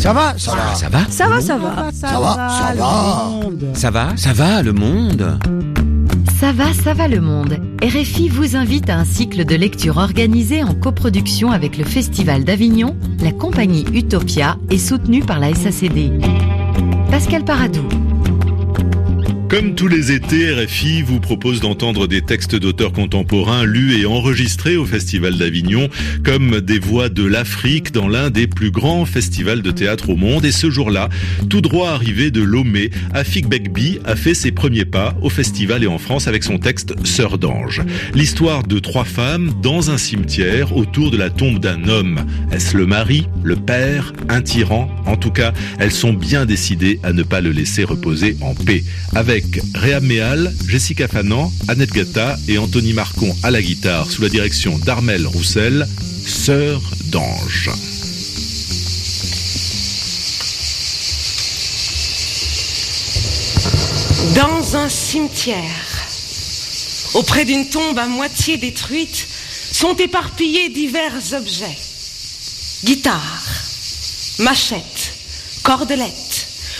Ça 0.00 0.14
va, 0.14 0.32
ça 0.38 0.54
va. 0.54 0.74
Ça 0.74 0.88
va 0.88 1.10
Ça 1.10 1.28
va, 1.28 1.40
ça 1.42 1.58
va. 1.58 1.92
Ça 1.92 2.18
va, 2.18 2.48
ça 2.48 2.74
va. 2.74 3.30
Ça 3.74 3.90
va 3.90 4.16
Ça 4.16 4.32
va, 4.32 4.62
le 4.62 4.72
monde 4.72 5.38
Ça 6.40 6.52
va, 6.52 6.72
ça 6.72 6.94
va 6.94 7.06
le 7.06 7.20
monde. 7.20 7.58
RFI 7.82 8.30
vous 8.30 8.56
invite 8.56 8.88
à 8.88 8.96
un 8.96 9.04
cycle 9.04 9.44
de 9.44 9.54
lecture 9.54 9.98
organisé 9.98 10.64
en 10.64 10.72
coproduction 10.72 11.50
avec 11.50 11.76
le 11.76 11.84
Festival 11.84 12.44
d'Avignon, 12.44 12.96
la 13.22 13.32
compagnie 13.32 13.84
Utopia 13.92 14.56
et 14.70 14.78
soutenu 14.78 15.22
par 15.22 15.38
la 15.38 15.54
SACD. 15.54 16.12
Pascal 17.10 17.44
Paradou. 17.44 17.86
Comme 19.50 19.74
tous 19.74 19.88
les 19.88 20.12
étés, 20.12 20.52
RFI 20.52 21.02
vous 21.02 21.18
propose 21.18 21.58
d'entendre 21.58 22.06
des 22.06 22.22
textes 22.22 22.54
d'auteurs 22.54 22.92
contemporains 22.92 23.64
lus 23.64 24.00
et 24.00 24.06
enregistrés 24.06 24.76
au 24.76 24.84
Festival 24.84 25.36
d'Avignon, 25.38 25.88
comme 26.24 26.60
des 26.60 26.78
voix 26.78 27.08
de 27.08 27.24
l'Afrique 27.24 27.90
dans 27.90 28.06
l'un 28.06 28.30
des 28.30 28.46
plus 28.46 28.70
grands 28.70 29.04
festivals 29.06 29.60
de 29.60 29.72
théâtre 29.72 30.10
au 30.10 30.16
monde. 30.16 30.44
Et 30.44 30.52
ce 30.52 30.70
jour-là, 30.70 31.08
tout 31.48 31.62
droit 31.62 31.90
arrivé 31.90 32.30
de 32.30 32.40
Lomé, 32.40 32.90
Afik 33.12 33.48
Bekbi 33.48 33.98
a 34.04 34.14
fait 34.14 34.34
ses 34.34 34.52
premiers 34.52 34.84
pas 34.84 35.16
au 35.20 35.28
festival 35.28 35.82
et 35.82 35.88
en 35.88 35.98
France 35.98 36.28
avec 36.28 36.44
son 36.44 36.58
texte 36.58 36.94
Sœur 37.04 37.36
d'ange. 37.36 37.82
L'histoire 38.14 38.62
de 38.62 38.78
trois 38.78 39.04
femmes 39.04 39.50
dans 39.60 39.90
un 39.90 39.98
cimetière 39.98 40.76
autour 40.76 41.10
de 41.10 41.16
la 41.16 41.28
tombe 41.28 41.58
d'un 41.58 41.88
homme. 41.88 42.20
Est-ce 42.52 42.76
le 42.76 42.86
mari, 42.86 43.26
le 43.42 43.56
père, 43.56 44.12
un 44.28 44.42
tyran? 44.42 44.88
En 45.06 45.16
tout 45.16 45.32
cas, 45.32 45.52
elles 45.80 45.90
sont 45.90 46.12
bien 46.12 46.46
décidées 46.46 47.00
à 47.02 47.12
ne 47.12 47.24
pas 47.24 47.40
le 47.40 47.50
laisser 47.50 47.82
reposer 47.82 48.36
en 48.42 48.54
paix. 48.54 48.84
Réa 49.74 50.00
Méal, 50.00 50.54
Jessica 50.66 51.08
Fanan, 51.08 51.52
Annette 51.68 51.92
Gatta 51.92 52.36
et 52.48 52.58
Anthony 52.58 52.92
Marcon 52.92 53.34
à 53.42 53.50
la 53.50 53.62
guitare 53.62 54.10
sous 54.10 54.22
la 54.22 54.28
direction 54.28 54.78
d'Armel 54.78 55.26
Roussel, 55.26 55.86
Sœur 56.26 56.80
d'ange. 57.06 57.70
Dans 64.36 64.76
un 64.76 64.88
cimetière, 64.88 66.06
auprès 67.14 67.44
d'une 67.44 67.68
tombe 67.68 67.98
à 67.98 68.06
moitié 68.06 68.56
détruite, 68.58 69.26
sont 69.72 69.96
éparpillés 69.96 70.68
divers 70.68 71.32
objets. 71.32 71.78
Guitare, 72.84 73.44
machette, 74.38 75.14
cordelette, 75.62 76.29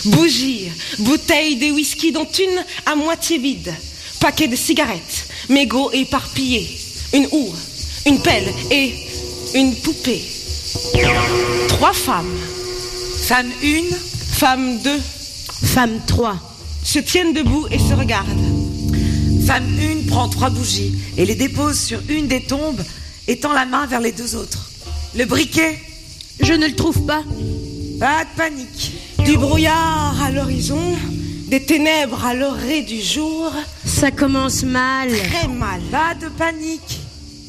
bougies, 0.05 0.69
bouteilles 0.99 1.55
de 1.57 1.71
whisky 1.71 2.11
dont 2.11 2.25
une 2.25 2.63
à 2.85 2.95
moitié 2.95 3.37
vide, 3.37 3.73
paquet 4.19 4.47
de 4.47 4.55
cigarettes, 4.55 5.27
mégots 5.49 5.91
éparpillés, 5.91 6.69
une 7.13 7.27
houe, 7.31 7.53
une 8.05 8.21
pelle 8.21 8.51
et 8.69 8.93
une 9.53 9.75
poupée. 9.75 10.23
Trois 11.67 11.93
femmes, 11.93 12.37
Femme 13.27 13.51
1, 13.63 13.95
femmes 14.33 14.79
2, 14.79 14.99
femme 15.63 15.99
3. 16.07 16.35
se 16.83 16.99
tiennent 16.99 17.33
debout 17.33 17.67
et 17.71 17.77
se 17.79 17.93
regardent. 17.93 18.27
Femme 19.45 19.77
1 19.79 20.07
prend 20.07 20.27
trois 20.27 20.49
bougies 20.49 20.93
et 21.17 21.25
les 21.25 21.35
dépose 21.35 21.79
sur 21.79 21.99
une 22.09 22.27
des 22.27 22.41
tombes, 22.41 22.81
étend 23.27 23.53
la 23.53 23.65
main 23.65 23.85
vers 23.85 24.01
les 24.01 24.11
deux 24.11 24.35
autres. 24.35 24.71
Le 25.15 25.25
briquet, 25.25 25.77
Je 26.41 26.53
ne 26.53 26.65
le 26.67 26.75
trouve 26.75 27.05
pas. 27.05 27.23
pas 27.99 28.23
de 28.23 28.29
panique. 28.35 28.93
Du 29.25 29.37
brouillard 29.37 30.15
à 30.23 30.31
l'horizon, 30.31 30.79
des 31.47 31.63
ténèbres 31.63 32.25
à 32.25 32.33
l'orée 32.33 32.81
du 32.81 33.01
jour, 33.01 33.51
Ça 33.85 34.11
commence 34.11 34.63
mal. 34.63 35.09
très 35.09 35.47
mal. 35.47 35.81
Pas 35.91 36.13
de 36.19 36.27
panique. 36.29 36.99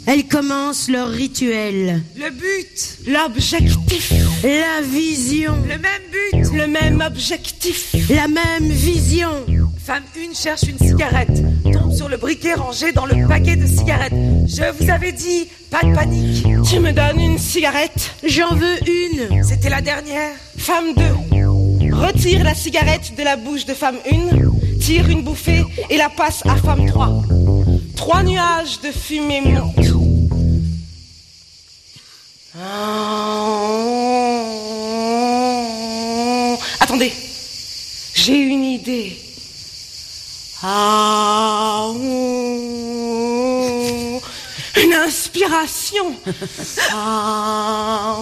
Elles 0.07 0.27
commencent 0.27 0.89
leur 0.89 1.09
rituel. 1.09 2.03
Le 2.17 2.31
but, 2.31 2.99
L'objectif, 3.07 4.13
La 4.43 4.83
vision. 4.83 5.55
le 5.63 5.79
même 5.79 6.03
but. 6.43 6.53
le 6.57 6.67
même 6.67 7.01
objectif. 7.07 7.95
La 8.11 8.27
même 8.29 8.69
vision. 8.71 9.31
Femme 9.85 10.03
1 10.17 10.35
cherche 10.35 10.63
une 10.63 10.79
cigarette, 10.79 11.43
tombe 11.73 11.93
sur 11.93 12.09
le 12.09 12.17
briquet 12.17 12.55
rangé 12.55 12.93
dans 12.93 13.05
le 13.07 13.27
paquet 13.27 13.57
de 13.57 13.67
cigarettes. 13.67 14.13
Je 14.47 14.63
vous 14.79 14.91
avais 14.91 15.11
dit, 15.13 15.49
pas 15.71 15.81
de 15.85 15.93
panique. 15.95 16.45
Tu 16.69 16.79
me 16.79 16.93
donnes 16.93 17.21
une 17.21 17.39
cigarette, 17.39 18.13
J'en 18.25 18.55
veux 18.55 18.77
une. 18.89 19.43
C'était 19.43 19.71
la 19.71 19.81
dernière. 19.83 20.31
femme 20.57 20.95
2. 20.97 21.03
Retire 22.03 22.43
la 22.43 22.55
cigarette 22.55 23.15
de 23.17 23.23
la 23.23 23.37
bouche 23.37 23.65
de 23.65 23.75
femme 23.75 23.97
1, 24.11 24.79
tire 24.81 25.09
une 25.09 25.23
bouffée 25.23 25.65
et 25.89 25.97
la 25.97 26.09
passe 26.09 26.43
à 26.45 26.57
femme 26.57 26.85
3. 26.87 27.23
Trois 27.95 28.25
nuages 28.25 28.81
de 28.81 28.91
fumée 28.91 29.41
montent. 29.41 29.93
Attendez, 36.81 37.13
j'ai 38.15 38.37
une 38.37 38.65
idée. 38.65 39.17
Ah, 40.65 41.91
une 44.77 44.93
inspiration. 44.93 46.17
Ah, 46.91 48.17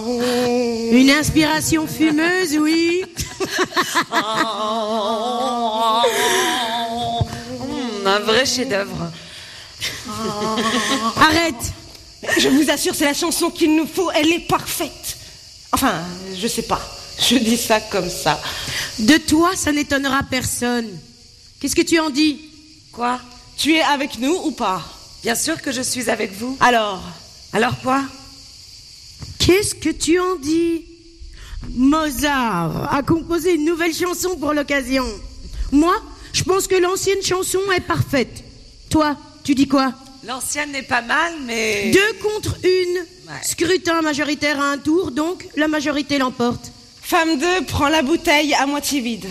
Une 0.93 1.11
inspiration 1.11 1.87
fumeuse, 1.87 2.59
oui. 2.59 3.05
Un 8.07 8.21
vrai 8.21 8.47
chef-d'œuvre. 8.47 9.11
Arrête. 11.17 11.55
Je 12.39 12.49
vous 12.49 12.71
assure, 12.71 12.95
c'est 12.95 13.05
la 13.05 13.15
chanson 13.15 13.51
qu'il 13.51 13.75
nous 13.77 13.87
faut. 13.87 14.11
Elle 14.11 14.31
est 14.31 14.47
parfaite. 14.47 15.17
Enfin, 15.73 16.03
je 16.37 16.47
sais 16.47 16.63
pas. 16.63 16.81
Je 17.19 17.37
dis 17.37 17.57
ça 17.57 17.81
comme 17.81 18.11
ça. 18.11 18.41
De 18.99 19.17
toi, 19.17 19.51
ça 19.55 19.73
n'étonnera 19.73 20.23
personne. 20.31 20.89
Qu'est-ce 21.61 21.77
que 21.77 21.83
tu 21.83 21.99
en 21.99 22.11
dis? 22.11 22.41
Quoi? 22.93 23.21
Tu 23.57 23.75
es 23.75 23.83
avec 23.83 24.19
nous 24.19 24.35
ou 24.45 24.51
pas? 24.53 24.83
Bien 25.23 25.35
sûr 25.35 25.61
que 25.61 25.71
je 25.71 25.83
suis 25.83 26.09
avec 26.09 26.33
vous. 26.33 26.57
Alors, 26.61 27.03
Alors 27.53 27.79
quoi? 27.81 28.03
Qu'est-ce 29.39 29.75
que 29.75 29.91
tu 29.91 30.21
en 30.21 30.37
dis? 30.37 30.85
Mozart 31.69 32.93
a 32.93 33.03
composé 33.03 33.55
une 33.55 33.65
nouvelle 33.65 33.95
chanson 33.95 34.37
pour 34.37 34.53
l'occasion. 34.53 35.05
Moi, 35.73 35.95
je 36.33 36.43
pense 36.43 36.67
que 36.67 36.75
l'ancienne 36.75 37.23
chanson 37.23 37.61
est 37.77 37.81
parfaite. 37.81 38.45
Toi, 38.89 39.17
tu 39.45 39.55
dis 39.55 39.69
quoi? 39.69 39.93
L'ancienne 40.27 40.73
n'est 40.73 40.83
pas 40.83 41.03
mal, 41.03 41.35
mais... 41.47 41.91
Deux 41.93 42.19
contre 42.23 42.57
une. 42.63 42.99
Ouais. 43.29 43.41
Scrutin 43.43 44.03
majoritaire 44.03 44.61
à 44.61 44.71
un 44.71 44.79
tour, 44.79 45.13
donc 45.13 45.47
la 45.57 45.69
majorité 45.69 46.19
l'emporte. 46.19 46.73
femme 47.01 47.39
2 47.39 47.65
prend 47.67 47.89
la 47.89 48.03
bouteille 48.03 48.55
à 48.55 48.67
moitié 48.67 49.01
vide, 49.01 49.27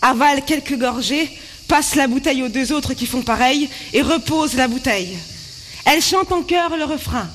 avale 0.00 0.44
quelques 0.44 0.78
gorgées, 0.78 1.28
passe 1.68 1.94
la 1.94 2.06
bouteille 2.06 2.42
aux 2.42 2.48
deux 2.48 2.72
autres 2.72 2.94
qui 2.94 3.06
font 3.06 3.22
pareil 3.22 3.68
et 3.92 4.02
repose 4.02 4.54
la 4.54 4.68
bouteille. 4.68 5.18
Elle 5.84 6.02
chante 6.02 6.32
en 6.32 6.42
chœur 6.42 6.76
le 6.76 6.84
refrain. 6.84 7.28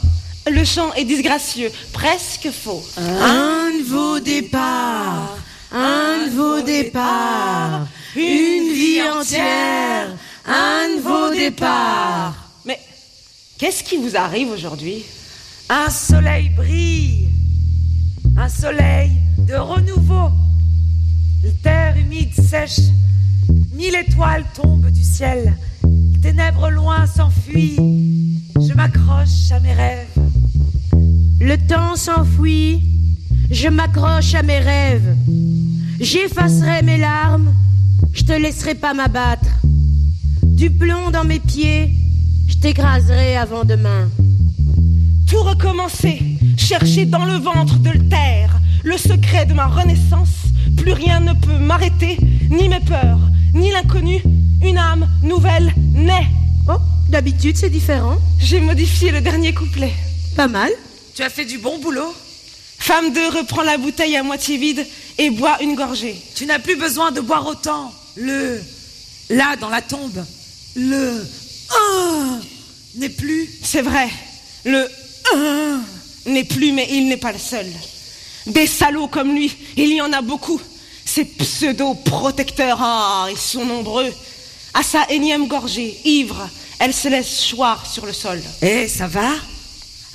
Le 0.47 0.63
chant 0.63 0.93
est 0.93 1.05
disgracieux, 1.05 1.71
presque 1.91 2.51
faux. 2.51 2.83
Un 2.97 3.71
de 3.79 3.83
vos 3.83 4.19
départs, 4.19 5.37
un 5.71 6.27
de 6.27 6.35
vos 6.35 6.61
départs, 6.61 7.87
une 8.15 8.71
vie 8.73 9.01
entière, 9.01 10.15
un 10.45 10.97
de 10.97 11.01
vos 11.01 11.35
départs. 11.35 12.35
Mais 12.63 12.79
qu'est-ce 13.57 13.83
qui 13.83 13.97
vous 13.97 14.15
arrive 14.15 14.49
aujourd'hui? 14.51 15.03
Un 15.67 15.89
soleil 15.89 16.49
brille. 16.49 17.29
Un 18.37 18.49
soleil 18.49 19.11
de 19.39 19.55
renouveau. 19.55 20.29
La 21.43 21.49
terre 21.63 21.97
humide 21.97 22.33
sèche. 22.33 22.91
Mille 23.73 23.95
étoiles 23.95 24.45
tombent 24.53 24.91
du 24.91 25.03
ciel. 25.03 25.57
Ténèbres 26.21 26.69
loin 26.69 27.07
s'enfuient. 27.07 27.77
Je 28.55 28.73
m'accroche 28.73 29.51
à 29.51 29.59
mes 29.59 29.73
rêves. 29.73 30.14
Le 31.39 31.57
temps 31.57 31.97
s'enfuit, 31.97 32.81
je 33.51 33.67
m'accroche 33.67 34.33
à 34.35 34.41
mes 34.41 34.59
rêves. 34.59 35.15
J'effacerai 35.99 36.81
mes 36.83 36.97
larmes, 36.97 37.53
je 38.13 38.23
te 38.23 38.31
laisserai 38.31 38.75
pas 38.75 38.93
m'abattre. 38.93 39.49
Du 40.43 40.69
plomb 40.69 41.11
dans 41.11 41.25
mes 41.25 41.39
pieds, 41.39 41.91
je 42.47 42.55
t'écraserai 42.55 43.35
avant 43.35 43.65
demain. 43.65 44.09
Tout 45.29 45.43
recommencer, 45.43 46.21
chercher 46.57 47.05
dans 47.05 47.25
le 47.25 47.37
ventre 47.37 47.79
de 47.79 47.89
le 47.89 48.07
terre, 48.07 48.57
le 48.83 48.97
secret 48.97 49.45
de 49.45 49.53
ma 49.53 49.67
renaissance. 49.67 50.45
Plus 50.77 50.93
rien 50.93 51.19
ne 51.19 51.33
peut 51.33 51.57
m'arrêter, 51.57 52.17
ni 52.49 52.69
mes 52.69 52.79
peurs, 52.79 53.19
ni 53.53 53.71
l'inconnu. 53.71 54.21
Une 54.63 54.77
âme 54.77 55.07
nouvelle 55.21 55.73
naît. 55.93 56.27
Oh, 56.69 56.79
d'habitude 57.09 57.57
c'est 57.57 57.69
différent. 57.69 58.15
J'ai 58.39 58.61
modifié 58.61 59.11
le 59.11 59.19
dernier 59.19 59.53
couplet. 59.53 59.91
Pas 60.37 60.47
mal. 60.47 60.69
Tu 61.15 61.23
as 61.23 61.29
fait 61.29 61.45
du 61.45 61.57
bon 61.57 61.77
boulot. 61.77 62.13
Femme 62.77 63.13
2 63.13 63.29
reprend 63.29 63.61
la 63.61 63.77
bouteille 63.77 64.17
à 64.17 64.23
moitié 64.23 64.57
vide 64.57 64.85
et 65.17 65.29
boit 65.29 65.61
une 65.61 65.75
gorgée. 65.75 66.21
Tu 66.35 66.45
n'as 66.45 66.59
plus 66.59 66.75
besoin 66.75 67.11
de 67.11 67.21
boire 67.21 67.47
autant. 67.47 67.93
Le 68.15 68.61
là 69.29 69.55
dans 69.55 69.69
la 69.69 69.81
tombe. 69.81 70.25
Le 70.75 71.25
ah 71.71 72.39
n'est 72.95 73.09
plus. 73.09 73.49
C'est 73.63 73.81
vrai, 73.81 74.09
le 74.65 74.89
1 75.33 75.81
n'est 76.25 76.43
plus, 76.43 76.73
mais 76.73 76.87
il 76.91 77.07
n'est 77.07 77.17
pas 77.17 77.31
le 77.31 77.39
seul. 77.39 77.65
Des 78.47 78.67
salauds 78.67 79.07
comme 79.07 79.33
lui, 79.33 79.55
il 79.77 79.93
y 79.93 80.01
en 80.01 80.11
a 80.11 80.21
beaucoup. 80.21 80.59
Ces 81.05 81.23
pseudo-protecteurs, 81.23 82.79
ah, 82.81 83.27
ils 83.31 83.37
sont 83.37 83.65
nombreux. 83.65 84.13
À 84.73 84.83
sa 84.83 85.09
énième 85.09 85.47
gorgée, 85.47 85.97
ivre, 86.03 86.49
elle 86.79 86.93
se 86.93 87.07
laisse 87.07 87.49
choir 87.49 87.85
sur 87.85 88.05
le 88.05 88.11
sol. 88.13 88.41
Eh, 88.61 88.89
ça 88.89 89.07
va? 89.07 89.29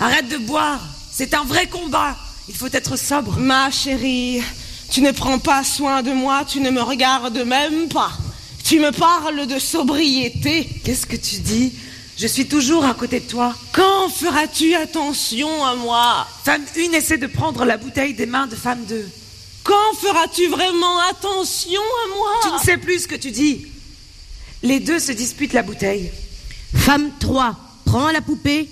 Arrête 0.00 0.28
de 0.28 0.38
boire. 0.38 0.80
C'est 1.12 1.34
un 1.34 1.44
vrai 1.44 1.66
combat. 1.66 2.16
Il 2.48 2.54
faut 2.56 2.68
être 2.72 2.96
sobre. 2.96 3.38
Ma 3.38 3.70
chérie, 3.70 4.42
tu 4.90 5.02
ne 5.02 5.12
prends 5.12 5.38
pas 5.38 5.62
soin 5.62 6.02
de 6.02 6.10
moi, 6.12 6.44
tu 6.48 6.60
ne 6.60 6.70
me 6.70 6.80
regardes 6.80 7.38
même 7.38 7.88
pas. 7.88 8.10
Tu 8.64 8.80
me 8.80 8.92
parles 8.92 9.46
de 9.46 9.58
sobriété. 9.58 10.66
Qu'est-ce 10.84 11.06
que 11.06 11.16
tu 11.16 11.40
dis? 11.40 11.72
Je 12.16 12.26
suis 12.26 12.46
toujours 12.46 12.84
à 12.84 12.94
côté 12.94 13.20
de 13.20 13.26
toi. 13.26 13.54
Quand 13.72 14.08
feras-tu 14.08 14.74
attention 14.74 15.64
à 15.64 15.74
moi? 15.74 16.26
Femme 16.44 16.64
1 16.76 16.92
essaie 16.92 17.18
de 17.18 17.26
prendre 17.26 17.64
la 17.64 17.76
bouteille 17.76 18.14
des 18.14 18.26
mains 18.26 18.46
de 18.46 18.56
femme 18.56 18.84
2. 18.86 19.08
Quand 19.64 19.94
feras-tu 20.00 20.48
vraiment 20.48 20.98
attention 21.10 21.80
à 21.80 22.16
moi? 22.16 22.30
Tu 22.42 22.52
ne 22.52 22.58
sais 22.58 22.76
plus 22.78 23.02
ce 23.02 23.08
que 23.08 23.14
tu 23.16 23.30
dis. 23.30 23.66
Les 24.62 24.80
deux 24.80 24.98
se 24.98 25.12
disputent 25.12 25.52
la 25.52 25.62
bouteille. 25.62 26.10
Femme 26.74 27.10
3 27.20 27.56
prend 27.84 28.10
la 28.10 28.20
poupée, 28.20 28.68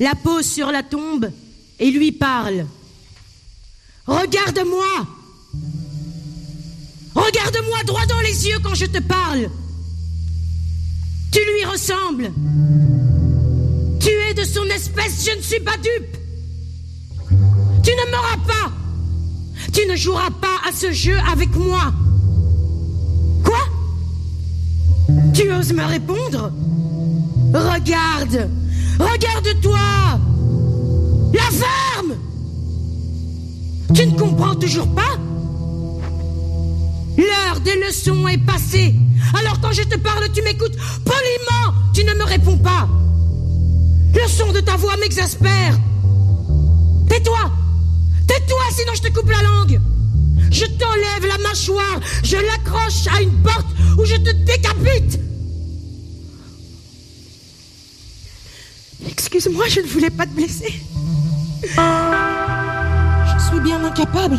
la 0.00 0.14
pose 0.14 0.46
sur 0.46 0.70
la 0.70 0.82
tombe 0.82 1.30
et 1.78 1.90
lui 1.90 2.12
parle. 2.12 2.66
Regarde-moi 4.06 5.06
Regarde-moi 7.14 7.78
droit 7.84 8.06
dans 8.06 8.20
les 8.20 8.46
yeux 8.46 8.58
quand 8.62 8.74
je 8.74 8.86
te 8.86 9.00
parle. 9.00 9.50
Tu 11.32 11.40
lui 11.40 11.64
ressembles. 11.64 12.32
Tu 14.00 14.08
es 14.08 14.34
de 14.34 14.44
son 14.44 14.64
espèce, 14.66 15.28
je 15.28 15.36
ne 15.36 15.42
suis 15.42 15.60
pas 15.60 15.76
dupe. 15.76 16.16
Tu 17.82 17.90
ne 17.90 18.10
m'auras 18.10 18.36
pas. 18.46 18.72
Tu 19.72 19.86
ne 19.86 19.96
joueras 19.96 20.30
pas 20.30 20.56
à 20.68 20.72
ce 20.72 20.92
jeu 20.92 21.16
avec 21.30 21.54
moi. 21.56 21.92
Quoi? 23.44 23.60
Tu 25.34 25.52
oses 25.52 25.72
me 25.72 25.84
répondre? 25.84 26.52
Regarde 27.52 28.48
Regarde-toi 28.98 29.78
La 31.32 31.50
ferme 31.50 32.14
Tu 33.94 34.06
ne 34.06 34.18
comprends 34.18 34.54
toujours 34.54 34.92
pas 34.94 35.18
L'heure 37.18 37.60
des 37.64 37.74
leçons 37.84 38.28
est 38.28 38.38
passée. 38.38 38.94
Alors 39.36 39.60
quand 39.60 39.72
je 39.72 39.82
te 39.82 39.96
parle, 39.96 40.30
tu 40.32 40.40
m'écoutes 40.42 40.76
poliment. 41.04 41.74
Tu 41.92 42.04
ne 42.04 42.14
me 42.14 42.22
réponds 42.22 42.58
pas. 42.58 42.88
Le 44.14 44.28
son 44.28 44.52
de 44.52 44.60
ta 44.60 44.76
voix 44.76 44.96
m'exaspère. 44.98 45.76
Tais-toi. 47.08 47.50
Tais-toi, 48.28 48.62
sinon 48.70 48.92
je 48.94 49.02
te 49.02 49.12
coupe 49.12 49.30
la 49.30 49.42
langue. 49.42 49.80
Je 50.52 50.64
t'enlève 50.64 51.26
la 51.26 51.38
mâchoire. 51.38 51.98
Je 52.22 52.36
l'accroche 52.36 53.08
à 53.12 53.20
une 53.20 53.42
porte 53.42 53.66
ou 53.98 54.04
je 54.04 54.14
te 54.14 54.30
décapite. 54.30 55.18
Excuse-moi, 59.10 59.64
je 59.68 59.80
ne 59.80 59.86
voulais 59.86 60.10
pas 60.10 60.26
te 60.26 60.30
blesser. 60.30 60.82
Je 61.62 63.42
suis 63.48 63.60
bien 63.60 63.82
incapable. 63.84 64.38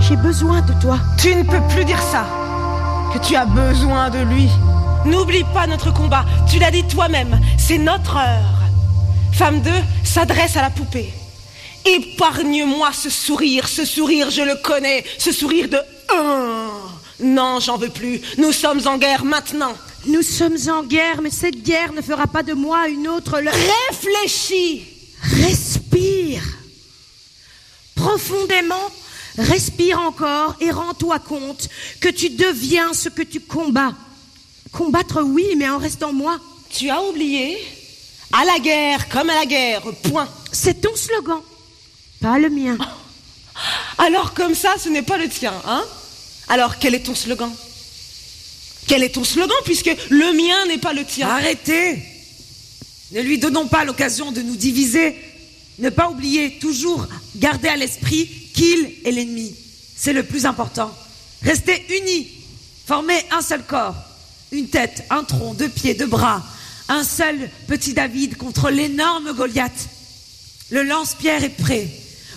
J'ai 0.00 0.16
besoin 0.16 0.60
de 0.60 0.72
toi. 0.80 0.98
Tu 1.18 1.34
ne 1.34 1.42
peux 1.42 1.60
plus 1.74 1.84
dire 1.84 2.00
ça. 2.00 2.26
Que 3.12 3.18
tu 3.26 3.34
as 3.34 3.46
besoin 3.46 4.10
de 4.10 4.18
lui. 4.18 4.48
N'oublie 5.04 5.44
pas 5.54 5.66
notre 5.66 5.92
combat. 5.92 6.24
Tu 6.50 6.58
l'as 6.58 6.70
dit 6.70 6.84
toi-même. 6.84 7.40
C'est 7.58 7.78
notre 7.78 8.16
heure. 8.16 8.60
Femme 9.32 9.60
2 9.60 9.70
s'adresse 10.04 10.56
à 10.56 10.62
la 10.62 10.70
poupée. 10.70 11.12
Épargne-moi 11.84 12.90
ce 12.92 13.10
sourire. 13.10 13.68
Ce 13.68 13.84
sourire, 13.84 14.30
je 14.30 14.42
le 14.42 14.56
connais. 14.56 15.04
Ce 15.18 15.32
sourire 15.32 15.68
de. 15.68 15.78
Non, 17.20 17.58
j'en 17.60 17.78
veux 17.78 17.88
plus. 17.88 18.20
Nous 18.38 18.52
sommes 18.52 18.86
en 18.86 18.98
guerre 18.98 19.24
maintenant. 19.24 19.72
Nous 20.06 20.22
sommes 20.22 20.56
en 20.68 20.82
guerre, 20.84 21.20
mais 21.20 21.30
cette 21.30 21.62
guerre 21.62 21.92
ne 21.92 22.00
fera 22.00 22.26
pas 22.26 22.42
de 22.42 22.52
moi 22.52 22.88
une 22.88 23.08
autre. 23.08 23.40
Le... 23.40 23.50
Réfléchis. 23.50 24.86
Respire. 25.22 26.42
Profondément, 27.94 28.90
respire 29.38 30.00
encore 30.00 30.54
et 30.60 30.70
rends-toi 30.70 31.18
compte 31.18 31.68
que 32.00 32.08
tu 32.08 32.30
deviens 32.30 32.92
ce 32.92 33.08
que 33.08 33.22
tu 33.22 33.40
combats. 33.40 33.94
Combattre, 34.70 35.22
oui, 35.22 35.54
mais 35.56 35.68
en 35.68 35.78
restant 35.78 36.12
moi. 36.12 36.38
Tu 36.70 36.90
as 36.90 37.02
oublié? 37.02 37.58
À 38.32 38.44
la 38.44 38.58
guerre 38.58 39.08
comme 39.08 39.30
à 39.30 39.34
la 39.34 39.46
guerre, 39.46 39.82
point. 40.10 40.28
C'est 40.52 40.80
ton 40.80 40.94
slogan, 40.94 41.40
pas 42.20 42.38
le 42.38 42.50
mien. 42.50 42.76
Alors 43.98 44.34
comme 44.34 44.54
ça, 44.54 44.74
ce 44.78 44.88
n'est 44.88 45.02
pas 45.02 45.16
le 45.16 45.28
tien, 45.28 45.54
hein? 45.66 45.84
Alors 46.48 46.78
quel 46.78 46.94
est 46.94 47.04
ton 47.04 47.14
slogan? 47.14 47.50
Quel 48.86 49.02
est 49.02 49.14
ton 49.14 49.24
slogan 49.24 49.56
puisque 49.64 49.90
le 50.10 50.32
mien 50.32 50.66
n'est 50.68 50.78
pas 50.78 50.92
le 50.92 51.04
tien 51.04 51.28
Arrêtez 51.28 52.02
Ne 53.12 53.20
lui 53.20 53.38
donnons 53.38 53.66
pas 53.66 53.84
l'occasion 53.84 54.32
de 54.32 54.42
nous 54.42 54.56
diviser. 54.56 55.16
Ne 55.78 55.90
pas 55.90 56.08
oublier, 56.08 56.58
toujours 56.58 57.06
garder 57.36 57.68
à 57.68 57.76
l'esprit 57.76 58.28
qu'il 58.54 58.92
est 59.04 59.10
l'ennemi. 59.10 59.54
C'est 59.96 60.12
le 60.12 60.22
plus 60.22 60.46
important. 60.46 60.90
Restez 61.42 61.84
unis. 62.00 62.28
Formez 62.86 63.24
un 63.30 63.42
seul 63.42 63.62
corps. 63.64 63.94
Une 64.52 64.68
tête, 64.68 65.04
un 65.10 65.24
tronc, 65.24 65.54
deux 65.54 65.68
pieds, 65.68 65.94
deux 65.94 66.06
bras. 66.06 66.42
Un 66.88 67.02
seul 67.02 67.50
petit 67.66 67.92
David 67.92 68.36
contre 68.36 68.70
l'énorme 68.70 69.32
Goliath. 69.32 69.88
Le 70.70 70.82
lance-pierre 70.82 71.42
est 71.44 71.48
prêt. 71.50 71.88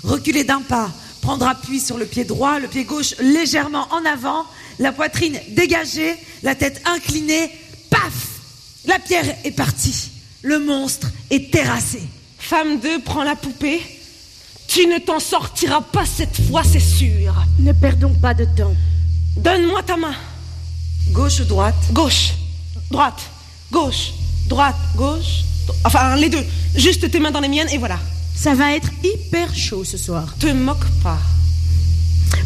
Reculez 0.04 0.44
d'un 0.44 0.62
pas. 0.62 0.92
Prendre 1.30 1.46
appui 1.48 1.80
sur 1.80 2.00
le 2.00 2.08
pied 2.08 2.24
droit, 2.24 2.58
le 2.58 2.68
pied 2.68 2.86
gauche 2.86 3.14
légèrement 3.20 3.88
en 3.92 4.04
avant, 4.04 4.48
la 4.80 4.92
poitrine 4.92 5.40
dégagée, 5.50 6.16
la 6.42 6.56
tête 6.56 6.81
inclinée. 6.86 7.52
Paf 7.92 8.40
La 8.88 8.98
pierre 8.98 9.36
est 9.44 9.52
partie. 9.52 10.10
Le 10.42 10.58
monstre 10.58 11.06
est 11.30 11.52
terrassé. 11.52 12.02
Femme 12.40 12.80
2 12.80 13.02
prend 13.04 13.24
la 13.24 13.36
poupée. 13.36 13.80
Tu 14.68 14.88
ne 14.88 14.98
t'en 14.98 15.20
sortiras 15.20 15.81
pas 15.81 16.04
cette 16.08 16.36
fois, 16.48 16.64
c'est 16.64 16.80
sûr. 16.80 17.36
Ne 17.60 17.74
perdons 17.74 18.16
pas 18.16 18.34
de 18.34 18.46
temps. 18.46 18.74
Donne-moi 19.38 19.84
ta 19.84 19.98
main. 19.98 20.16
Gauche 21.12 21.42
ou 21.42 21.46
droite 21.46 21.76
Gauche, 21.92 22.31
droite, 22.90 23.22
gauche, 23.72 24.14
droite, 24.48 24.78
gauche. 24.96 25.44
Enfin, 25.84 26.16
les 26.16 26.30
deux. 26.30 26.44
Juste 26.74 27.12
tes 27.12 27.20
mains 27.20 27.30
dans 27.30 27.40
les 27.40 27.50
miennes 27.50 27.70
et 27.70 27.78
voilà. 27.78 28.00
Ça 28.41 28.53
va 28.53 28.74
être 28.74 28.89
hyper 29.03 29.53
chaud 29.53 29.83
ce 29.83 29.97
soir. 29.97 30.33
Te 30.39 30.47
moque 30.47 30.90
pas. 31.04 31.19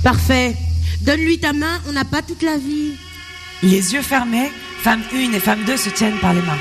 Parfait. 0.01 0.55
Donne-lui 1.01 1.37
ta 1.37 1.53
main, 1.53 1.81
on 1.87 1.91
n'a 1.91 2.03
pas 2.03 2.23
toute 2.23 2.41
la 2.41 2.57
vie. 2.57 2.93
Les 3.61 3.93
yeux 3.93 4.01
fermés, 4.01 4.51
femme 4.81 5.03
1 5.13 5.33
et 5.33 5.39
femme 5.39 5.63
2 5.65 5.77
se 5.77 5.91
tiennent 5.91 6.17
par 6.17 6.33
les 6.33 6.41
mains. 6.41 6.57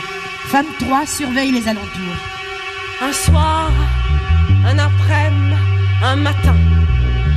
Femme 0.48 0.66
3 0.80 1.06
surveille 1.06 1.50
les 1.50 1.66
alentours. 1.66 2.18
Un 3.00 3.12
soir, 3.14 3.70
un 4.66 4.78
après-midi, 4.78 5.56
un 6.04 6.16
matin. 6.16 6.56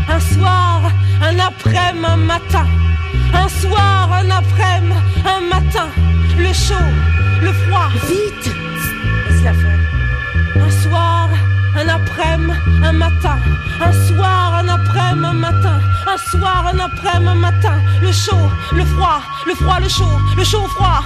Un 0.09 0.19
soir, 0.19 0.91
un 1.21 1.39
après-midi, 1.39 2.05
un 2.05 2.17
matin. 2.17 2.67
Un 3.33 3.47
soir, 3.47 4.11
un 4.11 4.29
après-midi, 4.31 4.99
un 5.25 5.41
matin. 5.47 5.87
Le 6.37 6.51
chaud, 6.51 6.91
le 7.41 7.53
froid. 7.53 7.89
Vite 8.09 8.53
Laisse-la 9.29 9.53
faire. 9.53 9.79
Un 10.57 10.69
soir, 10.83 11.29
un 11.85 11.89
après-midi, 11.89 12.53
un 12.83 12.93
matin. 12.93 13.37
Un 13.79 13.93
soir, 14.07 14.55
un 14.55 14.69
après-midi, 14.69 15.25
un 15.25 15.33
matin. 15.33 15.79
Un 16.07 16.17
soir, 16.17 16.67
un 16.67 16.79
après-midi, 16.79 17.27
un 17.27 17.35
matin. 17.35 17.81
Le 18.01 18.11
chaud, 18.11 18.49
le 18.73 18.85
froid, 18.85 19.21
le 19.45 19.55
froid, 19.55 19.79
le 19.79 19.89
chaud, 19.89 20.17
le 20.35 20.43
chaud, 20.43 20.67
froid. 20.67 21.03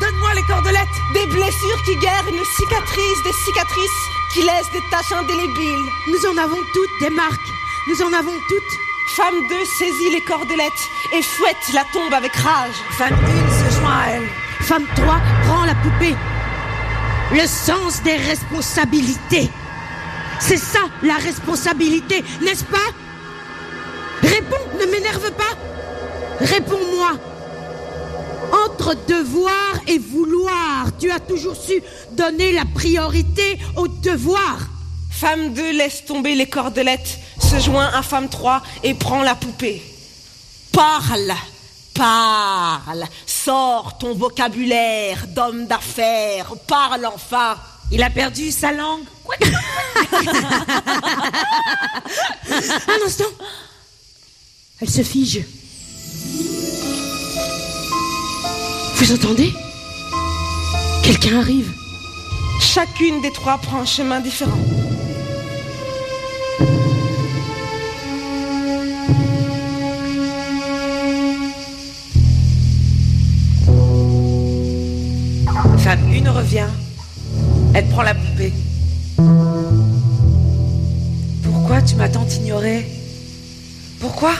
Donne-moi 0.00 0.34
les 0.34 0.42
cordelettes. 0.44 0.98
Des 1.14 1.26
blessures 1.26 1.82
qui 1.84 1.96
guèrent, 1.96 2.28
une 2.28 2.44
cicatrice, 2.44 3.22
des 3.24 3.32
cicatrices 3.32 4.02
qui 4.32 4.42
laissent 4.42 4.70
des 4.72 4.82
taches 4.90 5.12
indélébiles. 5.12 5.86
Nous 6.08 6.30
en 6.30 6.36
avons 6.36 6.62
toutes 6.72 7.00
des 7.00 7.10
marques. 7.10 7.50
Nous 7.88 8.02
en 8.02 8.12
avons 8.12 8.38
toutes. 8.48 8.74
Femme 9.16 9.46
2 9.48 9.64
saisit 9.64 10.10
les 10.10 10.22
cordelettes 10.22 10.88
et 11.12 11.22
fouette 11.22 11.72
la 11.72 11.84
tombe 11.92 12.12
avec 12.12 12.34
rage. 12.34 12.74
Femme 12.98 13.14
1 13.14 13.70
se 13.70 13.76
joint 13.78 14.00
à 14.00 14.10
elle. 14.10 14.28
Femme 14.64 14.86
3 14.96 15.20
prend 15.43 15.43
poupée. 15.82 16.16
Le 17.32 17.46
sens 17.46 18.02
des 18.02 18.16
responsabilités. 18.16 19.50
C'est 20.40 20.58
ça 20.58 20.80
la 21.02 21.14
responsabilité, 21.14 22.22
n'est-ce 22.42 22.64
pas? 22.64 22.78
Réponds, 24.22 24.78
ne 24.80 24.86
m'énerve 24.90 25.30
pas. 25.32 25.56
Réponds-moi. 26.40 27.12
Entre 28.66 28.94
devoir 29.06 29.80
et 29.86 29.98
vouloir, 29.98 30.86
tu 31.00 31.10
as 31.10 31.20
toujours 31.20 31.56
su 31.56 31.82
donner 32.12 32.52
la 32.52 32.64
priorité 32.64 33.58
au 33.76 33.88
devoir. 33.88 34.58
Femme 35.10 35.54
2 35.54 35.72
laisse 35.72 36.04
tomber 36.04 36.34
les 36.34 36.46
cordelettes, 36.46 37.18
se 37.40 37.58
joint 37.58 37.90
à 37.94 38.02
femme 38.02 38.28
3 38.28 38.62
et 38.82 38.94
prend 38.94 39.22
la 39.22 39.34
poupée. 39.34 39.82
Parle, 40.72 41.32
parle, 41.94 43.04
sors 43.24 43.96
ton 43.98 44.14
vocabulaire 44.14 45.26
d'homme 45.28 45.66
d'affaires, 45.66 46.52
parle 46.66 47.06
enfin. 47.06 47.56
Il 47.90 48.02
a 48.02 48.10
perdu 48.10 48.50
sa 48.50 48.72
langue. 48.72 49.04
Un 52.50 53.06
instant. 53.06 53.24
Elle 54.80 54.90
se 54.90 55.02
fige. 55.02 55.44
Vous 58.96 59.12
entendez? 59.12 59.52
Quelqu'un 61.02 61.40
arrive. 61.40 61.70
Chacune 62.60 63.20
des 63.20 63.32
trois 63.32 63.58
prend 63.58 63.80
un 63.80 63.86
chemin 63.86 64.20
différent. 64.20 64.58
Revient. 76.34 76.66
Elle 77.74 77.86
prend 77.86 78.02
la 78.02 78.14
poupée. 78.14 78.52
Pourquoi 81.42 81.80
tu 81.82 81.94
m'as 81.96 82.08
tant 82.08 82.26
ignoré 82.26 82.86
Pourquoi? 84.00 84.32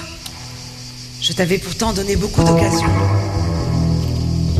Je 1.21 1.33
t'avais 1.33 1.59
pourtant 1.59 1.93
donné 1.93 2.17
beaucoup 2.17 2.43
d'occasions. 2.43 2.93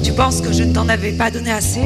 Tu 0.03 0.13
penses 0.13 0.41
que 0.41 0.53
je 0.53 0.63
ne 0.63 0.73
t'en 0.73 0.89
avais 0.89 1.13
pas 1.13 1.31
donné 1.31 1.51
assez? 1.51 1.83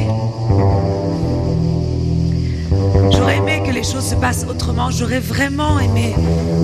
J'aurais 3.11 3.37
aimé 3.37 3.63
que 3.65 3.71
les 3.71 3.83
choses 3.83 4.05
se 4.05 4.15
passent 4.15 4.45
autrement, 4.47 4.91
j'aurais 4.91 5.19
vraiment 5.19 5.79
aimé, 5.79 6.15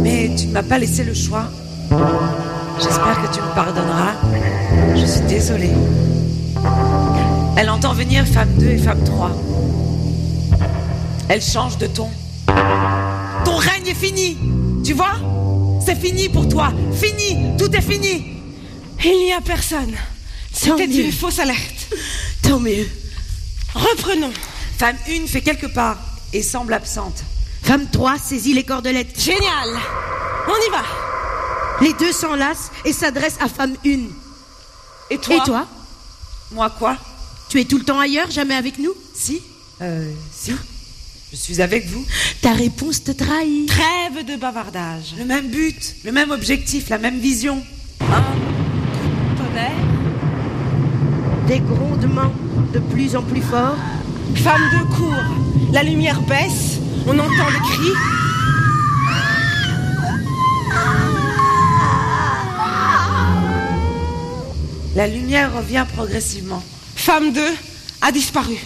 mais 0.01 0.31
tu 0.37 0.47
ne 0.47 0.53
m'as 0.53 0.63
pas 0.63 0.77
laissé 0.77 1.03
le 1.03 1.13
choix. 1.13 1.45
J'espère 2.79 3.21
que 3.21 3.33
tu 3.33 3.41
me 3.41 3.55
pardonneras. 3.55 4.13
Je 4.95 5.05
suis 5.05 5.21
désolée. 5.21 5.71
Elle 7.57 7.69
entend 7.69 7.93
venir 7.93 8.25
femme 8.27 8.53
2 8.57 8.65
et 8.65 8.77
femme 8.77 9.03
3. 9.05 9.31
Elle 11.29 11.41
change 11.41 11.77
de 11.77 11.87
ton. 11.87 12.09
Ton 13.45 13.55
règne 13.55 13.87
est 13.87 13.93
fini. 13.93 14.37
Tu 14.83 14.93
vois? 14.93 15.15
C'est 15.83 15.95
fini 15.95 16.27
pour 16.27 16.49
toi. 16.49 16.73
Fini. 16.93 17.55
Tout 17.57 17.73
est 17.73 17.81
fini. 17.81 18.41
Il 19.03 19.25
n'y 19.25 19.33
a 19.33 19.39
personne. 19.39 19.95
C'était 20.51 20.85
une 20.85 21.11
fausse 21.11 21.39
alerte. 21.39 21.93
Tant 22.41 22.59
mieux. 22.59 22.87
Reprenons. 23.73 24.33
Femme 24.77 24.97
1 25.07 25.27
fait 25.27 25.41
quelques 25.41 25.73
pas 25.73 25.97
et 26.33 26.43
semble 26.43 26.73
absente. 26.73 27.23
Femme 27.63 27.87
3 27.89 28.17
saisit 28.17 28.53
les 28.53 28.63
cordelettes. 28.63 29.19
Génial. 29.19 29.79
On 30.47 30.67
y 30.67 30.71
va. 30.71 30.83
Les 31.81 31.93
deux 31.93 32.11
s'enlacent 32.11 32.71
et 32.83 32.91
s'adressent 32.91 33.39
à 33.39 33.47
femme 33.47 33.75
1. 33.85 33.89
Et 35.09 35.17
toi? 35.17 35.35
Et 35.35 35.39
toi? 35.39 35.67
Moi 36.51 36.69
quoi? 36.69 36.97
Tu 37.55 37.61
es 37.61 37.63
tout 37.63 37.77
le 37.77 37.85
temps 37.85 38.01
ailleurs, 38.01 38.29
jamais 38.31 38.53
avec 38.55 38.79
nous? 38.79 38.91
Si 39.13 39.41
Euh, 39.81 40.11
si. 40.33 40.51
Je 41.31 41.37
suis 41.37 41.61
avec 41.61 41.87
vous. 41.87 42.05
Ta 42.41 42.51
réponse 42.51 43.01
te 43.01 43.11
trahit. 43.11 43.69
Trêve 43.69 44.25
de 44.25 44.35
bavardage. 44.35 45.15
Le 45.17 45.23
même 45.23 45.47
but, 45.47 45.95
le 46.03 46.11
même 46.11 46.31
objectif, 46.31 46.89
la 46.89 46.97
même 46.97 47.17
vision. 47.17 47.63
Un 48.01 48.21
coup 48.21 48.33
de 49.31 49.37
tonnerre. 49.37 49.71
Des 51.47 51.59
grondements 51.59 52.33
de 52.73 52.79
plus 52.79 53.15
en 53.15 53.23
plus 53.23 53.41
forts. 53.41 53.77
Femme 54.35 54.69
de 54.73 54.93
cour. 54.93 55.15
La 55.71 55.83
lumière 55.83 56.21
baisse. 56.23 56.79
On 57.07 57.17
entend 57.17 57.49
le 57.51 57.59
cri. 57.59 57.91
La 64.97 65.07
lumière 65.07 65.55
revient 65.55 65.85
progressivement. 65.95 66.61
Femme 67.05 67.33
2 67.33 67.41
a 68.01 68.11
disparu. 68.11 68.57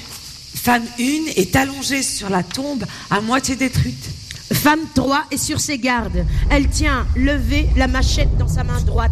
Femme 0.55 0.85
1 0.97 1.31
est 1.35 1.57
allongée 1.57 2.01
sur 2.01 2.29
la 2.29 2.41
tombe 2.41 2.85
à 3.11 3.19
moitié 3.19 3.57
détruite. 3.57 4.09
Femme 4.53 4.79
3 4.95 5.25
est 5.31 5.37
sur 5.37 5.59
ses 5.59 5.77
gardes. 5.77 6.25
Elle 6.49 6.69
tient 6.69 7.05
levée 7.17 7.67
la 7.75 7.87
machette 7.87 8.37
dans 8.37 8.47
sa 8.47 8.63
main 8.63 8.79
droite. 8.79 9.11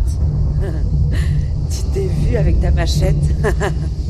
Tu 1.69 1.83
t'es 1.93 2.07
vu 2.07 2.37
avec 2.37 2.61
ta 2.61 2.71
machette 2.71 3.17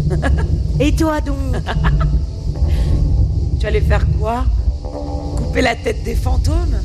Et 0.79 0.95
toi 0.95 1.19
donc? 1.19 1.55
Tu 3.59 3.65
allais 3.65 3.81
faire 3.81 4.05
quoi? 4.19 4.45
Couper 5.35 5.61
la 5.61 5.75
tête 5.75 6.03
des 6.03 6.15
fantômes? 6.15 6.77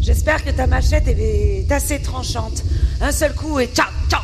J'espère 0.00 0.42
que 0.42 0.52
ta 0.52 0.66
machette 0.66 1.06
est 1.06 1.70
assez 1.70 2.00
tranchante. 2.00 2.64
Un 3.02 3.12
seul 3.12 3.34
coup 3.34 3.60
et 3.60 3.66
tcha 3.66 3.90
tcha 4.08 4.22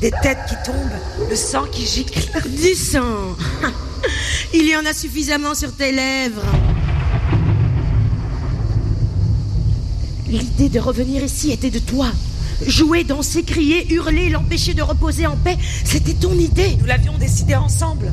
Des 0.00 0.12
têtes 0.22 0.38
qui 0.48 0.54
tombent, 0.64 1.28
le 1.28 1.34
sang 1.34 1.64
qui 1.72 1.84
gicle. 1.84 2.20
Du 2.46 2.74
sang. 2.74 3.36
Il 4.54 4.68
y 4.68 4.76
en 4.76 4.86
a 4.86 4.92
suffisamment 4.92 5.56
sur 5.56 5.74
tes 5.74 5.90
lèvres. 5.90 6.44
L'idée 10.28 10.68
de 10.68 10.78
revenir 10.78 11.24
ici 11.24 11.50
était 11.50 11.70
de 11.70 11.80
toi. 11.80 12.12
Jouer, 12.64 13.02
danser, 13.02 13.42
crier, 13.42 13.92
hurler, 13.92 14.28
l'empêcher 14.28 14.74
de 14.74 14.82
reposer 14.82 15.26
en 15.26 15.36
paix, 15.36 15.56
c'était 15.84 16.14
ton 16.14 16.32
idée. 16.34 16.76
Nous 16.78 16.86
l'avions 16.86 17.18
décidé 17.18 17.56
ensemble. 17.56 18.12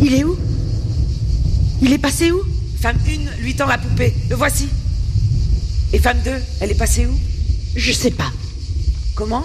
Il 0.00 0.14
est 0.14 0.24
où? 0.24 0.36
Il 1.82 1.92
est 1.92 1.98
passé 1.98 2.30
où? 2.30 2.40
Femme 2.80 2.98
1 3.06 3.42
lui 3.42 3.54
tend 3.54 3.66
la 3.66 3.78
poupée. 3.78 4.14
Le 4.30 4.36
voici. 4.36 4.68
Et 5.92 5.98
femme 5.98 6.18
2, 6.24 6.30
elle 6.60 6.70
est 6.70 6.74
passée 6.74 7.06
où? 7.06 7.18
Je 7.76 7.92
sais 7.92 8.10
pas. 8.10 8.30
Comment 9.18 9.44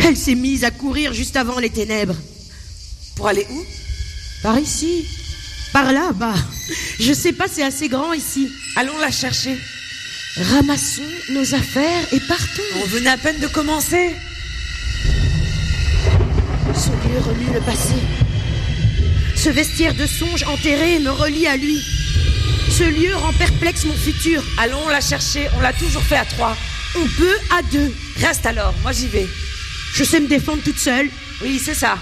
Elle 0.00 0.14
s'est 0.14 0.34
mise 0.34 0.62
à 0.62 0.70
courir 0.70 1.14
juste 1.14 1.36
avant 1.36 1.58
les 1.58 1.70
ténèbres. 1.70 2.16
Pour 3.16 3.28
aller 3.28 3.46
où 3.50 3.64
Par 4.42 4.58
ici. 4.58 5.06
Par 5.72 5.90
là, 5.90 6.12
bah. 6.12 6.34
Je 7.00 7.14
sais 7.14 7.32
pas, 7.32 7.46
c'est 7.50 7.62
assez 7.62 7.88
grand 7.88 8.12
ici. 8.12 8.52
Allons 8.76 8.98
la 8.98 9.10
chercher. 9.10 9.56
Ramassons 10.36 11.00
nos 11.30 11.54
affaires 11.54 12.12
et 12.12 12.20
partons. 12.20 12.62
On 12.82 12.86
venait 12.88 13.08
à 13.08 13.16
peine 13.16 13.40
de 13.40 13.46
commencer. 13.46 14.14
Ce 16.74 16.90
lieu 16.90 17.20
remue 17.20 17.54
le 17.54 17.60
passé. 17.60 17.94
Ce 19.34 19.48
vestiaire 19.48 19.94
de 19.94 20.06
songe 20.06 20.42
enterré 20.42 20.98
me 20.98 21.10
relie 21.10 21.46
à 21.46 21.56
lui. 21.56 21.80
Ce 22.70 22.84
lieu 22.84 23.16
rend 23.16 23.32
perplexe 23.32 23.86
mon 23.86 23.94
futur. 23.94 24.44
Allons 24.58 24.88
la 24.88 25.00
chercher. 25.00 25.48
On 25.56 25.60
l'a 25.60 25.72
toujours 25.72 26.02
fait 26.02 26.18
à 26.18 26.26
trois. 26.26 26.54
On 26.96 27.06
peut 27.06 27.36
à 27.50 27.62
deux. 27.62 27.92
Reste 28.20 28.46
alors. 28.46 28.74
Moi 28.82 28.92
j'y 28.92 29.08
vais. 29.08 29.28
Je 29.94 30.04
sais 30.04 30.20
me 30.20 30.26
défendre 30.28 30.62
toute 30.62 30.78
seule. 30.78 31.08
Oui, 31.42 31.60
c'est 31.64 31.74
ça. 31.74 31.98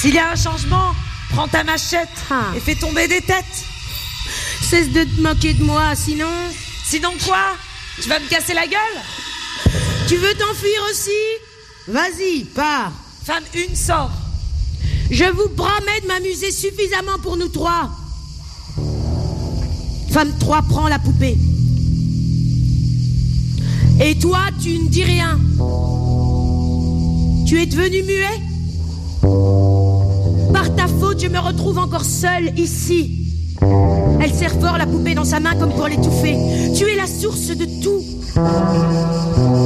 S'il 0.00 0.14
y 0.14 0.18
a 0.18 0.30
un 0.30 0.36
changement, 0.36 0.94
prends 1.30 1.48
ta 1.48 1.64
machette 1.64 2.08
Ah. 2.30 2.52
et 2.56 2.60
fais 2.60 2.74
tomber 2.76 3.08
des 3.08 3.20
têtes. 3.20 3.44
Cesse 4.62 4.90
de 4.90 5.04
te 5.04 5.20
moquer 5.20 5.54
de 5.54 5.64
moi, 5.64 5.94
sinon. 5.96 6.30
Sinon 6.84 7.12
quoi? 7.24 7.54
Tu 8.00 8.08
vas 8.08 8.18
me 8.20 8.28
casser 8.28 8.54
la 8.54 8.66
gueule? 8.66 8.78
Tu 10.06 10.16
veux 10.16 10.34
t'enfuir 10.34 10.80
aussi? 10.90 11.10
Vas-y, 11.88 12.44
pars. 12.44 12.92
Femme 13.24 13.44
1 13.54 13.74
sort. 13.74 14.10
Je 15.10 15.24
vous 15.24 15.48
promets 15.50 16.00
de 16.02 16.06
m'amuser 16.06 16.50
suffisamment 16.52 17.18
pour 17.22 17.36
nous 17.36 17.48
trois. 17.48 17.90
Femme 20.12 20.32
3 20.38 20.62
prend 20.62 20.88
la 20.88 20.98
poupée. 20.98 21.36
Et 24.00 24.14
toi, 24.14 24.38
tu 24.62 24.78
ne 24.78 24.88
dis 24.88 25.02
rien. 25.02 25.38
Tu 27.46 27.60
es 27.60 27.66
devenu 27.66 28.02
muet 28.04 28.40
Par 30.52 30.74
ta 30.76 30.86
faute, 30.86 31.20
je 31.20 31.28
me 31.28 31.38
retrouve 31.38 31.78
encore 31.78 32.04
seule 32.04 32.56
ici. 32.56 33.26
Elle 34.20 34.32
serre 34.32 34.54
fort 34.60 34.78
la 34.78 34.86
poupée 34.86 35.14
dans 35.14 35.24
sa 35.24 35.40
main 35.40 35.54
comme 35.56 35.72
pour 35.72 35.88
l'étouffer. 35.88 36.36
Tu 36.76 36.84
es 36.84 36.94
la 36.94 37.06
source 37.06 37.48
de 37.48 37.64
tout. 37.82 38.02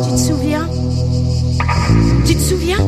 Tu 0.04 0.12
te 0.12 0.18
souviens? 0.18 0.68
Tu 2.24 2.34
te 2.34 2.40
souviens? 2.40 2.78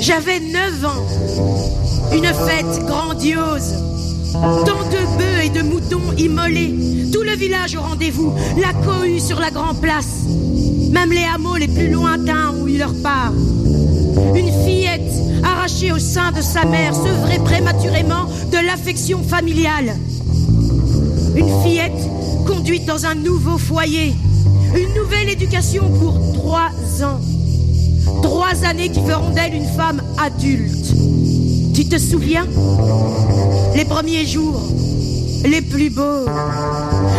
J'avais 0.00 0.40
9 0.40 0.84
ans. 0.86 2.14
Une 2.14 2.24
fête 2.24 2.86
grandiose. 2.86 3.74
Tant 4.32 4.84
de 4.84 5.18
bœufs 5.18 5.44
et 5.44 5.50
de 5.50 5.62
moutons 5.62 6.12
immolés. 6.16 6.74
Tout 7.12 7.22
le 7.22 7.36
village 7.36 7.76
au 7.76 7.82
rendez-vous. 7.82 8.32
La 8.56 8.72
cohue 8.72 9.20
sur 9.20 9.38
la 9.38 9.50
grande 9.50 9.80
place. 9.80 10.24
Même 10.90 11.10
les 11.12 11.24
hameaux 11.24 11.56
les 11.56 11.68
plus 11.68 11.90
lointains 11.90 12.54
ont 12.58 12.66
eu 12.66 12.78
leur 12.78 12.94
part. 13.02 13.32
Une 14.34 14.50
fillette 14.64 15.12
arrachée 15.44 15.92
au 15.92 15.98
sein 15.98 16.32
de 16.32 16.40
sa 16.40 16.64
mère, 16.64 16.94
sevrée 16.94 17.40
prématurément 17.44 18.24
de 18.50 18.66
l'affection 18.66 19.22
familiale. 19.22 19.96
Une 21.36 21.62
fillette 21.62 21.92
conduite 22.46 22.86
dans 22.86 23.04
un 23.04 23.14
nouveau 23.14 23.58
foyer. 23.58 24.14
Une 24.74 24.94
nouvelle 24.94 25.28
éducation 25.28 25.90
pour 26.00 26.18
trois 26.32 26.70
ans. 27.02 27.20
Trois 28.22 28.64
années 28.64 28.88
qui 28.88 29.00
feront 29.02 29.30
d'elle 29.30 29.54
une 29.54 29.68
femme 29.76 30.00
adulte. 30.18 30.94
Tu 31.74 31.84
te 31.86 31.98
souviens? 31.98 32.46
Les 33.74 33.84
premiers 33.84 34.26
jours, 34.26 34.60
les 35.44 35.62
plus 35.62 35.90
beaux, 35.90 36.26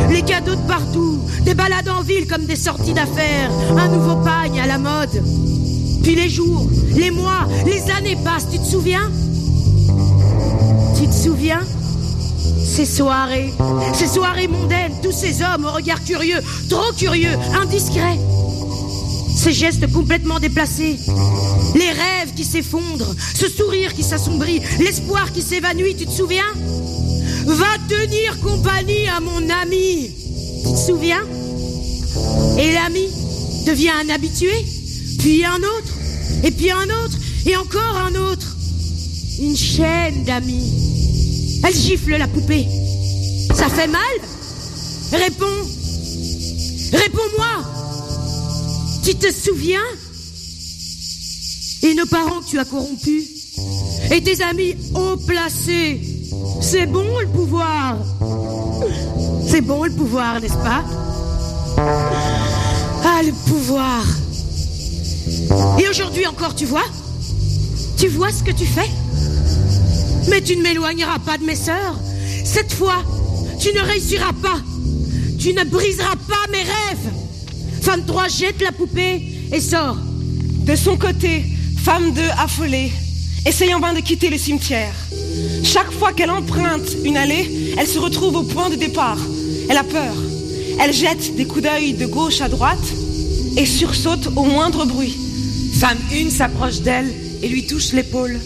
les 0.09 0.21
cadeaux 0.21 0.55
de 0.55 0.67
partout, 0.67 1.19
des 1.43 1.53
balades 1.53 1.89
en 1.89 2.01
ville 2.01 2.27
comme 2.27 2.45
des 2.45 2.55
sorties 2.55 2.93
d'affaires, 2.93 3.49
un 3.77 3.87
nouveau 3.87 4.15
pagne 4.23 4.59
à 4.59 4.67
la 4.67 4.77
mode. 4.77 5.23
Puis 6.03 6.15
les 6.15 6.29
jours, 6.29 6.67
les 6.95 7.11
mois, 7.11 7.47
les 7.65 7.91
années 7.91 8.17
passent, 8.23 8.49
tu 8.51 8.59
te 8.59 8.65
souviens? 8.65 9.11
Tu 10.99 11.07
te 11.07 11.13
souviens? 11.13 11.61
Ces 12.65 12.85
soirées, 12.85 13.51
ces 13.93 14.07
soirées 14.07 14.47
mondaines, 14.47 14.93
tous 15.01 15.11
ces 15.11 15.41
hommes 15.41 15.65
au 15.65 15.71
regard 15.71 16.03
curieux, 16.03 16.39
trop 16.69 16.91
curieux, 16.97 17.37
indiscrets. 17.61 18.19
Ces 19.35 19.51
gestes 19.51 19.91
complètement 19.91 20.39
déplacés, 20.39 20.97
les 21.75 21.91
rêves 21.91 22.33
qui 22.35 22.43
s'effondrent, 22.43 23.15
ce 23.35 23.49
sourire 23.49 23.93
qui 23.93 24.03
s'assombrit, 24.03 24.61
l'espoir 24.79 25.31
qui 25.31 25.41
s'évanouit, 25.41 25.95
tu 25.95 26.05
te 26.05 26.11
souviens? 26.11 26.53
Va 27.45 27.77
tenir 27.89 28.39
compagnie 28.39 29.07
à 29.07 29.19
mon 29.19 29.49
ami. 29.49 30.11
Tu 30.63 30.71
te 30.71 30.77
souviens? 30.77 31.23
Et 32.57 32.73
l'ami 32.73 33.07
devient 33.65 33.91
un 34.05 34.09
habitué, 34.09 34.53
puis 35.19 35.43
un 35.43 35.57
autre, 35.57 35.93
et 36.43 36.51
puis 36.51 36.71
un 36.71 36.83
autre, 36.83 37.17
et 37.45 37.55
encore 37.57 37.97
un 37.97 38.15
autre. 38.15 38.55
Une 39.39 39.57
chaîne 39.57 40.23
d'amis. 40.25 41.61
Elle 41.65 41.75
gifle 41.75 42.17
la 42.17 42.27
poupée. 42.27 42.67
Ça 43.55 43.67
fait 43.67 43.87
mal? 43.87 44.01
Réponds. 45.11 45.45
Réponds-moi. 46.93 47.63
Tu 49.03 49.15
te 49.15 49.31
souviens? 49.31 49.79
Et 51.83 51.93
nos 51.93 52.05
parents 52.05 52.39
que 52.39 52.45
tu 52.45 52.59
as 52.59 52.65
corrompus. 52.65 53.29
Et 54.11 54.21
tes 54.21 54.41
amis 54.41 54.75
haut 54.95 55.17
placés. 55.17 56.01
C'est 56.61 56.85
bon 56.85 57.19
le 57.19 57.27
pouvoir. 57.27 57.97
C'est 59.45 59.61
bon 59.61 59.83
le 59.83 59.91
pouvoir, 59.91 60.39
n'est-ce 60.39 60.53
pas? 60.53 60.83
Ah, 63.05 63.21
le 63.23 63.33
pouvoir. 63.49 64.03
Et 65.79 65.87
aujourd'hui 65.89 66.25
encore, 66.25 66.55
tu 66.55 66.65
vois? 66.65 66.85
Tu 67.97 68.07
vois 68.07 68.31
ce 68.31 68.43
que 68.43 68.51
tu 68.51 68.65
fais? 68.65 68.89
Mais 70.29 70.41
tu 70.41 70.55
ne 70.55 70.63
m'éloigneras 70.63 71.19
pas 71.19 71.37
de 71.37 71.43
mes 71.43 71.55
sœurs. 71.55 71.99
Cette 72.45 72.73
fois, 72.73 73.03
tu 73.59 73.73
ne 73.73 73.81
réussiras 73.81 74.33
pas. 74.41 74.59
Tu 75.37 75.53
ne 75.53 75.63
briseras 75.65 76.15
pas 76.27 76.51
mes 76.51 76.63
rêves. 76.63 77.11
Femme 77.81 78.05
3 78.05 78.29
jette 78.29 78.61
la 78.61 78.71
poupée 78.71 79.21
et 79.51 79.59
sort. 79.59 79.97
De 80.65 80.75
son 80.75 80.95
côté, 80.95 81.43
femme 81.83 82.13
2 82.13 82.21
affolée, 82.39 82.93
essayant 83.45 83.81
vain 83.81 83.93
de 83.93 83.99
quitter 83.99 84.29
le 84.29 84.37
cimetière. 84.37 84.93
Chaque 85.65 85.91
fois 85.91 86.13
qu'elle 86.13 86.31
emprunte 86.31 86.95
une 87.03 87.17
allée, 87.17 87.75
elle 87.77 87.87
se 87.87 87.99
retrouve 87.99 88.37
au 88.37 88.43
point 88.43 88.69
de 88.69 88.75
départ. 88.75 89.17
Elle 89.69 89.75
a 89.75 89.83
peur. 89.83 90.15
Elle 90.79 90.93
jette 90.93 91.35
des 91.35 91.45
coups 91.45 91.63
d'œil 91.63 91.93
de 91.93 92.05
gauche 92.05 92.39
à 92.39 92.47
droite 92.47 92.93
et 93.57 93.65
sursaute 93.65 94.29
au 94.37 94.43
moindre 94.43 94.85
bruit. 94.85 95.17
Femme 95.77 95.97
1 96.09 96.29
s'approche 96.29 96.79
d'elle 96.79 97.11
et 97.41 97.49
lui 97.49 97.67
touche 97.67 97.91
l'épaule. 97.91 98.39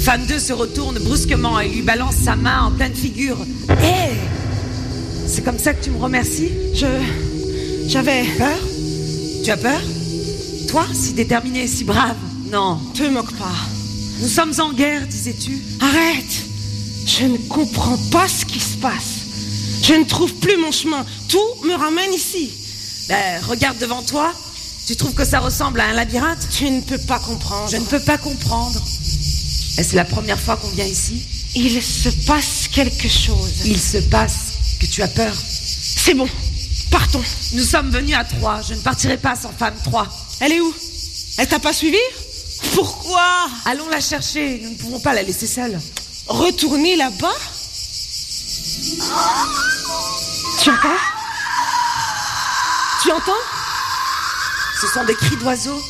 Femme 0.00 0.26
2 0.26 0.38
se 0.38 0.52
retourne 0.52 0.98
brusquement 0.98 1.58
et 1.58 1.70
lui 1.70 1.80
balance 1.80 2.16
sa 2.16 2.36
main 2.36 2.64
en 2.64 2.70
pleine 2.70 2.94
figure. 2.94 3.38
Hé 3.70 4.12
C'est 5.26 5.42
comme 5.42 5.58
ça 5.58 5.72
que 5.72 5.82
tu 5.82 5.90
me 5.90 6.02
remercies? 6.02 6.52
Je. 6.74 6.86
J'avais. 7.88 8.24
Peur? 8.36 8.58
Tu 9.42 9.50
as 9.50 9.56
peur? 9.56 9.80
Toi, 10.68 10.84
si 10.92 11.14
déterminé, 11.14 11.66
si 11.66 11.84
brave 11.84 12.16
Non. 12.52 12.78
Te 12.92 13.04
moque 13.04 13.32
pas. 13.38 13.54
Nous 14.20 14.28
sommes 14.28 14.52
en 14.58 14.74
guerre, 14.74 15.06
disais-tu 15.06 15.58
Arrête 15.80 16.44
Je 17.06 17.24
ne 17.24 17.38
comprends 17.48 17.96
pas 18.10 18.28
ce 18.28 18.44
qui 18.44 18.60
se 18.60 18.76
passe. 18.76 19.20
Je 19.82 19.94
ne 19.94 20.04
trouve 20.04 20.34
plus 20.34 20.58
mon 20.58 20.70
chemin. 20.70 21.06
Tout 21.30 21.64
me 21.64 21.74
ramène 21.74 22.12
ici. 22.12 22.52
Ben, 23.08 23.40
regarde 23.48 23.78
devant 23.78 24.02
toi. 24.02 24.34
Tu 24.86 24.96
trouves 24.96 25.14
que 25.14 25.24
ça 25.24 25.40
ressemble 25.40 25.80
à 25.80 25.86
un 25.86 25.92
labyrinthe? 25.94 26.46
Tu 26.50 26.68
ne 26.68 26.82
peux 26.82 26.98
pas 26.98 27.18
comprendre. 27.20 27.70
Je 27.70 27.78
ne 27.78 27.86
peux 27.86 28.00
pas 28.00 28.18
comprendre. 28.18 28.78
Est-ce 29.78 29.96
la 29.96 30.04
première 30.04 30.38
fois 30.38 30.58
qu'on 30.58 30.68
vient 30.68 30.84
ici? 30.84 31.26
Il 31.54 31.82
se 31.82 32.10
passe 32.26 32.68
quelque 32.70 33.08
chose. 33.08 33.62
Il 33.64 33.80
se 33.80 33.96
passe 33.96 34.76
que 34.78 34.84
tu 34.84 35.00
as 35.00 35.08
peur. 35.08 35.34
C'est 35.34 36.12
bon. 36.12 36.28
Partons. 36.90 37.24
Nous 37.54 37.64
sommes 37.64 37.88
venus 37.88 38.14
à 38.14 38.24
trois. 38.24 38.60
Je 38.60 38.74
ne 38.74 38.80
partirai 38.80 39.16
pas 39.16 39.36
sans 39.36 39.52
femme 39.52 39.74
trois. 39.82 40.06
Elle 40.40 40.52
est 40.52 40.60
où? 40.60 40.74
Elle 41.38 41.48
t'a 41.48 41.58
pas 41.58 41.72
suivi? 41.72 41.96
Pourquoi 42.74 43.48
Allons 43.64 43.88
la 43.88 44.00
chercher. 44.00 44.60
Nous 44.62 44.70
ne 44.70 44.74
pouvons 44.76 45.00
pas 45.00 45.14
la 45.14 45.22
laisser 45.22 45.46
seule. 45.46 45.78
Retourner 46.26 46.96
là-bas 46.96 47.34
Tu 50.60 50.70
entends 50.70 50.88
Tu 53.02 53.10
entends 53.10 53.32
Ce 54.80 54.86
sont 54.88 55.04
des 55.04 55.14
cris 55.14 55.36
d'oiseaux. 55.36 55.82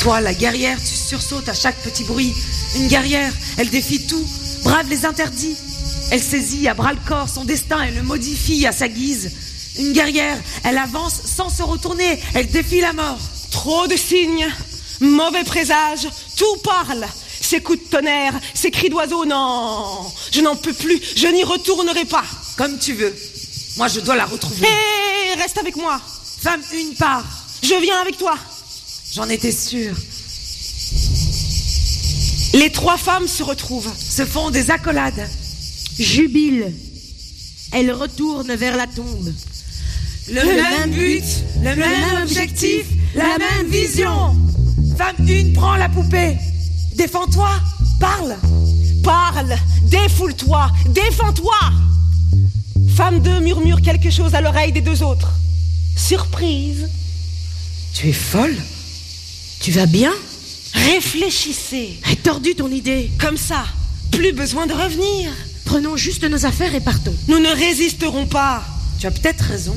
Toi, 0.00 0.20
la 0.20 0.34
guerrière, 0.34 0.78
tu 0.78 0.94
sursautes 0.96 1.48
à 1.48 1.54
chaque 1.54 1.80
petit 1.82 2.02
bruit. 2.02 2.34
Une 2.74 2.88
guerrière, 2.88 3.32
elle 3.56 3.70
défie 3.70 4.06
tout, 4.06 4.26
brave 4.64 4.88
les 4.88 5.06
interdits. 5.06 5.56
Elle 6.10 6.22
saisit 6.22 6.66
à 6.68 6.74
bras 6.74 6.92
le 6.92 6.98
corps 7.06 7.28
son 7.28 7.44
destin 7.44 7.82
et 7.84 7.92
le 7.92 8.02
modifie 8.02 8.66
à 8.66 8.72
sa 8.72 8.88
guise. 8.88 9.30
Une 9.78 9.92
guerrière, 9.92 10.36
elle 10.64 10.76
avance 10.76 11.20
sans 11.24 11.48
se 11.48 11.62
retourner, 11.62 12.20
elle 12.34 12.50
défie 12.50 12.80
la 12.80 12.92
mort. 12.92 13.18
Trop 13.50 13.86
de 13.86 13.96
signes, 13.96 14.48
mauvais 15.02 15.44
présage, 15.44 16.08
tout 16.36 16.56
parle. 16.64 17.06
Ces 17.40 17.60
coups 17.60 17.80
de 17.80 17.84
tonnerre, 17.84 18.34
ces 18.54 18.70
cris 18.70 18.88
d'oiseaux, 18.88 19.24
non, 19.24 20.10
je 20.32 20.40
n'en 20.40 20.56
peux 20.56 20.72
plus, 20.72 21.00
je 21.16 21.26
n'y 21.26 21.44
retournerai 21.44 22.04
pas. 22.04 22.24
Comme 22.56 22.78
tu 22.78 22.94
veux. 22.94 23.14
Moi, 23.76 23.88
je 23.88 24.00
dois 24.00 24.16
la 24.16 24.26
retrouver. 24.26 24.66
Hé, 24.66 25.40
reste 25.40 25.58
avec 25.58 25.76
moi. 25.76 26.00
Femme, 26.40 26.60
une 26.74 26.94
part. 26.94 27.24
Je 27.62 27.74
viens 27.80 28.00
avec 28.00 28.18
toi. 28.18 28.36
J'en 29.14 29.28
étais 29.28 29.52
sûre. 29.52 29.96
Les 32.54 32.70
trois 32.70 32.98
femmes 32.98 33.28
se 33.28 33.42
retrouvent. 33.42 33.92
Se 33.98 34.24
font 34.24 34.50
des 34.50 34.70
accolades. 34.70 35.28
Jubile. 35.98 36.72
Elle 37.72 37.92
retourne 37.92 38.54
vers 38.54 38.76
la 38.76 38.86
tombe. 38.86 39.32
Le, 40.28 40.44
même 40.44 40.90
but, 40.90 41.24
le 41.62 41.74
même 41.74 42.22
objectif, 42.22 42.86
la 43.14 43.38
même 43.38 43.68
vision. 43.68 44.36
Femme 44.96 45.16
une, 45.28 45.52
prends 45.52 45.76
la 45.76 45.88
poupée. 45.88 46.36
Défends-toi, 46.94 47.50
parle. 47.98 48.36
Parle, 49.02 49.56
défoule-toi, 49.84 50.70
défends-toi. 50.88 51.56
Femme 52.94 53.20
2 53.20 53.40
murmure 53.40 53.80
quelque 53.80 54.10
chose 54.10 54.34
à 54.34 54.40
l'oreille 54.40 54.72
des 54.72 54.80
deux 54.80 55.02
autres. 55.02 55.32
Surprise. 55.96 56.88
Tu 57.94 58.08
es 58.08 58.12
folle 58.12 58.56
Tu 59.60 59.70
vas 59.72 59.86
bien 59.86 60.12
Réfléchissez. 60.74 61.98
Est 62.10 62.22
tordu 62.22 62.54
ton 62.54 62.70
idée. 62.70 63.10
Comme 63.18 63.36
ça, 63.36 63.64
plus 64.10 64.32
besoin 64.32 64.66
de 64.66 64.72
revenir. 64.72 65.30
Prenons 65.64 65.96
juste 65.96 66.24
nos 66.24 66.46
affaires 66.46 66.74
et 66.74 66.80
partons. 66.80 67.14
Nous 67.28 67.38
ne 67.38 67.48
résisterons 67.48 68.26
pas. 68.26 68.64
Tu 68.98 69.06
as 69.06 69.10
peut-être 69.10 69.42
raison. 69.44 69.76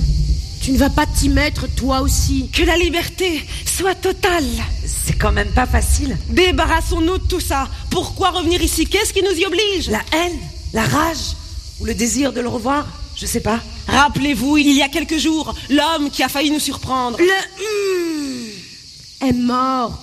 Tu 0.66 0.72
ne 0.72 0.80
vas 0.80 0.90
pas 0.90 1.06
t'y 1.06 1.30
mettre 1.30 1.68
toi 1.76 2.02
aussi. 2.02 2.50
Que 2.52 2.64
la 2.64 2.76
liberté 2.76 3.46
soit 3.68 3.94
totale. 3.94 4.48
C'est 4.84 5.14
quand 5.14 5.32
même 5.32 5.52
pas 5.52 5.68
facile. 5.68 6.18
Débarrassons-nous 6.30 7.20
de 7.20 7.28
tout 7.28 7.40
ça. 7.40 7.70
Pourquoi 7.92 8.32
revenir 8.32 8.60
ici? 8.64 8.88
Qu'est-ce 8.88 9.14
qui 9.14 9.22
nous 9.22 9.40
y 9.40 9.46
oblige? 9.46 9.92
La 9.92 10.02
haine, 10.12 10.40
la 10.74 10.82
rage 10.82 11.36
ou 11.80 11.86
le 11.86 11.94
désir 11.94 12.34
de 12.34 12.42
le 12.42 12.48
revoir 12.48 12.88
Je 13.16 13.28
sais 13.28 13.42
pas. 13.42 13.60
Rappelez-vous, 13.88 14.58
il 14.58 14.76
y 14.76 14.82
a 14.82 14.90
quelques 14.90 15.20
jours, 15.20 15.54
l'homme 15.70 16.10
qui 16.10 16.24
a 16.24 16.30
failli 16.30 16.50
nous 16.50 16.60
surprendre. 16.60 17.20
Le 17.20 17.28
hum 17.28 19.30
est 19.30 19.34
mort. 19.34 20.00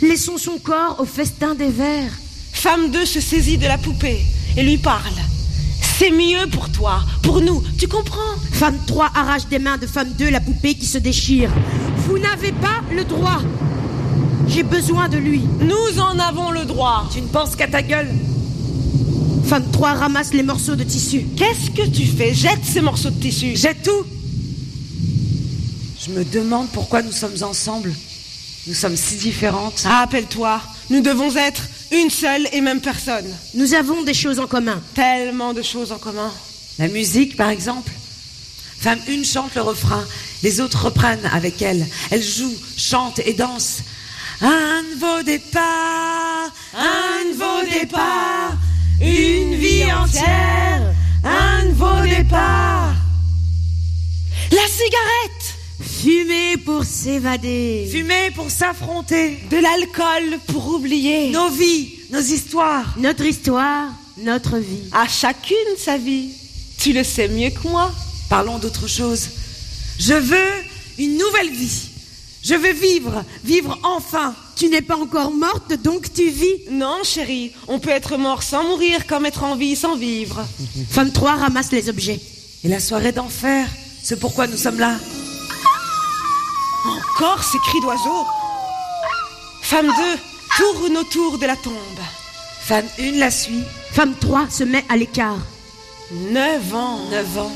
Laissons 0.00 0.38
son 0.38 0.56
corps 0.56 0.96
au 0.98 1.04
festin 1.04 1.54
des 1.54 1.68
vers. 1.68 2.10
Femme 2.54 2.90
2 2.90 3.04
se 3.04 3.20
saisit 3.20 3.58
de 3.58 3.66
la 3.66 3.76
poupée 3.76 4.22
et 4.56 4.62
lui 4.62 4.78
parle. 4.78 5.12
C'est 6.00 6.12
mieux 6.12 6.46
pour 6.50 6.70
toi, 6.70 7.02
pour 7.20 7.42
nous, 7.42 7.62
tu 7.76 7.86
comprends? 7.86 8.34
Femme 8.52 8.78
3 8.86 9.10
arrache 9.14 9.48
des 9.48 9.58
mains 9.58 9.76
de 9.76 9.86
femme 9.86 10.08
2 10.18 10.30
la 10.30 10.40
poupée 10.40 10.72
qui 10.74 10.86
se 10.86 10.96
déchire. 10.96 11.50
Vous 12.06 12.18
n'avez 12.18 12.52
pas 12.52 12.80
le 12.90 13.04
droit. 13.04 13.42
J'ai 14.48 14.62
besoin 14.62 15.10
de 15.10 15.18
lui. 15.18 15.42
Nous 15.60 16.00
en 16.00 16.18
avons 16.18 16.52
le 16.52 16.64
droit. 16.64 17.06
Tu 17.12 17.20
ne 17.20 17.26
penses 17.26 17.54
qu'à 17.54 17.68
ta 17.68 17.82
gueule 17.82 18.08
Femme 19.44 19.70
3 19.70 19.92
ramasse 19.92 20.32
les 20.32 20.42
morceaux 20.42 20.74
de 20.74 20.84
tissu. 20.84 21.26
Qu'est-ce 21.36 21.70
que 21.70 21.86
tu 21.86 22.06
fais? 22.06 22.32
Jette 22.32 22.64
ces 22.64 22.80
morceaux 22.80 23.10
de 23.10 23.20
tissu. 23.20 23.54
Jette 23.54 23.82
tout 23.82 24.06
Je 26.00 26.12
me 26.12 26.24
demande 26.24 26.68
pourquoi 26.72 27.02
nous 27.02 27.12
sommes 27.12 27.42
ensemble. 27.42 27.92
Nous 28.66 28.74
sommes 28.74 28.96
si 28.96 29.16
différentes. 29.16 29.80
Rappelle-toi, 29.80 30.62
nous 30.88 31.02
devons 31.02 31.36
être 31.36 31.60
une 31.90 32.10
seule 32.10 32.48
et 32.52 32.60
même 32.60 32.80
personne. 32.80 33.26
Nous 33.54 33.74
avons 33.74 34.02
des 34.02 34.14
choses 34.14 34.38
en 34.38 34.46
commun. 34.46 34.80
Tellement 34.94 35.52
de 35.52 35.62
choses 35.62 35.92
en 35.92 35.98
commun. 35.98 36.32
La 36.78 36.88
musique, 36.88 37.36
par 37.36 37.50
exemple. 37.50 37.92
Femme 38.80 39.00
une 39.08 39.26
chante 39.26 39.54
le 39.56 39.60
refrain, 39.60 40.02
les 40.42 40.62
autres 40.62 40.86
reprennent 40.86 41.28
avec 41.34 41.60
elle. 41.60 41.86
Elle 42.10 42.22
joue, 42.22 42.54
chante 42.78 43.18
et 43.18 43.34
danse. 43.34 43.80
Un 44.40 44.82
nouveau 44.94 45.22
départ, 45.22 46.50
un 46.74 47.28
nouveau 47.28 47.70
départ, 47.70 48.54
une 48.98 49.54
vie 49.54 49.84
entière, 49.92 50.94
un 51.22 51.64
nouveau 51.66 52.00
départ. 52.06 52.94
La 54.50 54.66
cigarette 54.66 55.39
Fumer 56.00 56.56
pour 56.56 56.82
s'évader. 56.84 57.86
Fumer 57.92 58.30
pour 58.34 58.50
s'affronter. 58.50 59.36
De 59.50 59.58
l'alcool 59.58 60.38
pour 60.46 60.66
oublier. 60.68 61.28
Nos 61.28 61.50
vies, 61.50 61.90
nos 62.10 62.22
histoires. 62.22 62.94
Notre 62.96 63.26
histoire, 63.26 63.90
notre 64.16 64.56
vie. 64.56 64.88
À 64.92 65.06
chacune 65.06 65.56
sa 65.76 65.98
vie. 65.98 66.30
Tu 66.78 66.94
le 66.94 67.04
sais 67.04 67.28
mieux 67.28 67.50
que 67.50 67.68
moi. 67.68 67.92
Parlons 68.30 68.56
d'autre 68.58 68.88
chose. 68.88 69.28
Je 69.98 70.14
veux 70.14 70.52
une 70.98 71.18
nouvelle 71.18 71.50
vie. 71.50 71.90
Je 72.42 72.54
veux 72.54 72.72
vivre, 72.72 73.22
vivre 73.44 73.78
enfin. 73.82 74.34
Tu 74.56 74.70
n'es 74.70 74.80
pas 74.80 74.96
encore 74.96 75.32
morte, 75.32 75.74
donc 75.82 76.10
tu 76.14 76.30
vis. 76.30 76.62
Non, 76.70 77.00
chérie, 77.04 77.52
on 77.68 77.78
peut 77.78 77.90
être 77.90 78.16
mort 78.16 78.42
sans 78.42 78.64
mourir 78.64 79.06
comme 79.06 79.26
être 79.26 79.42
en 79.42 79.54
vie 79.54 79.76
sans 79.76 79.96
vivre. 79.96 80.46
Femme 80.88 81.12
3 81.12 81.36
ramasse 81.36 81.72
les 81.72 81.90
objets. 81.90 82.20
Et 82.64 82.68
la 82.68 82.80
soirée 82.80 83.12
d'enfer, 83.12 83.68
c'est 84.02 84.18
pourquoi 84.18 84.46
nous 84.46 84.56
sommes 84.56 84.78
là. 84.78 84.96
Encore 86.86 87.42
ces 87.44 87.58
cris 87.58 87.80
d'oiseaux. 87.82 88.26
Femme 89.62 89.86
2 89.86 89.92
tourne 90.56 90.96
autour 90.96 91.38
de 91.38 91.46
la 91.46 91.56
tombe. 91.56 91.74
Femme 92.62 92.86
1 92.98 93.18
la 93.18 93.30
suit. 93.30 93.64
Femme 93.92 94.14
3 94.18 94.48
se 94.48 94.64
met 94.64 94.84
à 94.88 94.96
l'écart. 94.96 95.38
Neuf 96.12 96.74
ans. 96.74 96.98
Neuf 97.10 97.38
ans. 97.38 97.52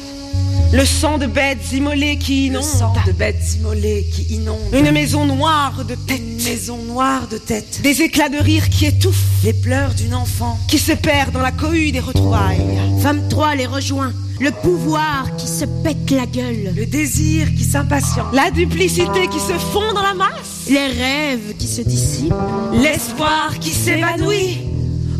Le 0.74 0.84
sang 0.84 1.18
de 1.18 1.26
bêtes 1.26 1.72
immolées 1.72 2.18
qui 2.18 2.48
Le 2.48 2.54
inonde. 2.56 2.64
sang 2.64 2.92
de 3.06 3.12
bêtes 3.12 3.54
immolées 3.60 4.04
qui 4.12 4.22
inondent. 4.34 4.58
Une 4.72 4.90
maison 4.90 5.24
noire 5.24 5.84
de 5.84 5.94
têtes. 5.94 6.18
Une 6.20 6.42
maison 6.42 6.78
noire 6.78 7.28
de 7.28 7.38
tête. 7.38 7.80
Des 7.84 8.02
éclats 8.02 8.28
de 8.28 8.38
rire 8.38 8.68
qui 8.70 8.86
étouffent. 8.86 9.22
Les 9.44 9.52
pleurs 9.52 9.94
d'une 9.94 10.14
enfant. 10.14 10.58
Qui 10.66 10.80
se 10.80 10.90
perdent 10.90 11.32
dans 11.32 11.42
la 11.42 11.52
cohue 11.52 11.92
des 11.92 12.00
retrouvailles. 12.00 12.60
Femme 13.00 13.28
3 13.28 13.54
les 13.54 13.66
rejoint. 13.66 14.12
Le 14.40 14.50
pouvoir 14.50 15.36
qui 15.36 15.46
se 15.46 15.64
pète 15.84 16.10
la 16.10 16.26
gueule. 16.26 16.74
Le 16.74 16.86
désir 16.86 17.54
qui 17.56 17.62
s'impatiente. 17.62 18.34
La 18.34 18.50
duplicité 18.50 19.28
qui 19.28 19.38
se 19.38 19.52
fond 19.52 19.92
dans 19.94 20.02
la 20.02 20.14
masse. 20.14 20.66
Les 20.68 20.88
rêves 20.88 21.54
qui 21.56 21.68
se 21.68 21.82
dissipent. 21.82 22.34
L'espoir 22.72 23.60
qui 23.60 23.70
s'évanouit. 23.70 24.58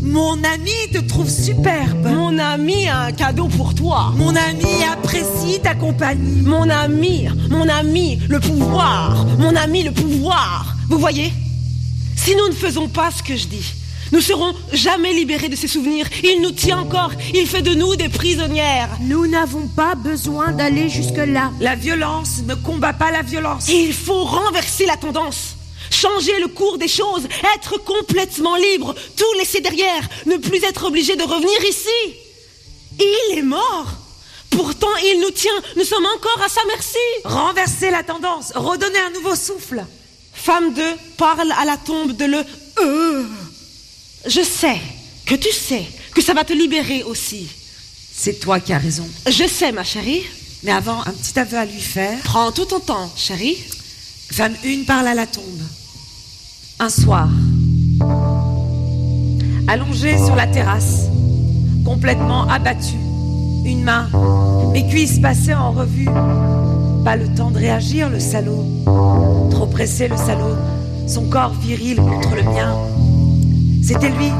Mon 0.05 0.43
ami 0.43 0.71
te 0.93 0.99
trouve 0.99 1.29
superbe. 1.29 2.07
Mon 2.07 2.37
ami 2.37 2.87
a 2.87 3.05
un 3.05 3.11
cadeau 3.11 3.47
pour 3.47 3.73
toi. 3.73 4.13
Mon 4.15 4.35
ami 4.35 4.83
apprécie 4.91 5.59
ta 5.61 5.73
compagnie. 5.73 6.41
Mon 6.43 6.69
ami, 6.69 7.27
mon 7.49 7.67
ami, 7.67 8.19
le 8.29 8.39
pouvoir. 8.39 9.25
Mon 9.39 9.55
ami, 9.55 9.83
le 9.83 9.91
pouvoir. 9.91 10.75
Vous 10.89 10.99
voyez? 10.99 11.33
Si 12.15 12.35
nous 12.35 12.47
ne 12.47 12.53
faisons 12.53 12.87
pas 12.87 13.09
ce 13.11 13.23
que 13.23 13.35
je 13.35 13.47
dis, 13.47 13.73
nous 14.11 14.21
serons 14.21 14.53
jamais 14.71 15.13
libérés 15.13 15.49
de 15.49 15.55
ces 15.55 15.67
souvenirs. 15.67 16.07
Il 16.23 16.39
nous 16.41 16.51
tient 16.51 16.79
encore. 16.79 17.11
Il 17.33 17.47
fait 17.47 17.63
de 17.63 17.73
nous 17.73 17.95
des 17.95 18.09
prisonnières. 18.09 18.89
Nous 19.01 19.25
n'avons 19.25 19.67
pas 19.67 19.95
besoin 19.95 20.51
d'aller 20.51 20.87
jusque-là. 20.87 21.51
La 21.59 21.75
violence 21.75 22.43
ne 22.47 22.53
combat 22.53 22.93
pas 22.93 23.11
la 23.11 23.23
violence. 23.23 23.67
Il 23.69 23.93
faut 23.93 24.23
renverser 24.23 24.85
la 24.85 24.97
tendance. 24.97 25.54
Changer 25.95 26.37
le 26.41 26.49
cours 26.49 26.77
des 26.77 26.89
choses, 26.89 27.25
être 27.55 27.77
complètement 27.77 28.57
libre, 28.57 28.93
tout 29.15 29.39
laisser 29.39 29.61
derrière, 29.61 30.03
ne 30.25 30.35
plus 30.35 30.61
être 30.63 30.83
obligé 30.83 31.15
de 31.15 31.23
revenir 31.23 31.63
ici. 31.63 32.15
Il 32.99 33.37
est 33.37 33.41
mort. 33.41 33.87
Pourtant, 34.49 34.93
il 35.03 35.21
nous 35.21 35.31
tient. 35.31 35.61
Nous 35.77 35.85
sommes 35.85 36.05
encore 36.05 36.41
à 36.43 36.49
sa 36.49 36.59
merci. 36.67 36.97
Renverser 37.23 37.91
la 37.91 38.03
tendance, 38.03 38.51
redonner 38.55 38.99
un 38.99 39.11
nouveau 39.11 39.35
souffle. 39.35 39.85
Femme 40.33 40.73
2 40.73 40.83
parle 41.15 41.53
à 41.57 41.63
la 41.63 41.77
tombe 41.77 42.11
de 42.11 42.25
le 42.25 42.43
euh. 42.79 43.23
Je 44.25 44.41
sais 44.41 44.79
que 45.25 45.35
tu 45.35 45.51
sais 45.53 45.85
que 46.13 46.21
ça 46.21 46.33
va 46.33 46.43
te 46.43 46.51
libérer 46.51 47.03
aussi. 47.03 47.47
C'est 48.13 48.41
toi 48.41 48.59
qui 48.59 48.73
as 48.73 48.79
raison. 48.79 49.07
Je 49.27 49.47
sais, 49.47 49.71
ma 49.71 49.85
chérie. 49.85 50.23
Mais 50.63 50.73
avant, 50.73 50.99
un 51.05 51.13
petit 51.13 51.39
aveu 51.39 51.57
à 51.57 51.65
lui 51.65 51.79
faire. 51.79 52.19
Prends 52.25 52.51
tout 52.51 52.65
ton 52.65 52.81
temps, 52.81 53.09
chérie. 53.15 53.57
Femme 54.31 54.55
1 54.65 54.83
parle 54.83 55.07
à 55.07 55.13
la 55.13 55.25
tombe. 55.25 55.61
Un 56.77 56.89
soir, 56.89 57.29
allongé 59.65 60.17
sur 60.17 60.35
la 60.35 60.45
terrasse, 60.45 61.05
complètement 61.85 62.49
abattu, 62.49 62.95
une 63.63 63.81
main, 63.81 64.09
mes 64.73 64.85
cuisses 64.85 65.19
passées 65.19 65.53
en 65.53 65.71
revue. 65.71 66.09
Pas 67.05 67.15
le 67.15 67.29
temps 67.29 67.51
de 67.51 67.59
réagir, 67.59 68.09
le 68.09 68.19
salaud. 68.19 68.65
Trop 69.51 69.67
pressé, 69.67 70.09
le 70.09 70.17
salaud. 70.17 70.57
Son 71.07 71.29
corps 71.29 71.53
viril 71.53 71.95
contre 71.95 72.35
le 72.35 72.43
mien. 72.43 72.75
C'était 73.81 74.09
lui. 74.09 74.31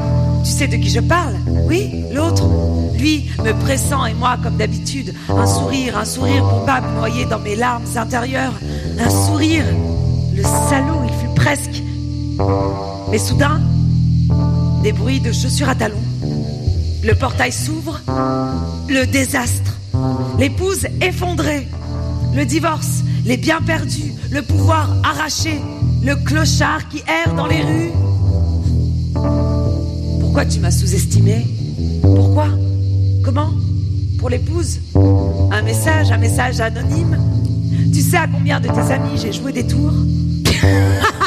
Tu 0.44 0.52
sais 0.52 0.68
de 0.68 0.76
qui 0.76 0.90
je 0.90 1.00
parle? 1.00 1.36
Oui, 1.68 2.04
l'autre. 2.12 2.44
Lui, 3.00 3.30
me 3.46 3.54
pressant 3.54 4.06
et 4.06 4.14
moi, 4.14 4.38
comme 4.44 4.58
d'habitude, 4.58 5.14
un 5.30 5.48
sourire, 5.48 5.98
un 5.98 6.06
sourire 6.06 6.44
pour 6.44 6.66
pas 6.66 6.82
me 6.82 6.98
noyer 6.98 7.26
dans 7.28 7.40
mes 7.40 7.56
larmes 7.56 7.86
intérieures. 7.96 8.54
Un 9.00 9.10
sourire. 9.10 9.64
Le 10.36 10.44
salaud, 10.44 11.02
il 11.08 11.14
fut 11.14 11.34
presque. 11.34 11.85
Mais 13.12 13.18
soudain, 13.18 13.62
des 14.84 14.92
bruits 14.92 15.20
de 15.20 15.32
chaussures 15.32 15.70
à 15.70 15.76
talons. 15.76 15.96
Le 17.04 17.14
portail 17.14 17.52
s'ouvre. 17.52 18.02
Le 18.90 19.06
désastre. 19.06 19.78
L'épouse 20.40 20.88
effondrée. 21.02 21.68
Le 22.36 22.46
divorce. 22.46 23.04
Les 23.26 23.38
biens 23.38 23.62
perdus. 23.62 24.14
Le 24.32 24.42
pouvoir 24.42 24.90
arraché. 25.04 25.62
Le 26.04 26.16
clochard 26.16 26.90
qui 26.90 27.04
erre 27.08 27.34
dans 27.36 27.48
les 27.48 27.62
rues. 27.62 27.92
Pourquoi 30.20 30.46
tu 30.46 30.60
m'as 30.60 30.72
sous-estimé? 30.72 31.48
Pourquoi? 32.02 32.48
Comment? 33.24 33.52
Pour 34.20 34.30
l'épouse? 34.30 34.80
Un 35.52 35.62
message, 35.62 36.12
un 36.12 36.18
message 36.18 36.60
anonyme? 36.60 37.18
Tu 37.94 38.02
sais 38.02 38.18
à 38.18 38.28
combien 38.28 38.60
de 38.60 38.68
tes 38.68 38.92
amis 38.92 39.18
j'ai 39.18 39.32
joué 39.32 39.52
des 39.52 39.66
tours? 39.66 39.94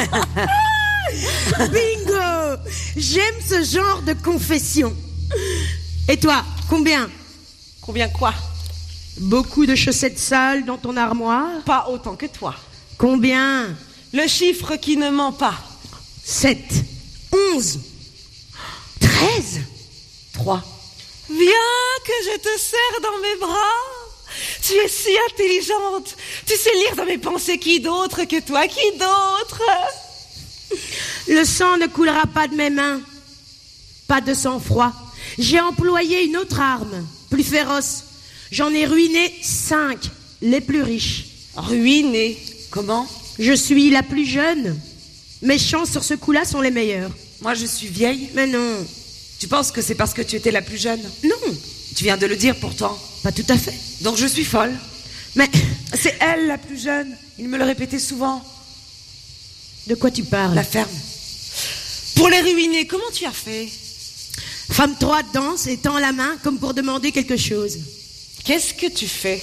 Bingo 1.58 2.62
J'aime 2.96 3.34
ce 3.46 3.62
genre 3.62 4.02
de 4.02 4.12
confession. 4.14 4.94
Et 6.08 6.16
toi, 6.16 6.44
combien 6.68 7.10
Combien 7.80 8.08
quoi 8.08 8.34
Beaucoup 9.18 9.66
de 9.66 9.74
chaussettes 9.74 10.18
sales 10.18 10.64
dans 10.64 10.78
ton 10.78 10.96
armoire 10.96 11.62
Pas 11.64 11.88
autant 11.88 12.16
que 12.16 12.26
toi. 12.26 12.54
Combien 12.98 13.74
Le 14.12 14.26
chiffre 14.26 14.76
qui 14.76 14.96
ne 14.96 15.10
ment 15.10 15.32
pas. 15.32 15.54
7, 16.24 16.58
11, 17.54 17.80
13, 19.00 19.60
3. 20.34 20.62
Viens 21.28 21.96
que 22.04 22.12
je 22.24 22.38
te 22.38 22.60
serre 22.60 23.00
dans 23.02 23.18
mes 23.22 23.36
bras. 23.40 23.89
Tu 24.62 24.74
es 24.74 24.88
si 24.88 25.10
intelligente. 25.32 26.16
Tu 26.46 26.54
sais 26.56 26.74
lire 26.74 26.96
dans 26.96 27.04
mes 27.04 27.18
pensées 27.18 27.58
qui 27.58 27.80
d'autre 27.80 28.24
que 28.24 28.40
toi, 28.40 28.66
qui 28.66 28.98
d'autre? 28.98 29.62
Le 31.28 31.44
sang 31.44 31.76
ne 31.78 31.86
coulera 31.86 32.26
pas 32.26 32.46
de 32.48 32.54
mes 32.54 32.70
mains. 32.70 33.00
Pas 34.06 34.20
de 34.20 34.34
sang-froid. 34.34 34.92
J'ai 35.38 35.60
employé 35.60 36.24
une 36.24 36.36
autre 36.36 36.60
arme, 36.60 37.06
plus 37.30 37.44
féroce. 37.44 38.04
J'en 38.50 38.70
ai 38.70 38.84
ruiné 38.84 39.32
cinq, 39.42 39.98
les 40.42 40.60
plus 40.60 40.82
riches. 40.82 41.26
Ruiné. 41.56 42.38
Comment? 42.70 43.06
Je 43.38 43.52
suis 43.52 43.90
la 43.90 44.02
plus 44.02 44.26
jeune. 44.26 44.78
Mes 45.42 45.58
chances 45.58 45.90
sur 45.90 46.04
ce 46.04 46.14
coup-là 46.14 46.44
sont 46.44 46.60
les 46.60 46.70
meilleures. 46.70 47.10
Moi 47.40 47.54
je 47.54 47.64
suis 47.64 47.86
vieille. 47.86 48.28
Mais 48.34 48.46
non, 48.46 48.84
Tu 49.38 49.48
penses 49.48 49.72
que 49.72 49.80
c'est 49.80 49.94
parce 49.94 50.12
que 50.12 50.20
tu 50.20 50.36
étais 50.36 50.50
la 50.50 50.60
plus 50.60 50.76
jeune? 50.76 51.00
Non, 51.24 51.54
Tu 51.96 52.04
viens 52.04 52.16
de 52.16 52.26
le 52.26 52.36
dire 52.36 52.56
pourtant. 52.56 52.96
pas 53.22 53.32
tout 53.32 53.44
à 53.48 53.56
fait. 53.58 53.74
Donc 54.02 54.16
je 54.16 54.26
suis 54.26 54.44
folle. 54.44 54.72
Mais 55.34 55.48
C'est 55.94 56.16
elle 56.20 56.46
la 56.46 56.58
plus 56.58 56.80
jeune. 56.82 57.14
Il 57.38 57.48
me 57.48 57.58
le 57.58 57.64
répétait 57.64 57.98
souvent. 57.98 58.42
de 59.86 59.94
quoi 59.94 60.10
tu 60.10 60.22
parles? 60.24 60.54
La 60.54 60.64
ferme. 60.64 60.90
Pour 62.16 62.28
les 62.28 62.40
ruiner, 62.40 62.86
comment 62.86 63.10
tu 63.14 63.24
as 63.24 63.32
fait? 63.32 63.68
Femme 64.72 64.94
3 64.98 65.22
danse 65.34 65.66
et 65.66 65.76
tend 65.78 65.98
la 65.98 66.12
main 66.12 66.36
comme 66.44 66.58
pour 66.58 66.74
demander 66.74 67.12
quelque 67.12 67.36
chose. 67.36 67.78
Qu'est-ce 68.44 68.74
que 68.74 68.86
tu 68.86 69.06
fais? 69.08 69.42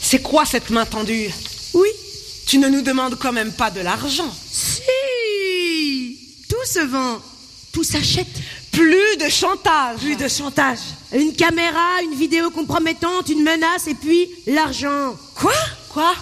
C'est 0.00 0.22
quoi 0.22 0.44
cette 0.46 0.70
main 0.70 0.86
tendue? 0.86 1.30
Oui, 1.74 1.88
Tu 2.46 2.58
ne 2.58 2.68
nous 2.68 2.82
demandes 2.82 3.16
quand 3.18 3.32
même 3.32 3.52
pas 3.52 3.70
de 3.70 3.80
l'argent. 3.80 4.32
si 4.52 4.80
Tout 6.48 6.64
se 6.64 6.78
vend, 6.80 7.20
tout 7.72 7.82
s'achète. 7.84 8.26
Plus 8.76 9.16
de 9.16 9.30
chantage. 9.30 10.00
Plus 10.00 10.16
de 10.16 10.28
chantage. 10.28 10.80
Une 11.14 11.32
caméra, 11.34 12.02
une 12.02 12.14
vidéo 12.14 12.50
compromettante, 12.50 13.30
une 13.30 13.42
menace 13.42 13.86
et 13.86 13.94
puis 13.94 14.28
l'argent. 14.46 15.16
Quoi? 15.34 15.54
Quoi? 15.88 16.14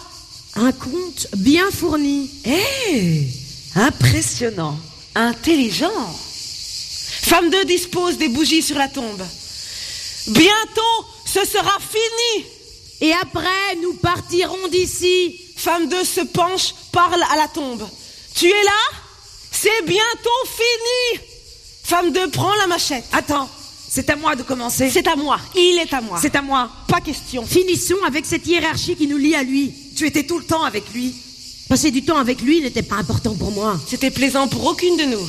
Un 0.55 0.71
compte 0.71 1.27
bien 1.37 1.69
fourni. 1.73 2.31
Hé 2.45 3.27
Impressionnant. 3.75 4.79
Intelligent. 5.17 6.17
Femme 7.23 7.51
2 7.51 7.65
dispose 7.65 8.19
des 8.19 8.29
bougies 8.29 8.63
sur 8.63 8.79
la 8.79 8.87
tombe. 8.87 9.23
Bientôt, 10.29 11.07
ce 11.27 11.45
sera 11.45 11.77
fini. 11.81 12.47
Et 13.01 13.13
après, 13.15 13.75
nous 13.83 13.95
partirons 13.95 14.69
d'ici. 14.69 15.41
Femme 15.57 15.89
2 15.89 16.05
se 16.05 16.21
penche, 16.21 16.73
parle 16.93 17.25
à 17.33 17.37
la 17.37 17.49
tombe. 17.49 17.85
Tu 18.37 18.47
es 18.47 18.65
là? 18.65 18.99
C'est 19.51 19.85
bientôt 19.85 20.31
fini. 20.47 21.34
Femme 21.85 22.13
2 22.13 22.31
prend 22.31 22.55
la 22.55 22.67
machette. 22.67 23.05
Attends, 23.13 23.49
c'est 23.89 24.09
à 24.09 24.17
moi 24.17 24.35
de 24.35 24.43
commencer. 24.43 24.89
C'est 24.91 25.07
à 25.07 25.17
moi. 25.17 25.39
Il 25.55 25.79
est 25.79 25.93
à 25.93 26.01
moi. 26.01 26.19
C'est 26.21 26.35
à 26.35 26.41
moi. 26.41 26.71
pas 26.89 27.03
question. 27.03 27.45
Finissons 27.45 28.03
avec 28.07 28.25
cette 28.25 28.47
hiérarchie 28.47 28.97
qui 28.97 29.07
nous 29.07 29.19
lie 29.19 29.35
à 29.35 29.43
lui. 29.43 29.71
Tu 29.95 30.07
étais 30.07 30.23
tout 30.23 30.39
le 30.39 30.45
temps 30.45 30.65
avec 30.65 30.83
lui. 30.95 31.15
Passer 31.69 31.91
du 31.91 32.03
temps 32.03 32.17
avec 32.17 32.41
lui 32.41 32.63
n'était 32.63 32.83
pas 32.83 32.97
important 32.97 33.35
pour 33.35 33.51
moi. 33.51 33.79
C'était 33.87 34.11
plaisant 34.11 34.49
pour 34.49 34.65
aucune 34.65 34.97
de 34.97 35.05
nous. 35.05 35.29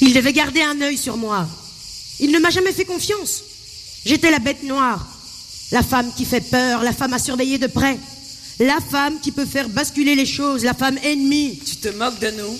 Il 0.00 0.14
devait 0.14 0.32
garder 0.32 0.62
un 0.62 0.80
œil 0.80 0.96
sur 0.96 1.18
moi. 1.18 1.46
Il 2.18 2.32
ne 2.32 2.38
m'a 2.38 2.50
jamais 2.50 2.72
fait 2.72 2.86
confiance. 2.86 3.44
J'étais 4.06 4.30
la 4.30 4.38
bête 4.38 4.62
noire, 4.62 5.06
la 5.70 5.82
femme 5.82 6.10
qui 6.16 6.24
fait 6.24 6.40
peur, 6.40 6.82
la 6.82 6.92
femme 6.92 7.12
à 7.12 7.18
surveiller 7.18 7.58
de 7.58 7.66
près, 7.66 7.98
la 8.58 8.78
femme 8.80 9.20
qui 9.20 9.32
peut 9.32 9.46
faire 9.46 9.68
basculer 9.68 10.14
les 10.14 10.26
choses, 10.26 10.64
la 10.64 10.74
femme 10.74 10.98
ennemie. 11.04 11.58
Tu 11.64 11.76
te 11.76 11.88
moques 11.88 12.18
de 12.18 12.30
nous 12.30 12.58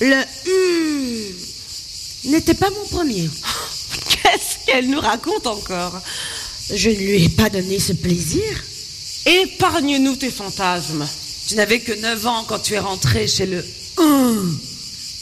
Le 0.00 0.16
hum 0.16 1.45
n'était 2.30 2.54
pas 2.54 2.70
mon 2.70 2.86
premier. 2.86 3.28
Qu'est-ce 4.08 4.64
qu'elle 4.66 4.88
nous 4.88 5.00
raconte 5.00 5.46
encore? 5.46 6.00
Je 6.72 6.90
ne 6.90 6.96
lui 6.96 7.24
ai 7.24 7.28
pas 7.28 7.48
donné 7.48 7.78
ce 7.78 7.92
plaisir. 7.92 8.42
Épargne-nous 9.26 10.16
tes 10.16 10.30
fantasmes. 10.30 11.06
Tu 11.46 11.54
n'avais 11.54 11.80
que 11.80 11.92
9 11.92 12.26
ans 12.26 12.44
quand 12.48 12.58
tu 12.58 12.74
es 12.74 12.78
rentré 12.78 13.26
chez 13.28 13.46
le... 13.46 13.64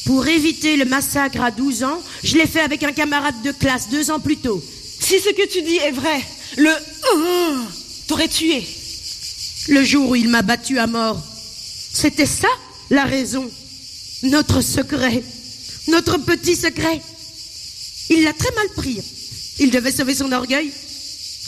Pour 0.04 0.26
éviter 0.26 0.76
le 0.76 0.84
massacre 0.84 1.40
à 1.40 1.50
12 1.50 1.84
ans, 1.84 2.00
je 2.22 2.36
l'ai 2.36 2.46
fait 2.46 2.60
avec 2.60 2.82
un 2.82 2.92
camarade 2.92 3.40
de 3.42 3.52
classe 3.52 3.88
deux 3.88 4.10
ans 4.10 4.20
plus 4.20 4.36
tôt. 4.36 4.62
Si 5.00 5.18
ce 5.18 5.30
que 5.30 5.46
tu 5.48 5.62
dis 5.62 5.76
est 5.76 5.92
vrai, 5.92 6.20
le 6.56 6.70
t'aurait 8.06 8.28
tué. 8.28 8.66
Le 9.68 9.82
jour 9.82 10.10
où 10.10 10.16
il 10.16 10.28
m'a 10.28 10.42
battu 10.42 10.78
à 10.78 10.86
mort. 10.86 11.20
C'était 11.92 12.26
ça 12.26 12.48
la 12.90 13.04
raison. 13.04 13.50
Notre 14.24 14.60
secret. 14.60 15.22
Notre 15.88 16.18
petit 16.18 16.56
secret. 16.56 17.00
Il 18.10 18.22
l'a 18.24 18.32
très 18.32 18.54
mal 18.54 18.68
pris. 18.76 19.00
Il 19.58 19.70
devait 19.70 19.92
sauver 19.92 20.14
son 20.14 20.32
orgueil. 20.32 20.70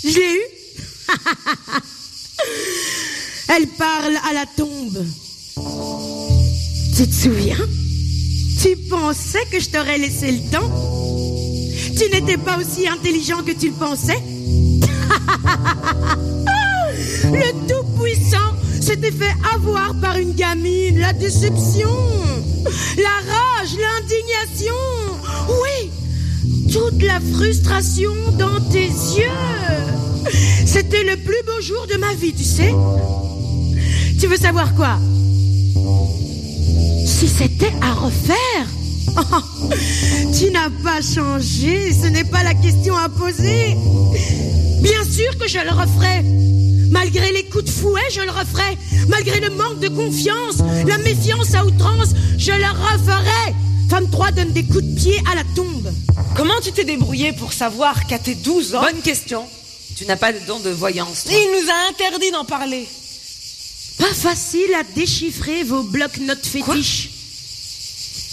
Je 0.04 0.18
l'ai 0.18 0.34
eu. 0.34 0.42
Elle 3.48 3.66
parle 3.68 4.16
à 4.28 4.32
la 4.32 4.46
tombe. 4.56 5.04
Tu 6.96 7.06
te 7.06 7.14
souviens? 7.14 7.58
Tu 8.62 8.76
pensais 8.88 9.44
que 9.50 9.60
je 9.60 9.68
t'aurais 9.68 9.98
laissé 9.98 10.32
le 10.32 10.50
temps? 10.50 10.70
Tu 11.96 12.10
n'étais 12.10 12.36
pas 12.36 12.58
aussi 12.58 12.88
intelligent 12.88 13.42
que 13.42 13.52
tu 13.52 13.68
le 13.68 13.74
pensais? 13.74 14.18
Le 17.24 17.52
Tout-Puissant 17.68 18.54
s'était 18.80 19.10
fait 19.10 19.34
avoir 19.54 19.94
par 20.00 20.16
une 20.16 20.32
gamine, 20.32 20.98
la 20.98 21.12
déception, 21.12 21.90
la 22.96 23.32
rage, 23.32 23.55
l'indignation. 23.74 24.74
Oui, 25.48 25.90
toute 26.72 27.02
la 27.02 27.20
frustration 27.20 28.12
dans 28.38 28.60
tes 28.70 28.86
yeux. 28.86 30.30
C'était 30.64 31.04
le 31.04 31.16
plus 31.16 31.42
beau 31.44 31.60
jour 31.60 31.86
de 31.86 31.96
ma 31.98 32.14
vie, 32.14 32.32
tu 32.32 32.44
sais. 32.44 32.72
Tu 34.20 34.26
veux 34.26 34.36
savoir 34.36 34.74
quoi? 34.74 34.98
Si 37.06 37.28
c'était 37.28 37.72
à 37.80 37.92
refaire 37.94 38.66
tu 40.38 40.50
n'as 40.50 40.68
pas 40.82 41.00
changé, 41.00 41.92
ce 41.92 42.06
n'est 42.08 42.24
pas 42.24 42.42
la 42.42 42.54
question 42.54 42.94
à 42.96 43.08
poser. 43.08 43.76
Bien 44.82 45.04
sûr 45.04 45.38
que 45.38 45.48
je 45.48 45.58
le 45.58 45.70
referai. 45.70 46.22
Malgré 46.90 47.32
les 47.32 47.44
coups 47.44 47.64
de 47.64 47.70
fouet, 47.70 48.00
je 48.12 48.20
le 48.20 48.30
referai. 48.30 48.76
Malgré 49.08 49.40
le 49.40 49.50
manque 49.50 49.80
de 49.80 49.88
confiance, 49.88 50.56
la 50.86 50.98
méfiance 50.98 51.54
à 51.54 51.64
outrance, 51.64 52.10
je 52.38 52.52
le 52.52 52.66
referai. 52.66 53.54
Femme 53.88 54.10
3 54.10 54.32
donne 54.32 54.52
des 54.52 54.64
coups 54.64 54.82
de 54.84 54.94
pied 54.98 55.20
à 55.30 55.34
la 55.34 55.44
tombe. 55.54 55.92
Comment 56.36 56.60
tu 56.62 56.72
t'es 56.72 56.84
débrouillé 56.84 57.32
pour 57.32 57.52
savoir 57.52 58.06
qu'à 58.06 58.18
tes 58.18 58.34
12 58.34 58.74
ans, 58.74 58.82
Bonne 58.82 59.00
question. 59.02 59.44
Tu 59.96 60.04
n'as 60.06 60.16
pas 60.16 60.32
de 60.32 60.38
don 60.46 60.60
de 60.60 60.70
voyance. 60.70 61.24
toi. 61.24 61.32
il 61.32 61.50
nous 61.62 61.70
a 61.70 61.88
interdit 61.90 62.30
d'en 62.30 62.44
parler 62.44 62.86
Pas 63.98 64.12
facile 64.12 64.74
à 64.78 64.82
déchiffrer 64.94 65.62
vos 65.62 65.82
blocs-notes 65.82 66.44
fétiches. 66.46 67.10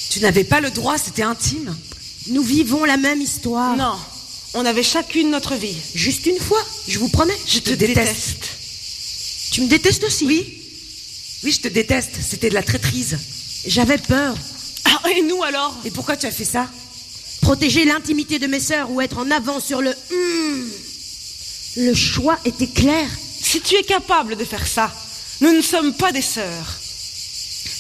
Tu 0.10 0.20
n'avais 0.20 0.44
pas 0.44 0.60
le 0.60 0.70
droit, 0.72 0.98
c'était 0.98 1.24
intime. 1.24 1.76
Nous 2.30 2.44
vivons 2.44 2.84
la 2.86 2.98
même 2.98 3.22
histoire. 3.22 3.76
Non, 3.78 3.96
on 4.54 4.66
avait 4.66 4.84
chacune 4.84 5.32
notre 5.32 5.56
vie. 5.56 5.76
Juste 5.96 6.26
une 6.26 6.40
fois, 6.40 6.64
je 6.88 7.00
vous 7.00 7.10
promets. 7.10 7.38
Je 7.48 7.60
te, 7.60 7.72
te 7.72 7.76
déteste. 7.76 8.06
déteste. 8.06 8.50
Tu 9.52 9.62
me 9.62 9.68
détestes 9.68 10.04
aussi? 10.04 10.26
Oui 10.26 10.58
Oui, 11.44 11.52
je 11.52 11.62
te 11.62 11.68
déteste. 11.68 12.12
C'était 12.28 12.50
de 12.50 12.54
la 12.54 12.64
traîtrise. 12.64 13.18
J'avais 13.66 13.98
peur. 13.98 14.36
Ah, 14.86 15.02
et 15.16 15.22
nous 15.22 15.42
alors? 15.44 15.76
Et 15.86 15.92
pourquoi 15.92 16.18
tu 16.18 16.26
as 16.26 16.32
fait 16.32 16.46
ça? 16.46 16.70
Protéger 17.42 17.86
l'intimité 17.86 18.40
de 18.40 18.48
mes 18.48 18.60
sœurs 18.60 18.90
ou 18.92 19.02
être 19.02 19.18
en 19.18 19.30
avant 19.32 19.60
sur 19.60 19.82
le 19.82 19.90
hum. 19.90 20.70
Le 21.78 21.94
choix 21.94 22.40
était 22.46 22.68
clair. 22.68 23.10
Si 23.42 23.60
tu 23.62 23.76
es 23.76 23.84
capable 23.84 24.36
de 24.36 24.46
faire 24.46 24.66
ça, 24.68 24.94
nous 25.42 25.52
ne 25.52 25.62
sommes 25.62 25.94
pas 25.94 26.12
des 26.12 26.22
sœurs. 26.22 26.80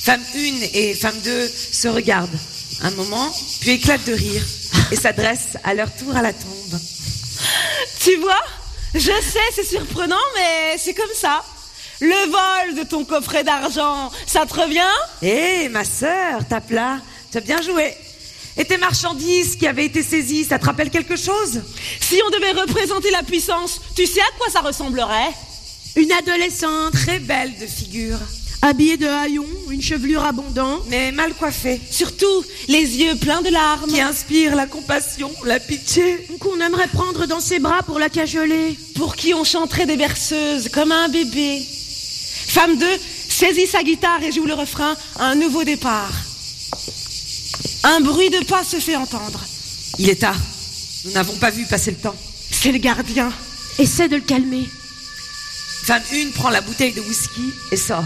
Femme 0.04 0.22
1 0.36 0.38
et 0.74 0.94
femme 0.96 1.18
2 1.24 1.52
se 1.72 1.88
regardent 1.88 2.38
un 2.82 2.92
moment, 2.92 3.32
puis 3.62 3.72
éclatent 3.72 4.06
de 4.06 4.14
rire 4.14 4.44
et 4.92 4.96
s'adressent 4.96 5.58
à 5.64 5.74
leur 5.74 5.94
tour 5.96 6.16
à 6.16 6.22
la 6.22 6.34
tombe. 6.34 6.80
Tu 8.00 8.16
vois 8.18 8.42
Je 8.94 9.00
sais, 9.00 9.40
c'est 9.56 9.64
surprenant, 9.66 10.16
mais 10.36 10.78
c'est 10.78 10.94
comme 10.94 11.14
ça. 11.16 11.44
Le 12.00 12.30
vol 12.30 12.76
de 12.76 12.84
ton 12.84 13.06
coffret 13.06 13.44
d'argent, 13.44 14.12
ça 14.26 14.46
te 14.46 14.54
revient? 14.60 14.82
Hé, 15.22 15.70
ma 15.70 15.84
sœur, 15.84 16.46
tape 16.48 16.72
là, 16.72 17.00
tu 17.32 17.38
as 17.38 17.42
bien 17.42 17.62
joué. 17.62 17.96
Et 18.58 18.66
tes 18.66 18.78
marchandises 18.78 19.56
qui 19.56 19.66
avaient 19.68 19.86
été 19.86 20.04
saisies, 20.04 20.44
ça 20.44 20.60
te 20.60 20.66
rappelle 20.66 20.90
quelque 20.90 21.16
chose? 21.16 21.62
Si 22.02 22.20
on 22.26 22.30
devait 22.30 22.52
représenter 22.52 23.10
la 23.10 23.24
puissance, 23.24 23.82
tu 23.96 24.06
sais 24.06 24.22
à 24.22 24.38
quoi 24.38 24.50
ça 24.50 24.60
ressemblerait? 24.62 25.32
Une 25.96 26.12
adolescente, 26.12 26.94
Très 26.94 27.20
belle 27.20 27.58
de 27.60 27.66
figure, 27.66 28.20
habillée 28.64 28.96
de 28.98 29.06
haillons, 29.08 29.46
une 29.70 29.82
chevelure 29.82 30.24
abondante. 30.24 30.84
mais 30.90 31.12
mal 31.12 31.34
coiffée, 31.34 31.82
Surtout 31.92 32.44
les 32.70 32.80
yeux 32.98 33.16
pleins 33.16 33.42
de 33.42 33.50
larmes. 33.50 33.90
qui 33.92 34.00
inspire 34.00 34.56
la 34.56 34.66
compassion, 34.68 35.30
la 35.46 35.60
pitié. 35.60 36.26
Qu'on 36.40 36.60
aimerait 36.62 36.88
prendre 36.88 37.26
dans 37.26 37.42
ses 37.42 37.60
bras 37.60 37.84
pour 37.84 38.00
la 38.00 38.10
cajoler. 38.10 38.78
pour 38.96 39.16
qui 39.18 39.34
on 39.34 39.44
chanterait 39.44 39.86
des 39.86 39.98
berceuses 39.98 40.70
comme 40.70 40.92
un 40.94 41.10
bébé. 41.10 41.62
Femme 42.48 42.78
2 42.78 42.86
saisit 43.30 43.68
sa 43.68 43.84
guitare 43.84 44.24
et 44.24 44.32
joue 44.32 44.46
le 44.46 44.54
refrain 44.54 44.96
Un 45.20 45.36
nouveau 45.36 45.64
départ. 45.66 46.12
Un 47.84 48.00
bruit 48.00 48.30
de 48.30 48.46
pas 48.46 48.64
se 48.64 48.78
fait 48.78 48.96
entendre. 48.96 49.44
Il 50.00 50.10
est 50.10 50.22
tard. 50.22 50.38
Nous 51.06 51.12
n'avons 51.12 51.36
pas 51.36 51.50
vu 51.50 51.66
passer 51.66 51.92
le 51.92 51.98
temps. 51.98 52.16
C'est 52.50 52.72
le 52.72 52.78
gardien. 52.78 53.32
Essaie 53.78 54.08
de 54.08 54.16
le 54.16 54.22
calmer. 54.22 54.70
Femme 55.84 56.02
1 56.14 56.30
prend 56.32 56.50
la 56.50 56.62
bouteille 56.62 56.94
de 56.94 57.02
whisky 57.02 57.52
et 57.72 57.76
sort. 57.78 58.06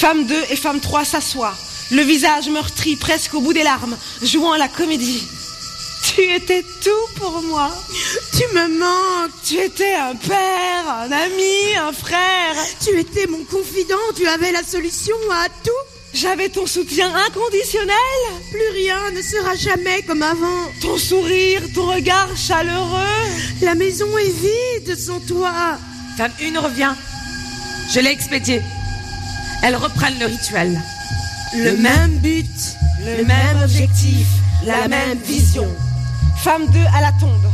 Femme 0.00 0.24
2 0.24 0.34
et 0.48 0.56
femme 0.56 0.80
3 0.80 1.04
s'assoient, 1.04 1.54
le 1.90 2.00
visage 2.00 2.48
meurtri 2.48 2.96
presque 2.96 3.34
au 3.34 3.42
bout 3.42 3.52
des 3.52 3.62
larmes, 3.62 3.98
jouant 4.22 4.52
à 4.52 4.56
la 4.56 4.66
comédie. 4.66 5.22
Tu 6.02 6.22
étais 6.22 6.64
tout 6.82 7.20
pour 7.20 7.42
moi. 7.42 7.70
Tu 8.32 8.44
me 8.56 8.78
manques. 8.78 9.30
Tu 9.44 9.56
étais 9.58 9.92
un 9.92 10.14
père, 10.14 10.88
un 10.88 11.12
ami, 11.12 11.76
un 11.76 11.92
frère. 11.92 12.56
Tu 12.82 12.98
étais 12.98 13.26
mon 13.26 13.44
confident. 13.44 14.14
Tu 14.16 14.26
avais 14.26 14.52
la 14.52 14.62
solution 14.62 15.16
à 15.30 15.50
tout. 15.62 16.14
J'avais 16.14 16.48
ton 16.48 16.66
soutien 16.66 17.14
inconditionnel, 17.14 17.94
Plus 18.50 18.70
rien 18.72 19.10
ne 19.10 19.20
sera 19.20 19.54
jamais 19.54 20.00
comme 20.06 20.22
avant. 20.22 20.64
ton 20.80 20.96
sourire, 20.96 21.60
ton 21.74 21.84
regard 21.84 22.34
chaleureux. 22.38 23.28
La 23.60 23.74
maison 23.74 24.08
est 24.16 24.86
vide 24.86 24.98
sans 24.98 25.20
toi. 25.20 25.52
Femme 26.16 26.32
1 26.40 26.58
revient. 26.58 26.94
Je 27.92 28.00
l'ai 28.00 28.10
expédiée. 28.10 28.62
Elles 29.62 29.76
reprennent 29.76 30.18
le 30.18 30.26
rituel. 30.26 30.80
Le 31.54 31.76
même 31.76 32.18
but, 32.18 32.46
le 33.04 33.24
même 33.24 33.62
objectif, 33.62 34.26
la 34.64 34.88
même 34.88 35.18
vision. 35.18 35.68
Femme 36.42 36.66
2 36.68 36.78
à 36.94 37.00
la 37.00 37.12
tombe. 37.20 37.50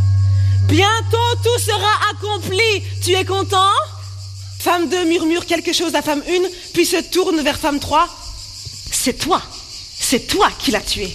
Bientôt 0.69 1.37
tout 1.43 1.59
sera 1.61 2.11
accompli. 2.13 2.83
Tu 3.03 3.13
es 3.13 3.25
content? 3.25 3.73
Femme 4.59 4.89
2 4.89 5.05
murmure 5.07 5.47
quelque 5.47 5.73
chose 5.73 5.95
à 5.95 6.03
femme 6.03 6.23
1, 6.29 6.33
puis 6.75 6.85
se 6.85 6.97
tourne 7.11 7.41
vers 7.43 7.59
femme 7.59 7.81
3. 7.81 8.09
C'est 8.91 9.19
toi. 9.19 9.43
C'est 9.99 10.27
toi 10.27 10.49
qui 10.59 10.71
l'as 10.71 10.81
tué. 10.81 11.11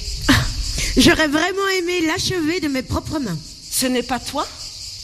J'aurais 0.98 1.28
vraiment 1.28 1.68
aimé 1.78 2.02
l'achever 2.08 2.60
de 2.60 2.68
mes 2.68 2.82
propres 2.82 3.20
mains. 3.20 3.38
Ce 3.72 3.86
n'est 3.86 4.04
pas 4.04 4.20
toi? 4.20 4.48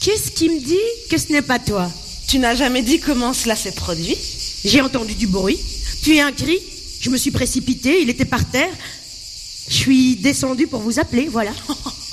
Qu'est-ce 0.00 0.30
qui 0.30 0.48
me 0.48 0.60
dit 0.60 0.76
que 1.10 1.18
ce 1.18 1.32
n'est 1.32 1.42
pas 1.42 1.58
toi? 1.58 1.90
Tu 2.26 2.38
n'as 2.38 2.54
jamais 2.54 2.82
dit 2.82 3.00
comment 3.00 3.32
cela 3.32 3.56
s'est 3.56 3.72
produit? 3.72 4.16
J'ai 4.64 4.80
entendu 4.80 5.14
du 5.14 5.26
bruit, 5.26 5.58
puis 6.02 6.20
un 6.20 6.32
cri. 6.32 6.58
Je 7.00 7.10
me 7.10 7.16
suis 7.16 7.30
précipitée, 7.30 8.02
il 8.02 8.10
était 8.10 8.24
par 8.24 8.44
terre. 8.50 8.72
Je 9.68 9.74
suis 9.74 10.16
descendue 10.16 10.66
pour 10.66 10.80
vous 10.80 10.98
appeler, 10.98 11.28
voilà. 11.28 11.52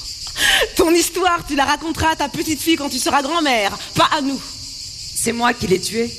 Ton 0.76 0.92
histoire, 0.92 1.46
tu 1.48 1.56
la 1.56 1.66
raconteras 1.66 2.12
à 2.12 2.16
ta 2.16 2.30
petite 2.30 2.62
fille 2.62 2.76
quand 2.76 2.90
tu 2.90 3.00
seras 3.00 3.22
grand-mère, 3.22 3.78
pas 3.96 4.10
à 4.18 4.22
nous. 4.22 4.40
C'est 5.16 5.32
moi 5.32 5.54
qui 5.54 5.68
l'ai 5.68 5.80
tué. 5.80 6.12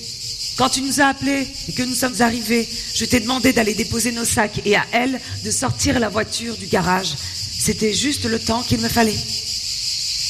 Quand 0.56 0.70
tu 0.70 0.80
nous 0.80 1.00
as 1.00 1.08
appelés 1.08 1.46
et 1.68 1.72
que 1.72 1.82
nous 1.82 1.94
sommes 1.94 2.20
arrivés, 2.20 2.66
je 2.94 3.04
t'ai 3.04 3.20
demandé 3.20 3.52
d'aller 3.52 3.74
déposer 3.74 4.10
nos 4.12 4.24
sacs 4.24 4.62
et 4.64 4.74
à 4.74 4.86
elle 4.90 5.20
de 5.44 5.50
sortir 5.50 6.00
la 6.00 6.08
voiture 6.08 6.56
du 6.56 6.66
garage. 6.66 7.14
C'était 7.58 7.92
juste 7.92 8.24
le 8.24 8.38
temps 8.38 8.62
qu'il 8.62 8.80
me 8.80 8.88
fallait. 8.88 9.18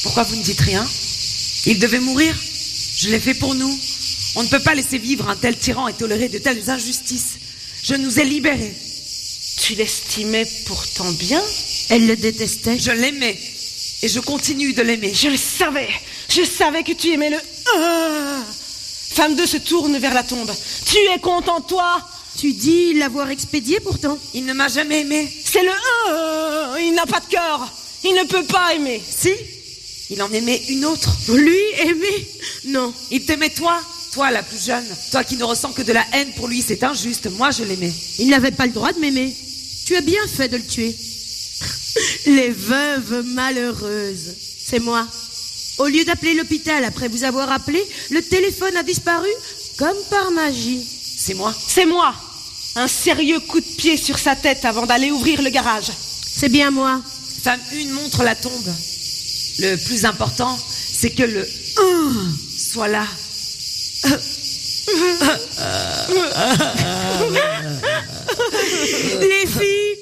Pourquoi 0.03 0.23
vous 0.23 0.35
ne 0.35 0.43
dites 0.43 0.59
rien? 0.59 0.85
Il 1.65 1.79
devait 1.79 1.99
mourir. 1.99 2.35
Je 2.97 3.09
l'ai 3.09 3.19
fait 3.19 3.35
pour 3.35 3.55
nous. 3.55 3.79
On 4.37 4.43
ne 4.43 4.49
peut 4.49 4.59
pas 4.59 4.75
laisser 4.75 4.99
vivre 4.99 5.27
un 5.29 5.35
tel 5.35 5.57
tyran 5.57 5.87
et 5.87 5.93
tolérer 5.93 6.29
de 6.29 6.37
telles 6.37 6.69
injustices. 6.69 7.39
Je 7.81 7.95
nous 7.95 8.19
ai 8.19 8.23
libérés. 8.23 8.71
Tu 9.57 9.73
l'estimais 9.73 10.47
pourtant 10.67 11.11
bien 11.13 11.41
Elle 11.89 12.05
le 12.05 12.15
détestait. 12.15 12.77
Je 12.77 12.91
l'aimais. 12.91 13.35
Et 14.03 14.07
je 14.07 14.19
continue 14.19 14.73
de 14.73 14.83
l'aimer. 14.83 15.11
Je 15.11 15.29
le 15.29 15.37
savais. 15.37 15.89
Je 16.29 16.43
savais 16.43 16.83
que 16.83 16.91
tu 16.91 17.13
aimais 17.13 17.31
le. 17.31 17.37
Ah. 17.77 18.43
Femme 19.15 19.35
2 19.35 19.47
se 19.47 19.57
tourne 19.57 19.97
vers 19.97 20.13
la 20.13 20.21
tombe. 20.21 20.53
Tu 20.85 20.97
es 21.15 21.19
content, 21.19 21.61
toi? 21.61 22.07
Tu 22.37 22.53
dis 22.53 22.93
l'avoir 22.93 23.31
expédié 23.31 23.79
pourtant. 23.79 24.19
Il 24.35 24.45
ne 24.45 24.53
m'a 24.53 24.67
jamais 24.67 25.01
aimé. 25.01 25.27
C'est 25.45 25.63
le. 25.63 25.71
Ah. 26.09 26.75
Il 26.79 26.93
n'a 26.93 27.07
pas 27.07 27.21
de 27.21 27.25
cœur. 27.25 27.73
Il 28.03 28.13
ne 28.13 28.23
peut 28.25 28.45
pas 28.45 28.75
aimer. 28.75 29.01
Si 29.03 29.31
Il 30.11 30.21
en 30.21 30.31
aimait 30.31 30.61
une 30.69 30.85
autre. 30.85 31.09
Lui 31.29 31.57
aimer? 31.79 32.29
Non. 32.65 32.93
Il 33.09 33.25
t'aimait 33.25 33.49
toi? 33.49 33.81
Toi, 34.11 34.31
la 34.31 34.43
plus 34.43 34.63
jeune. 34.63 34.85
Toi 35.11 35.23
qui 35.23 35.37
ne 35.37 35.43
ressens 35.43 35.73
que 35.73 35.81
de 35.81 35.93
la 35.93 36.05
haine 36.13 36.31
pour 36.35 36.47
lui, 36.47 36.63
c'est 36.65 36.83
injuste. 36.83 37.29
Moi, 37.31 37.51
je 37.51 37.63
l'aimais. 37.63 37.93
Il 38.19 38.29
n'avait 38.29 38.51
pas 38.51 38.65
le 38.65 38.71
droit 38.71 38.93
de 38.93 38.99
m'aimer. 38.99 39.35
Tu 39.85 39.95
as 39.95 40.01
bien 40.01 40.25
fait 40.27 40.47
de 40.49 40.57
le 40.57 40.65
tuer. 40.65 40.95
Les 42.25 42.49
veuves 42.49 43.23
malheureuses. 43.25 44.33
C'est 44.65 44.79
moi. 44.79 45.07
Au 45.77 45.85
lieu 45.85 46.03
d'appeler 46.03 46.33
l'hôpital 46.33 46.83
après 46.83 47.07
vous 47.07 47.23
avoir 47.23 47.51
appelé, 47.51 47.81
le 48.09 48.21
téléphone 48.21 48.75
a 48.77 48.83
disparu 48.83 49.29
comme 49.77 49.97
par 50.09 50.31
magie. 50.31 50.85
C'est 51.17 51.35
moi. 51.35 51.53
C'est 51.67 51.85
moi. 51.85 52.15
Un 52.75 52.87
sérieux 52.87 53.39
coup 53.39 53.59
de 53.59 53.65
pied 53.65 53.97
sur 53.97 54.17
sa 54.17 54.35
tête 54.35 54.65
avant 54.65 54.85
d'aller 54.85 55.11
ouvrir 55.11 55.41
le 55.41 55.49
garage. 55.49 55.91
C'est 56.35 56.49
bien 56.49 56.71
moi. 56.71 57.01
Femme 57.43 57.59
1 57.73 57.93
montre 57.93 58.23
la 58.23 58.35
tombe. 58.35 58.73
Le 59.59 59.75
plus 59.85 60.05
important, 60.05 60.55
c'est 60.91 61.11
que 61.11 61.23
le 61.23 61.47
1 61.77 62.35
soit 62.57 62.87
là. 62.87 63.07
Les 69.19 69.45
filles, 69.47 69.97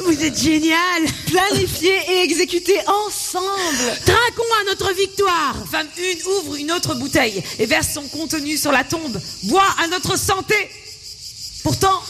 vous 0.00 0.22
êtes 0.22 0.38
géniales. 0.40 1.06
Planifié 1.26 1.92
et 2.10 2.22
exécuté 2.22 2.74
ensemble. 2.86 3.98
Trinquons 4.04 4.54
à 4.60 4.64
notre 4.70 4.92
victoire. 4.94 5.56
Femme 5.70 5.88
1 5.98 6.26
ouvre 6.40 6.56
une 6.56 6.72
autre 6.72 6.94
bouteille 6.94 7.42
et 7.58 7.66
verse 7.66 7.88
son 7.94 8.02
contenu 8.08 8.56
sur 8.56 8.72
la 8.72 8.84
tombe. 8.84 9.20
Bois 9.44 9.66
à 9.82 9.88
notre 9.88 10.18
santé. 10.18 10.54
Pourtant, 11.62 12.02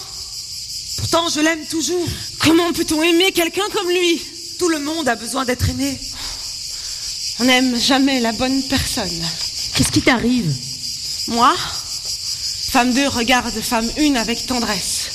pourtant, 0.98 1.28
je 1.28 1.40
l'aime 1.40 1.66
toujours. 1.66 2.06
Comment 2.40 2.72
peut-on 2.72 3.02
aimer 3.02 3.32
quelqu'un 3.32 3.68
comme 3.72 3.88
lui? 3.88 4.20
Tout 4.58 4.68
le 4.68 4.80
monde 4.80 5.08
a 5.08 5.14
besoin 5.14 5.44
d'être 5.44 5.68
aimé. 5.70 5.98
On 7.40 7.44
n'aime 7.44 7.78
jamais 7.78 8.20
la 8.20 8.32
bonne 8.32 8.62
personne. 8.64 9.22
Qu'est-ce 9.74 9.92
qui 9.92 10.02
t'arrive? 10.02 10.52
Moi, 11.28 11.54
femme 12.70 12.92
2 12.94 13.08
regarde 13.08 13.60
femme 13.60 13.90
1 13.98 14.14
avec 14.16 14.46
tendresse. 14.46 15.10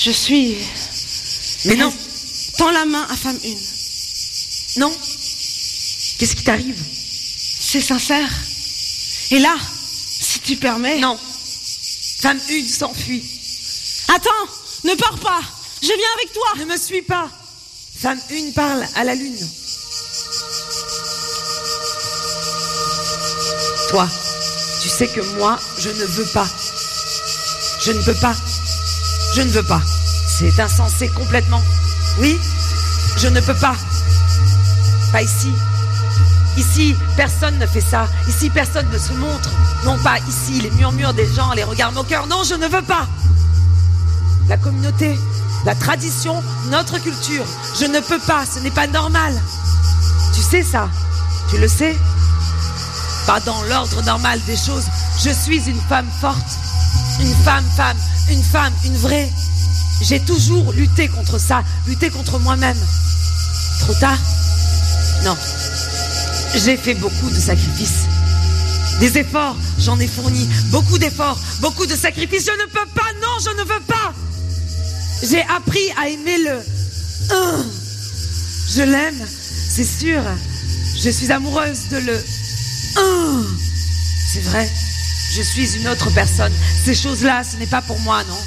Je 0.00 0.10
suis. 0.10 0.56
Mais 1.64 1.76
non, 1.76 1.92
Tends 2.56 2.70
la 2.70 2.84
main 2.84 3.06
à 3.10 3.16
femme 3.16 3.38
1. 3.44 4.80
non. 4.80 4.92
Qu'est-ce 6.18 6.36
qui 6.36 6.44
t'arrive? 6.44 6.80
C'est 7.60 7.80
sincère. 7.80 8.28
Et 9.32 9.38
là, 9.38 9.56
si 10.20 10.38
tu 10.40 10.56
permets. 10.56 10.98
Non. 11.00 11.18
Femme 12.20 12.38
1 12.48 12.68
s'enfuit. 12.68 13.24
Attends, 14.08 14.30
ne 14.84 14.94
pars 14.94 15.18
pas. 15.18 15.40
Je 15.82 15.86
viens 15.88 16.12
avec 16.16 16.32
toi. 16.32 16.46
Ne 16.58 16.64
me 16.66 16.76
suis 16.76 17.02
pas. 17.02 17.28
Femme 17.98 18.20
1 18.30 18.52
parle 18.52 18.86
à 18.94 19.04
la 19.04 19.14
lune. 19.14 19.48
Toi, 23.90 24.08
tu 24.82 24.88
sais 24.88 25.06
que 25.06 25.20
moi, 25.38 25.60
je 25.78 25.90
ne 25.90 26.04
veux 26.04 26.24
pas. 26.24 26.48
Je 27.80 27.92
ne 27.92 28.02
peux 28.02 28.14
pas. 28.14 28.34
Je 29.32 29.42
ne 29.42 29.50
veux 29.50 29.62
pas. 29.62 29.80
C'est 30.26 30.58
insensé 30.58 31.08
complètement. 31.08 31.62
Oui, 32.18 32.36
je 33.16 33.28
ne 33.28 33.40
peux 33.40 33.54
pas. 33.54 33.76
Pas 35.12 35.22
ici. 35.22 35.52
Ici, 36.56 36.96
personne 37.16 37.58
ne 37.58 37.66
fait 37.66 37.80
ça. 37.80 38.08
Ici, 38.26 38.50
personne 38.50 38.88
ne 38.92 38.98
se 38.98 39.12
montre. 39.12 39.50
Non 39.84 39.96
pas 39.98 40.18
ici, 40.28 40.60
les 40.60 40.70
murmures 40.72 41.14
des 41.14 41.32
gens, 41.32 41.52
les 41.52 41.62
regards 41.62 41.92
moqueurs. 41.92 42.26
Non, 42.26 42.42
je 42.42 42.54
ne 42.54 42.66
veux 42.66 42.82
pas. 42.82 43.06
La 44.48 44.56
communauté, 44.56 45.16
la 45.64 45.76
tradition, 45.76 46.42
notre 46.70 47.00
culture. 47.00 47.44
Je 47.78 47.84
ne 47.84 48.00
peux 48.00 48.18
pas, 48.18 48.44
ce 48.44 48.58
n'est 48.58 48.72
pas 48.72 48.88
normal. 48.88 49.32
Tu 50.34 50.42
sais 50.42 50.64
ça 50.64 50.88
Tu 51.50 51.58
le 51.58 51.68
sais 51.68 51.96
Pas 53.26 53.40
dans 53.40 53.62
l'ordre 53.64 54.02
normal 54.02 54.40
des 54.46 54.56
choses. 54.56 54.84
Je 55.22 55.30
suis 55.30 55.62
une 55.68 55.80
femme 55.88 56.08
forte. 56.20 56.58
Une 57.20 57.34
femme, 57.44 57.64
femme, 57.76 57.96
une 58.30 58.42
femme, 58.42 58.72
une 58.84 58.96
vraie. 58.96 59.30
J'ai 60.00 60.20
toujours 60.20 60.72
lutté 60.72 61.08
contre 61.08 61.38
ça, 61.38 61.62
lutté 61.86 62.10
contre 62.10 62.38
moi-même. 62.38 62.76
Trop 63.80 63.94
tard? 63.94 64.18
Non. 65.24 65.36
J'ai 66.54 66.76
fait 66.76 66.94
beaucoup 66.94 67.30
de 67.30 67.38
sacrifices. 67.38 68.06
Des 68.98 69.18
efforts, 69.18 69.56
j'en 69.78 69.98
ai 70.00 70.06
fourni. 70.06 70.48
Beaucoup 70.70 70.98
d'efforts, 70.98 71.38
beaucoup 71.60 71.86
de 71.86 71.94
sacrifices. 71.94 72.46
Je 72.46 72.62
ne 72.62 72.70
peux 72.70 72.88
pas, 72.94 73.12
non, 73.20 73.38
je 73.42 73.50
ne 73.50 73.64
veux 73.64 73.82
pas. 73.86 74.12
J'ai 75.22 75.42
appris 75.42 75.90
à 76.00 76.08
aimer 76.08 76.38
le. 76.38 76.60
Je 78.74 78.82
l'aime, 78.82 79.26
c'est 79.70 79.84
sûr. 79.84 80.20
Je 81.02 81.10
suis 81.10 81.30
amoureuse 81.32 81.88
de 81.90 81.98
le 81.98 82.24
un. 82.96 83.44
C'est 84.32 84.42
vrai. 84.42 84.70
Je 85.34 85.42
suis 85.42 85.76
une 85.76 85.88
autre 85.88 86.10
personne. 86.10 86.52
Ces 86.84 86.94
choses-là, 86.94 87.42
ce 87.44 87.56
n'est 87.56 87.66
pas 87.66 87.82
pour 87.82 87.98
moi, 88.00 88.22
non. 88.24 88.38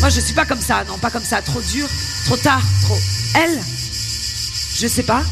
Moi, 0.00 0.08
je 0.08 0.20
suis 0.20 0.32
pas 0.34 0.46
comme 0.46 0.60
ça, 0.60 0.84
non, 0.88 0.98
pas 0.98 1.10
comme 1.10 1.24
ça. 1.24 1.42
Trop 1.42 1.60
dur, 1.60 1.86
trop 2.24 2.36
tard, 2.36 2.62
trop. 2.82 2.98
Elle, 3.34 3.60
je 4.78 4.86
sais 4.86 5.02
pas. 5.02 5.22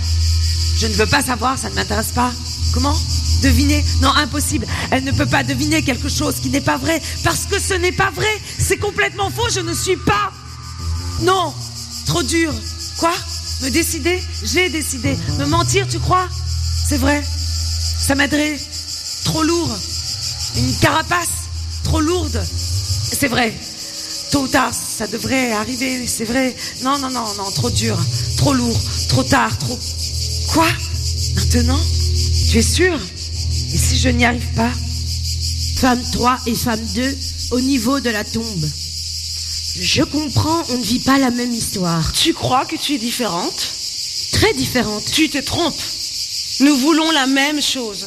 Je 0.76 0.86
ne 0.86 0.92
veux 0.92 1.06
pas 1.06 1.22
savoir, 1.22 1.58
ça 1.58 1.70
ne 1.70 1.74
m'intéresse 1.74 2.12
pas. 2.14 2.32
Comment 2.74 2.96
Deviner? 3.42 3.84
Non, 4.02 4.10
impossible. 4.16 4.66
Elle 4.90 5.04
ne 5.04 5.12
peut 5.12 5.26
pas 5.26 5.44
deviner 5.44 5.82
quelque 5.82 6.08
chose 6.08 6.36
qui 6.40 6.50
n'est 6.50 6.60
pas 6.60 6.76
vrai. 6.76 7.00
Parce 7.22 7.46
que 7.46 7.58
ce 7.58 7.74
n'est 7.74 7.92
pas 7.92 8.10
vrai. 8.10 8.28
C'est 8.58 8.78
complètement 8.78 9.30
faux. 9.30 9.48
Je 9.50 9.60
ne 9.60 9.72
suis 9.72 9.96
pas. 9.96 10.32
Non. 11.22 11.54
Trop 12.06 12.22
dur. 12.22 12.52
Quoi? 12.98 13.14
Me 13.62 13.70
décider? 13.70 14.20
J'ai 14.42 14.68
décidé. 14.70 15.16
Me 15.38 15.46
mentir, 15.46 15.86
tu 15.88 15.98
crois? 15.98 16.28
C'est 16.88 16.98
vrai. 16.98 17.22
Ça 18.08 18.14
m'aiderait. 18.14 18.58
Trop 19.26 19.42
lourd. 19.42 19.68
Une 20.56 20.74
carapace. 20.76 21.28
Trop 21.84 22.00
lourde. 22.00 22.42
C'est 22.42 23.28
vrai. 23.28 23.52
Tôt 24.30 24.44
ou 24.44 24.48
tard, 24.48 24.72
ça 24.72 25.06
devrait 25.06 25.52
arriver. 25.52 26.06
C'est 26.06 26.24
vrai. 26.24 26.56
Non, 26.82 26.98
non, 27.00 27.10
non, 27.10 27.26
non. 27.36 27.50
Trop 27.50 27.68
dur. 27.68 27.98
Trop 28.38 28.54
lourd. 28.54 28.80
Trop 29.10 29.24
tard. 29.24 29.58
Trop. 29.58 29.78
Quoi? 30.54 30.68
Maintenant? 31.34 31.78
Tu 32.50 32.56
es 32.56 32.62
sûr? 32.62 32.98
Et 33.74 33.76
si 33.76 33.98
je 33.98 34.08
n'y 34.08 34.24
arrive 34.24 34.54
pas? 34.56 34.72
Femme 35.76 36.02
3 36.12 36.38
et 36.46 36.54
femme 36.54 36.86
2 36.94 37.18
au 37.50 37.60
niveau 37.60 38.00
de 38.00 38.08
la 38.08 38.24
tombe. 38.24 38.70
Je 39.80 40.02
comprends, 40.02 40.62
on 40.70 40.78
ne 40.78 40.82
vit 40.82 41.00
pas 41.00 41.18
la 41.18 41.30
même 41.30 41.52
histoire. 41.52 42.10
Tu 42.14 42.32
crois 42.32 42.64
que 42.64 42.76
tu 42.76 42.94
es 42.94 42.98
différente? 42.98 43.68
Très 44.32 44.54
différente. 44.54 45.04
Tu 45.12 45.28
te 45.28 45.36
trompes. 45.44 45.74
Nous 46.60 46.76
voulons 46.76 47.10
la 47.12 47.26
même 47.26 47.62
chose. 47.62 48.06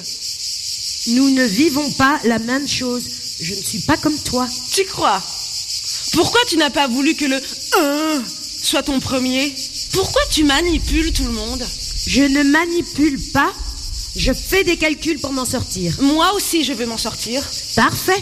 Nous 1.07 1.29
ne 1.29 1.43
vivons 1.45 1.89
pas 1.93 2.19
la 2.25 2.37
même 2.39 2.67
chose. 2.67 3.03
Je 3.39 3.55
ne 3.55 3.61
suis 3.61 3.79
pas 3.79 3.97
comme 3.97 4.17
toi. 4.19 4.47
Tu 4.73 4.83
crois? 4.85 5.21
Pourquoi 6.13 6.41
tu 6.47 6.57
n'as 6.57 6.69
pas 6.69 6.87
voulu 6.87 7.15
que 7.15 7.25
le 7.25 7.41
1 7.77 8.23
soit 8.61 8.83
ton 8.83 8.99
premier? 8.99 9.55
Pourquoi 9.93 10.21
tu 10.29 10.43
manipules 10.43 11.13
tout 11.13 11.23
le 11.23 11.31
monde? 11.31 11.65
Je 12.07 12.23
ne 12.23 12.43
manipule 12.43 13.19
pas. 13.31 13.51
Je 14.17 14.33
fais 14.33 14.65
des 14.65 14.75
calculs 14.75 15.19
pour 15.19 15.31
m'en 15.31 15.45
sortir. 15.45 15.95
Moi 16.01 16.33
aussi, 16.33 16.65
je 16.65 16.73
veux 16.73 16.85
m'en 16.85 16.97
sortir. 16.97 17.41
Parfait. 17.75 18.21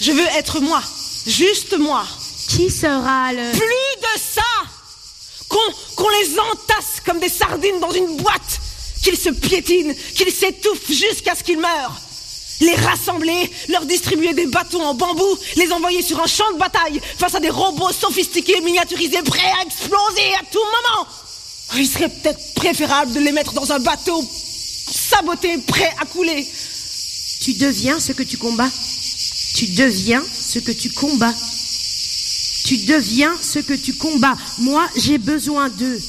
Je 0.00 0.12
veux 0.12 0.26
être 0.38 0.60
moi. 0.60 0.82
Juste 1.26 1.76
moi. 1.78 2.06
Qui 2.48 2.70
sera 2.70 3.34
le... 3.34 3.52
Plus 3.52 3.60
de 3.60 4.20
ça 4.34 4.40
Qu'on 5.48 5.58
qu'on 5.96 6.08
les 6.08 6.38
entasse 6.38 7.00
comme 7.04 7.20
des 7.20 7.28
sardines 7.28 7.80
dans 7.80 7.92
une 7.92 8.16
boîte 8.16 8.60
Qu'ils 9.02 9.16
se 9.16 9.30
piétinent, 9.30 9.94
qu'ils 10.14 10.32
s'étouffent 10.32 10.90
jusqu'à 10.90 11.34
ce 11.34 11.42
qu'ils 11.44 11.58
meurent 11.58 12.00
les 12.60 12.74
rassembler, 12.74 13.50
leur 13.68 13.84
distribuer 13.86 14.32
des 14.34 14.46
bâtons 14.46 14.82
en 14.82 14.94
bambou, 14.94 15.38
les 15.56 15.70
envoyer 15.72 16.02
sur 16.02 16.20
un 16.20 16.26
champ 16.26 16.50
de 16.52 16.58
bataille 16.58 17.00
face 17.16 17.34
à 17.34 17.40
des 17.40 17.50
robots 17.50 17.92
sophistiqués, 17.92 18.60
miniaturisés, 18.60 19.22
prêts 19.22 19.52
à 19.60 19.64
exploser 19.64 20.34
à 20.40 20.44
tout 20.50 20.58
moment. 20.58 21.08
Il 21.76 21.86
serait 21.86 22.08
peut-être 22.08 22.54
préférable 22.54 23.12
de 23.12 23.20
les 23.20 23.32
mettre 23.32 23.52
dans 23.52 23.72
un 23.72 23.78
bateau 23.78 24.24
saboté, 24.90 25.58
prêt 25.58 25.94
à 26.00 26.06
couler. 26.06 26.46
Tu 27.40 27.52
deviens 27.54 28.00
ce 28.00 28.12
que 28.12 28.22
tu 28.22 28.36
combats. 28.36 28.70
Tu 29.54 29.66
deviens 29.66 30.22
ce 30.32 30.58
que 30.58 30.72
tu 30.72 30.90
combats. 30.90 31.34
Tu 32.64 32.76
deviens 32.78 33.34
ce 33.40 33.58
que 33.60 33.74
tu 33.74 33.94
combats. 33.94 34.36
Moi, 34.58 34.88
j'ai 34.96 35.18
besoin 35.18 35.68
d'eux. 35.68 36.00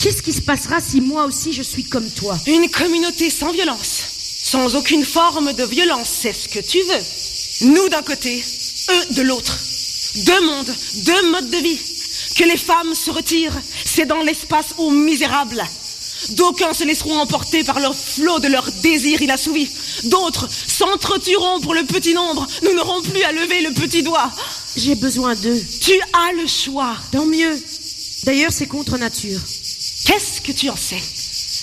Qu'est-ce 0.00 0.22
qui 0.22 0.32
se 0.32 0.42
passera 0.42 0.80
si 0.80 1.00
moi 1.00 1.24
aussi 1.24 1.52
je 1.52 1.62
suis 1.62 1.84
comme 1.84 2.08
toi 2.10 2.38
Une 2.46 2.68
communauté 2.70 3.30
sans 3.30 3.52
violence, 3.52 4.02
sans 4.42 4.76
aucune 4.76 5.04
forme 5.04 5.52
de 5.52 5.64
violence, 5.64 6.08
c'est 6.08 6.32
ce 6.32 6.48
que 6.48 6.60
tu 6.60 6.78
veux. 6.78 7.72
Nous 7.72 7.88
d'un 7.88 8.02
côté, 8.02 8.42
eux 8.90 9.14
de 9.14 9.22
l'autre. 9.22 9.58
Deux 10.24 10.40
mondes, 10.46 10.74
deux 11.04 11.30
modes 11.30 11.50
de 11.50 11.56
vie. 11.58 11.80
Que 12.36 12.44
les 12.44 12.56
femmes 12.56 12.94
se 12.94 13.10
retirent, 13.10 13.58
c'est 13.84 14.06
dans 14.06 14.22
l'espace 14.22 14.74
aux 14.78 14.90
misérables. 14.90 15.64
D'aucuns 16.30 16.72
se 16.72 16.84
laisseront 16.84 17.18
emporter 17.18 17.64
par 17.64 17.80
leur 17.80 17.94
flot 17.94 18.38
de 18.40 18.48
leurs 18.48 18.70
désirs 18.82 19.22
inassouvis. 19.22 19.68
D'autres 20.04 20.48
s'entretueront 20.50 21.60
pour 21.60 21.74
le 21.74 21.84
petit 21.84 22.14
nombre. 22.14 22.46
Nous 22.62 22.74
n'aurons 22.74 23.02
plus 23.02 23.22
à 23.22 23.32
lever 23.32 23.60
le 23.62 23.72
petit 23.72 24.02
doigt. 24.02 24.30
J'ai 24.76 24.94
besoin 24.94 25.34
d'eux. 25.34 25.60
Tu 25.80 25.92
as 26.12 26.32
le 26.32 26.46
choix. 26.46 26.96
Tant 27.12 27.26
mieux. 27.26 27.62
D'ailleurs, 28.24 28.52
c'est 28.52 28.66
contre 28.66 28.98
nature. 28.98 29.40
Qu'est-ce 30.06 30.40
que 30.40 30.52
tu 30.52 30.70
en 30.70 30.76
sais? 30.76 31.02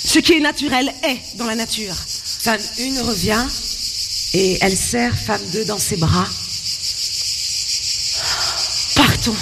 Ce 0.05 0.19
qui 0.19 0.33
est 0.33 0.41
naturel 0.41 0.93
est 1.03 1.37
dans 1.37 1.45
la 1.45 1.55
nature. 1.55 1.95
Femme 1.95 2.59
1 2.77 3.03
revient 3.03 3.45
et 4.33 4.57
elle 4.59 4.75
serre 4.75 5.17
femme 5.17 5.41
2 5.53 5.63
dans 5.63 5.79
ses 5.79 5.95
bras. 5.95 6.27
Partons. 8.95 9.35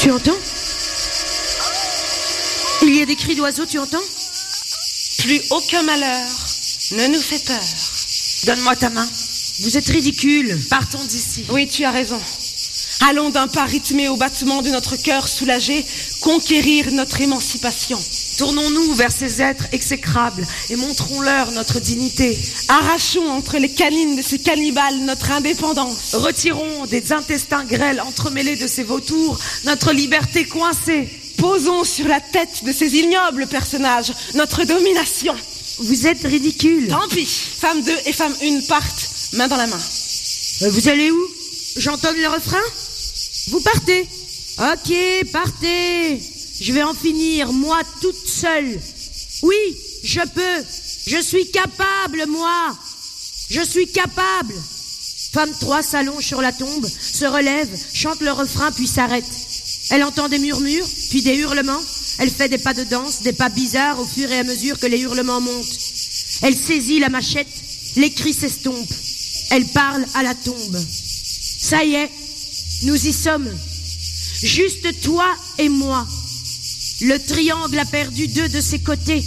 Tu 0.00 0.10
entends? 0.10 0.38
Il 2.82 2.96
y 2.96 3.02
a 3.02 3.06
des 3.06 3.16
cris 3.16 3.34
d'oiseaux, 3.34 3.66
tu 3.66 3.78
entends? 3.78 3.98
Plus 5.18 5.42
aucun 5.50 5.82
malheur 5.82 6.26
ne 6.92 7.06
nous 7.08 7.20
fait 7.20 7.44
peur. 7.44 7.64
Donne-moi 8.46 8.76
ta 8.76 8.88
main. 8.88 9.06
Vous 9.60 9.76
êtes 9.76 9.88
ridicule. 9.88 10.58
Partons 10.70 11.04
d'ici. 11.04 11.44
Oui, 11.50 11.68
tu 11.68 11.84
as 11.84 11.90
raison. 11.90 12.18
Allons 13.06 13.30
d'un 13.30 13.46
pas 13.46 13.64
rythmé 13.64 14.08
au 14.08 14.16
battement 14.16 14.60
de 14.60 14.70
notre 14.70 14.96
cœur 14.96 15.28
soulagé, 15.28 15.84
conquérir 16.20 16.90
notre 16.92 17.20
émancipation. 17.20 17.98
Tournons-nous 18.38 18.94
vers 18.94 19.12
ces 19.12 19.40
êtres 19.40 19.66
exécrables 19.72 20.46
et 20.68 20.76
montrons-leur 20.76 21.52
notre 21.52 21.80
dignité. 21.80 22.36
Arrachons 22.68 23.30
entre 23.30 23.58
les 23.58 23.70
canines 23.70 24.16
de 24.16 24.22
ces 24.22 24.38
cannibales 24.38 24.98
notre 24.98 25.30
indépendance. 25.30 26.14
Retirons 26.14 26.86
des 26.86 27.12
intestins 27.12 27.64
grêles 27.64 28.00
entremêlés 28.00 28.56
de 28.56 28.66
ces 28.66 28.82
vautours 28.82 29.38
notre 29.64 29.92
liberté 29.92 30.44
coincée. 30.44 31.08
Posons 31.38 31.84
sur 31.84 32.08
la 32.08 32.20
tête 32.20 32.64
de 32.64 32.72
ces 32.72 32.96
ignobles 32.96 33.46
personnages 33.46 34.12
notre 34.34 34.64
domination. 34.64 35.34
Vous 35.78 36.08
êtes 36.08 36.22
ridicule. 36.24 36.88
Tant 36.88 37.08
pis, 37.08 37.26
femme 37.26 37.80
2 37.80 37.92
et 38.06 38.12
femme 38.12 38.34
1 38.42 38.60
partent, 38.68 39.10
main 39.34 39.46
dans 39.46 39.56
la 39.56 39.68
main. 39.68 39.80
Vous 40.70 40.88
allez 40.88 41.12
où? 41.12 41.20
J'entends 41.76 42.10
le 42.12 42.26
refrain? 42.26 42.58
Vous 43.50 43.60
partez. 43.60 44.06
Ok, 44.58 44.92
partez. 45.32 46.20
Je 46.60 46.72
vais 46.72 46.82
en 46.82 46.94
finir, 46.94 47.52
moi, 47.52 47.80
toute 48.00 48.26
seule. 48.26 48.78
Oui, 49.42 49.76
je 50.02 50.20
peux. 50.20 50.64
Je 51.06 51.22
suis 51.22 51.50
capable, 51.50 52.26
moi. 52.26 52.76
Je 53.50 53.62
suis 53.62 53.86
capable. 53.86 54.54
Femme 55.32 55.52
3 55.60 55.82
s'allonge 55.82 56.24
sur 56.24 56.40
la 56.40 56.52
tombe, 56.52 56.86
se 56.86 57.24
relève, 57.24 57.68
chante 57.92 58.20
le 58.20 58.32
refrain, 58.32 58.72
puis 58.72 58.86
s'arrête. 58.86 59.24
Elle 59.90 60.02
entend 60.02 60.28
des 60.28 60.38
murmures, 60.38 60.86
puis 61.10 61.22
des 61.22 61.36
hurlements. 61.36 61.80
Elle 62.18 62.30
fait 62.30 62.48
des 62.48 62.58
pas 62.58 62.74
de 62.74 62.84
danse, 62.84 63.22
des 63.22 63.32
pas 63.32 63.48
bizarres 63.48 64.00
au 64.00 64.04
fur 64.04 64.30
et 64.30 64.38
à 64.38 64.44
mesure 64.44 64.78
que 64.78 64.86
les 64.86 65.00
hurlements 65.00 65.40
montent. 65.40 65.78
Elle 66.42 66.56
saisit 66.56 66.98
la 66.98 67.08
machette, 67.08 67.48
les 67.96 68.10
cris 68.10 68.34
s'estompent. 68.34 68.94
Elle 69.50 69.66
parle 69.68 70.04
à 70.14 70.22
la 70.22 70.34
tombe. 70.34 70.78
Ça 71.60 71.84
y 71.84 71.94
est, 71.94 72.10
nous 72.82 73.06
y 73.06 73.12
sommes. 73.12 73.48
Juste 74.42 75.00
toi 75.02 75.26
et 75.58 75.68
moi. 75.68 76.06
Le 77.00 77.18
triangle 77.18 77.78
a 77.78 77.84
perdu 77.84 78.28
deux 78.28 78.48
de 78.48 78.60
ses 78.60 78.78
côtés. 78.78 79.24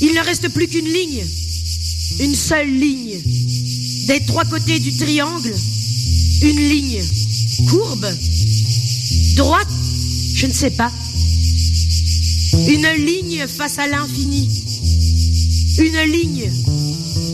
Il 0.00 0.12
ne 0.14 0.24
reste 0.24 0.48
plus 0.48 0.68
qu'une 0.68 0.88
ligne. 0.88 1.24
Une 2.20 2.34
seule 2.34 2.68
ligne. 2.68 3.20
Des 4.06 4.20
trois 4.26 4.44
côtés 4.44 4.78
du 4.78 4.96
triangle, 4.96 5.54
une 6.42 6.68
ligne. 6.68 7.02
Courbe 7.70 8.06
Droite 9.36 9.68
Je 10.34 10.46
ne 10.46 10.52
sais 10.52 10.70
pas. 10.70 10.92
Une 12.68 12.88
ligne 13.04 13.46
face 13.46 13.78
à 13.78 13.86
l'infini. 13.86 14.48
Une 15.78 16.12
ligne 16.12 16.50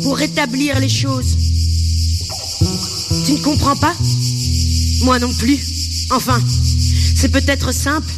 pour 0.02 0.16
rétablir 0.16 0.78
les 0.78 0.88
choses. 0.88 1.36
Tu 3.26 3.32
ne 3.32 3.42
comprends 3.42 3.76
pas? 3.76 3.94
Moi 5.02 5.18
non 5.18 5.32
plus. 5.34 5.58
Enfin, 6.10 6.42
c'est 7.16 7.30
peut-être 7.30 7.72
simple. 7.72 8.12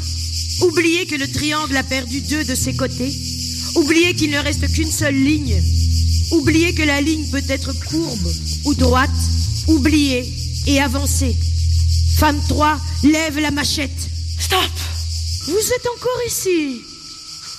Oubliez 0.62 1.06
que 1.06 1.16
le 1.16 1.30
triangle 1.30 1.76
a 1.76 1.82
perdu 1.82 2.20
deux 2.20 2.44
de 2.44 2.54
ses 2.54 2.74
côtés. 2.74 3.12
Oubliez 3.76 4.14
qu'il 4.14 4.30
ne 4.30 4.38
reste 4.38 4.70
qu'une 4.72 4.90
seule 4.90 5.14
ligne. 5.14 5.62
Oubliez 6.32 6.74
que 6.74 6.82
la 6.82 7.00
ligne 7.00 7.28
peut 7.30 7.42
être 7.48 7.72
courbe 7.88 8.32
ou 8.64 8.74
droite. 8.74 9.10
Oubliez 9.66 10.32
et 10.66 10.80
avancez. 10.80 11.36
Femme 12.16 12.40
3, 12.48 12.78
lève 13.04 13.38
la 13.38 13.50
machette. 13.50 13.90
Stop 14.38 14.60
Vous 15.46 15.58
êtes 15.58 15.86
encore 15.86 16.20
ici. 16.26 16.82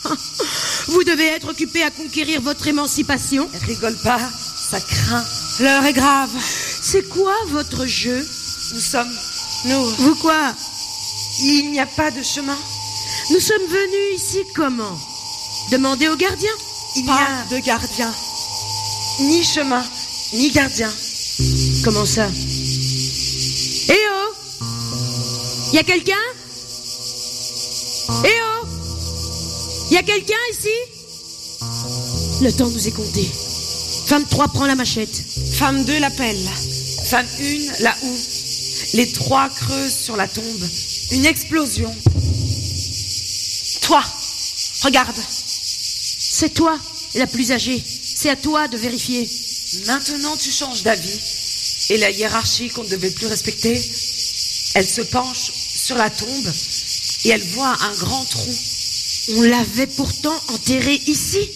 Vous 0.87 1.03
devez 1.03 1.27
être 1.27 1.49
occupé 1.49 1.81
à 1.83 1.91
conquérir 1.91 2.41
votre 2.41 2.67
émancipation. 2.67 3.49
Rigole 3.67 3.97
pas, 4.03 4.19
ça 4.69 4.79
craint. 4.79 5.23
L'heure 5.59 5.85
est 5.85 5.93
grave. 5.93 6.31
C'est 6.81 7.07
quoi 7.09 7.35
votre 7.49 7.85
jeu? 7.85 8.25
Nous 8.73 8.79
sommes. 8.79 9.15
Nous, 9.65 9.85
Vous 9.99 10.15
quoi? 10.15 10.51
Il 11.43 11.71
n'y 11.71 11.79
a 11.79 11.85
pas 11.85 12.09
de 12.09 12.23
chemin. 12.23 12.57
Nous 13.29 13.39
sommes 13.39 13.67
venus 13.67 14.15
ici 14.21 14.39
comment? 14.55 14.97
Demandez 15.71 16.07
au 16.07 16.15
gardien. 16.15 16.51
Il 16.95 17.03
n'y 17.03 17.07
pas 17.07 17.13
a 17.13 17.45
de 17.53 17.59
gardien. 17.59 18.11
ni 19.19 19.43
chemin, 19.43 19.83
ni 20.33 20.49
gardien. 20.49 20.91
Comment 21.83 22.05
ça? 22.05 22.27
Eh 23.89 23.93
oh 24.11 24.33
Y 25.73 25.77
a 25.77 25.83
quelqu'un? 25.83 26.13
Eh 28.25 28.27
oh 28.27 28.67
Y 29.91 29.97
a 29.97 30.03
quelqu'un 30.03 30.43
ici? 30.51 30.69
Le 32.41 32.51
temps 32.51 32.69
nous 32.69 32.87
est 32.87 32.91
compté. 32.91 33.29
Femme 34.07 34.25
3 34.29 34.47
prend 34.47 34.65
la 34.65 34.75
machette. 34.75 35.15
Femme 35.53 35.83
2 35.85 35.99
l'appelle. 35.99 36.49
Femme 37.05 37.27
1, 37.39 37.83
là 37.83 37.95
où 38.03 38.17
Les 38.93 39.11
trois 39.11 39.49
creusent 39.49 39.95
sur 39.95 40.15
la 40.15 40.27
tombe. 40.27 40.69
Une 41.11 41.25
explosion. 41.25 41.93
Toi, 43.81 44.03
regarde. 44.83 45.15
C'est 46.19 46.53
toi, 46.53 46.79
la 47.15 47.27
plus 47.27 47.51
âgée. 47.51 47.83
C'est 48.15 48.29
à 48.29 48.35
toi 48.35 48.67
de 48.67 48.77
vérifier. 48.77 49.27
Maintenant, 49.87 50.37
tu 50.37 50.51
changes 50.51 50.83
d'avis. 50.83 51.19
Et 51.89 51.97
la 51.97 52.11
hiérarchie 52.11 52.69
qu'on 52.69 52.83
ne 52.83 52.89
devait 52.89 53.11
plus 53.11 53.27
respecter, 53.27 53.73
elle 54.75 54.87
se 54.87 55.01
penche 55.01 55.51
sur 55.53 55.97
la 55.97 56.09
tombe 56.09 56.53
et 57.25 57.29
elle 57.29 57.43
voit 57.43 57.75
un 57.81 57.93
grand 57.95 58.25
trou. 58.25 58.55
On 59.35 59.41
l'avait 59.41 59.87
pourtant 59.87 60.39
enterré 60.49 61.01
ici. 61.07 61.49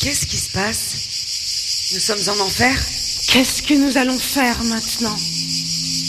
Qu'est-ce 0.00 0.26
qui 0.26 0.36
se 0.36 0.50
passe? 0.50 1.92
Nous 1.92 2.00
sommes 2.00 2.36
en 2.36 2.44
enfer? 2.44 2.76
Qu'est-ce 3.28 3.62
que 3.62 3.74
nous 3.74 3.96
allons 3.96 4.18
faire 4.18 4.62
maintenant? 4.64 5.16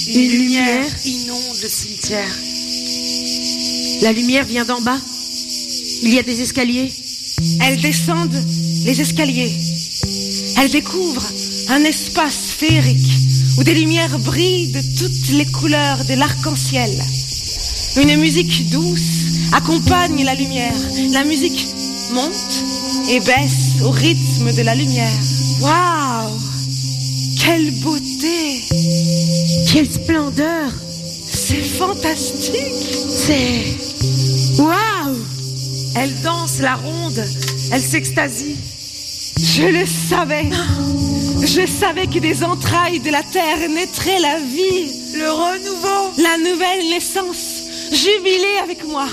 Une 0.08 0.32
lumière 0.32 0.86
inonde 1.06 1.58
le 1.62 1.70
cimetière. 1.70 2.36
La 4.02 4.12
lumière 4.12 4.46
vient 4.46 4.66
d'en 4.66 4.82
bas. 4.82 5.00
Il 6.02 6.14
y 6.14 6.20
a 6.20 6.24
des 6.24 6.42
escaliers. 6.42 6.92
Elles 7.62 7.80
descendent 7.80 8.44
les 8.84 9.00
escaliers. 9.00 9.54
Elles 10.58 10.72
découvrent 10.72 11.32
un 11.70 11.84
espace 11.84 12.52
féerique 12.58 13.12
où 13.58 13.64
des 13.64 13.76
lumières 13.76 14.18
brillent 14.20 14.72
de 14.72 14.82
toutes 14.98 15.30
les 15.34 15.46
couleurs 15.46 16.04
de 16.06 16.16
l'arc-en-ciel. 16.16 16.92
Une 17.98 18.18
musique 18.18 18.70
douce 18.70 19.52
accompagne 19.52 20.24
la 20.24 20.34
lumière. 20.34 20.76
La 21.12 21.24
musique 21.24 21.68
monte 22.14 22.64
et 23.10 23.20
baisse 23.20 23.82
au 23.84 23.92
rythme 23.92 24.52
de 24.54 24.62
la 24.62 24.74
lumière. 24.76 25.20
Waouh 25.62 26.51
Quelle 27.44 27.72
beauté. 27.80 28.62
Quelle 29.72 29.90
splendeur. 29.90 30.70
C'est 31.34 31.64
fantastique. 31.64 32.54
C'est... 33.10 34.62
Waouh. 34.62 35.18
Elle 35.96 36.22
danse 36.22 36.60
la 36.60 36.76
ronde, 36.76 37.26
elle 37.72 37.82
s'extasie. 37.82 38.56
Je 39.38 39.64
le 39.64 39.86
savais. 39.88 40.50
Je 41.42 41.66
savais 41.66 42.06
que 42.06 42.20
des 42.20 42.44
entrailles 42.44 43.00
de 43.00 43.10
la 43.10 43.24
terre 43.24 43.68
naîtrait 43.70 44.20
la 44.20 44.38
vie. 44.40 44.92
Le 45.18 45.32
renouveau, 45.32 46.14
La 46.18 46.38
nouvelle 46.38 46.90
naissance. 46.92 47.64
Jubilez 47.92 48.60
avec 48.64 48.88
moi. 48.88 49.08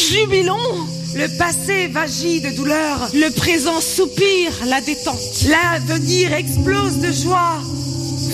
Jubilons 0.00 0.86
le 1.14 1.28
passé 1.36 1.88
vagit 1.88 2.40
de 2.40 2.50
douleur. 2.50 3.10
Le 3.14 3.30
présent 3.30 3.80
soupire 3.80 4.52
la 4.66 4.80
détente. 4.80 5.18
L'avenir 5.48 6.32
explose 6.32 6.98
de 6.98 7.12
joie. 7.12 7.60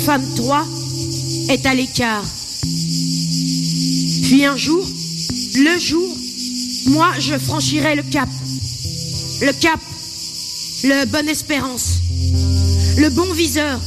Femme 0.04 0.24
3 0.36 0.66
est 1.48 1.66
à 1.66 1.74
l'écart. 1.74 2.24
Puis 4.22 4.44
un 4.44 4.56
jour, 4.56 4.86
le 5.56 5.78
jour, 5.78 6.16
moi 6.86 7.12
je 7.18 7.38
franchirai 7.38 7.94
le 7.94 8.02
cap. 8.02 8.28
Le 9.40 9.52
cap, 9.52 9.80
le 10.84 11.06
bonne 11.06 11.28
espérance, 11.28 11.98
le 12.96 13.08
bon 13.10 13.32
viseur, 13.32 13.80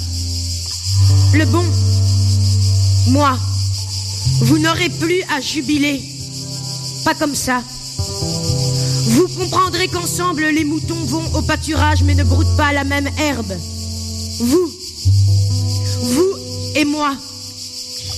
le 1.34 1.46
bon, 1.46 1.66
moi, 3.08 3.38
Vous 4.42 4.60
n'aurez 4.60 4.90
plus 4.90 5.24
à 5.36 5.42
jubiler. 5.42 6.02
Pas 7.04 7.16
comme 7.16 7.34
ça. 7.34 7.64
Vous 9.18 9.28
comprendrez 9.30 9.88
qu'ensemble 9.88 10.46
les 10.46 10.64
moutons 10.64 11.04
vont 11.06 11.26
au 11.34 11.42
pâturage 11.42 12.04
mais 12.04 12.14
ne 12.14 12.24
broutent 12.24 12.56
pas 12.56 12.72
la 12.72 12.84
même 12.84 13.10
herbe. 13.18 13.52
Vous, 14.42 14.72
vous 16.04 16.36
et 16.76 16.86
moi. 16.86 17.16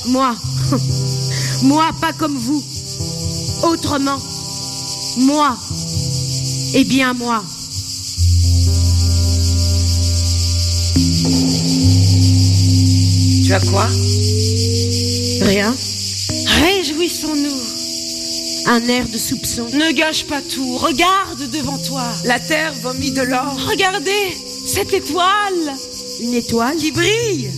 Moi, 0.08 0.36
moi 1.64 1.91
pas 2.02 2.12
comme 2.12 2.36
vous. 2.36 2.62
Autrement. 3.64 4.20
Moi. 5.20 5.58
Et 6.74 6.84
bien 6.84 7.14
moi. 7.14 7.41
Tu 13.45 13.54
as 13.54 13.62
quoi? 13.62 13.88
Rien. 15.47 15.74
Réjouissons-nous. 16.62 17.79
Un 18.72 18.88
air 18.88 19.10
de 19.10 19.18
soupçon. 19.18 19.66
Ne 19.74 19.92
gâche 19.94 20.28
pas 20.28 20.44
tout. 20.44 20.78
Regarde 20.78 21.50
devant 21.50 21.80
toi. 21.80 22.04
La 22.26 22.40
terre 22.40 22.72
vomit 22.84 23.10
de 23.10 23.24
l'or 23.24 23.58
Regardez 23.68 24.38
cette 24.68 24.94
étoile. 24.94 25.74
Une 26.22 26.36
étoile 26.36 26.78
qui 26.78 26.92
brille, 26.92 27.50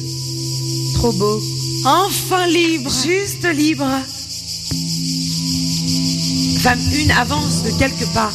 Trop 0.93 1.11
beau. 1.11 1.41
Enfin 1.83 2.47
libre. 2.47 2.89
juste 2.89 3.43
libre. 3.43 3.89
Femme 6.61 6.79
une 6.93 7.11
avance 7.11 7.63
de 7.63 7.77
quelques 7.77 8.07
pas 8.13 8.31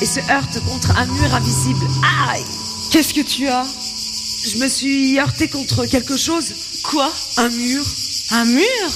et 0.00 0.06
se 0.06 0.18
heurte 0.28 0.58
contre 0.68 0.98
un 0.98 1.06
mur 1.06 1.32
invisible. 1.32 1.86
Aïe 2.28 2.42
Qu'est-ce 2.90 3.14
que 3.14 3.20
tu 3.20 3.46
as? 3.46 3.64
Je 4.48 4.58
me 4.58 4.66
suis 4.66 5.20
heurtée 5.20 5.46
contre 5.46 5.86
quelque 5.86 6.16
chose. 6.16 6.54
Quoi? 6.82 7.08
Un 7.36 7.50
mur. 7.50 7.84
Un 8.32 8.44
mur? 8.46 8.90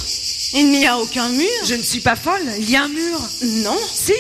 Il 0.54 0.70
n'y 0.70 0.86
a 0.86 0.98
aucun 0.98 1.28
mur. 1.28 1.48
Je 1.64 1.74
ne 1.74 1.82
suis 1.82 2.00
pas 2.00 2.16
folle, 2.16 2.42
il 2.58 2.68
y 2.70 2.76
a 2.76 2.84
un 2.84 2.88
mur. 2.88 3.20
Non, 3.62 3.78
Si 3.92 4.12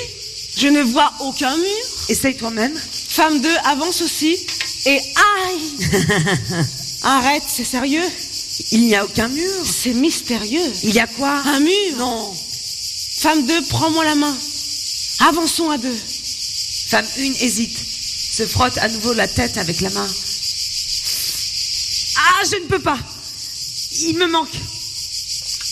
je 0.56 0.68
ne 0.68 0.82
vois 0.82 1.12
aucun 1.20 1.56
mur. 1.56 1.86
Essaye 2.08 2.36
toi-même. 2.36 2.78
Femme 3.08 3.40
2 3.40 3.48
avance 3.64 4.02
aussi. 4.02 4.36
Et 4.86 4.98
aïe 4.98 5.88
Arrête, 7.02 7.42
c'est 7.46 7.64
sérieux 7.64 8.04
Il 8.72 8.82
n'y 8.82 8.94
a 8.94 9.04
aucun 9.04 9.28
mur. 9.28 9.52
C'est 9.64 9.94
mystérieux. 9.94 10.72
Il 10.82 10.90
y 10.90 11.00
a 11.00 11.06
quoi? 11.06 11.42
Un 11.46 11.60
mur 11.60 11.96
Non. 11.98 12.34
Femme 13.18 13.46
2, 13.46 13.62
prends-moi 13.68 14.04
la 14.04 14.14
main. 14.14 14.36
Avançons 15.20 15.70
à 15.70 15.78
deux. 15.78 15.96
Femme 16.88 17.06
une 17.18 17.36
hésite, 17.36 17.78
se 18.32 18.46
frotte 18.46 18.76
à 18.78 18.88
nouveau 18.88 19.12
la 19.12 19.28
tête 19.28 19.56
avec 19.58 19.80
la 19.80 19.90
main. 19.90 20.08
Ah, 22.16 22.42
je 22.50 22.56
ne 22.56 22.66
peux 22.66 22.80
pas. 22.80 22.98
Il 24.02 24.16
me 24.18 24.26
manque. 24.26 24.56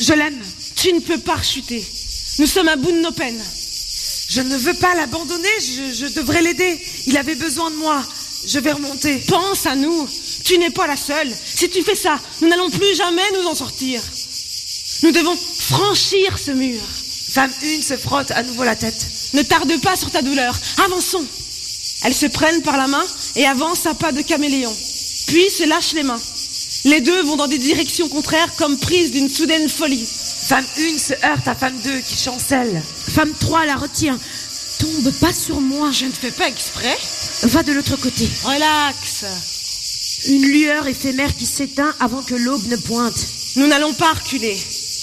Je 0.01 0.12
l'aime. 0.12 0.42
Tu 0.76 0.92
ne 0.92 1.01
peux 1.01 1.18
pas 1.18 1.42
chuter. 1.42 1.84
Nous 2.38 2.46
sommes 2.46 2.68
à 2.68 2.76
bout 2.76 2.92
de 2.92 3.01
nos 3.01 3.12
peines. 3.12 3.42
Je 4.28 4.40
ne 4.40 4.57
veux 4.57 4.74
pas 4.74 4.94
l'abandonner. 4.94 5.49
Je, 5.61 5.92
je 6.07 6.14
devrais 6.14 6.42
l'aider. 6.42 6.78
Il 7.07 7.16
avait 7.16 7.34
besoin 7.34 7.70
de 7.70 7.76
moi. 7.76 8.03
Je 8.46 8.59
vais 8.59 8.72
remonter. 8.72 9.18
Pense 9.26 9.66
à 9.66 9.74
nous. 9.74 10.09
Tu 10.44 10.59
n'es 10.59 10.70
pas 10.70 10.86
la 10.86 10.96
seule. 10.96 11.32
Si 11.55 11.68
tu 11.68 11.82
fais 11.82 11.96
ça, 11.96 12.20
nous 12.40 12.49
n'allons 12.49 12.70
plus 12.70 12.94
jamais 12.96 13.22
nous 13.34 13.49
en 13.49 13.55
sortir. 13.55 14.01
Nous 15.03 15.12
devons 15.12 15.36
franchir 15.36 16.38
ce 16.38 16.53
mur. 16.53 16.80
Femme 17.30 17.53
une 17.62 17.82
se 17.82 17.96
frotte 17.96 18.30
à 18.30 18.42
nouveau 18.42 18.64
la 18.64 18.76
tête. 18.76 19.07
Ne 19.34 19.42
tarde 19.42 19.80
pas 19.80 19.96
sur 19.96 20.11
ta 20.11 20.22
douleur. 20.22 20.59
Avançons. 20.84 21.26
Elles 22.05 22.14
se 22.14 22.26
prennent 22.26 22.62
par 22.62 22.76
la 22.76 22.86
main 22.86 23.05
et 23.36 23.46
avancent 23.46 23.86
à 23.86 23.94
pas 23.94 24.12
de 24.12 24.22
caméléon. 24.22 24.74
Puis 25.26 25.51
se 25.51 25.64
lâchent 25.64 25.92
les 25.92 26.05
mains. 26.05 26.20
Les 26.84 27.00
deux 27.00 27.22
vont 27.24 27.36
dans 27.36 27.48
des 27.48 27.58
directions 27.58 28.08
contraires 28.08 28.54
comme 28.56 28.78
prises 28.78 29.10
d'une 29.10 29.28
soudaine 29.28 29.68
folie. 29.68 30.06
Femme 30.06 30.64
une 30.78 30.98
se 30.98 31.12
heurte 31.24 31.46
à 31.48 31.54
femme 31.54 31.78
deux 31.82 31.98
qui 32.00 32.16
chancelle. 32.16 32.82
Femme 33.08 33.32
3 33.38 33.66
la 33.66 33.76
retient. 33.76 34.18
Tombe 34.78 35.10
pas 35.20 35.32
sur 35.32 35.60
moi. 35.60 35.90
Je 35.90 36.06
ne 36.06 36.12
fais 36.12 36.30
pas 36.30 36.48
exprès. 36.48 36.96
Va 37.42 37.62
de 37.62 37.72
l'autre 37.72 37.96
côté. 37.96 38.28
Relax. 38.44 39.24
Une 40.28 40.46
lueur 40.46 40.86
éphémère 40.86 41.36
qui 41.36 41.46
s'éteint 41.46 41.94
avant 42.00 42.22
que 42.22 42.34
l'aube 42.34 42.66
ne 42.68 42.76
pointe. 42.76 43.26
Nous 43.56 43.66
n'allons 43.66 43.94
pas 43.94 44.12
reculer. 44.12 44.56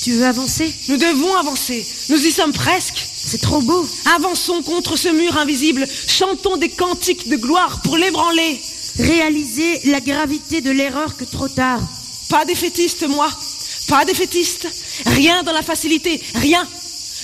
Tu 0.04 0.12
veux 0.14 0.26
avancer? 0.26 0.74
Nous 0.88 0.98
devons 0.98 1.36
avancer. 1.36 1.86
Nous 2.10 2.26
y 2.26 2.32
sommes 2.32 2.54
presque. 2.54 3.06
C'est 3.16 3.42
trop 3.42 3.62
beau. 3.62 3.86
Avançons 4.16 4.62
contre 4.62 4.98
ce 4.98 5.10
mur 5.10 5.38
invisible. 5.38 5.86
Chantons 6.08 6.58
des 6.58 6.70
cantiques 6.70 7.28
de 7.28 7.36
gloire 7.36 7.82
pour 7.82 7.98
l'ébranler. 7.98 8.62
Réaliser 8.98 9.82
la 9.86 10.00
gravité 10.00 10.62
de 10.62 10.72
l'erreur 10.72 11.18
que 11.18 11.26
trop 11.26 11.50
tard. 11.50 11.82
Pas 12.30 12.46
défaitiste, 12.46 13.08
moi. 13.08 13.30
Pas 13.88 14.06
défaitiste. 14.06 14.68
Rien 15.06 15.44
dans 15.44 15.52
la 15.52 15.62
facilité. 15.62 16.22
Rien. 16.36 16.68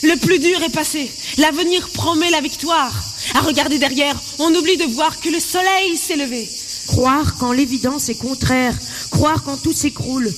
Le 0.04 0.16
plus 0.18 0.40
dur 0.40 0.62
est 0.64 0.70
passé. 0.70 1.12
L'avenir 1.38 1.88
promet 1.90 2.30
la 2.30 2.42
victoire. 2.42 2.92
À 3.36 3.42
regarder 3.42 3.78
derrière, 3.78 4.20
on 4.40 4.54
oublie 4.54 4.78
de 4.78 4.86
voir 4.86 5.20
que 5.20 5.30
le 5.30 5.40
soleil 5.40 5.96
s'est 5.96 6.16
levé. 6.16 6.50
Croire 6.88 7.36
quand 7.38 7.52
l'évidence 7.52 8.10
est 8.10 8.16
contraire. 8.16 8.76
Croire 9.12 9.44
quand 9.44 9.58
tout 9.58 9.74
s'écroule. 9.74 10.34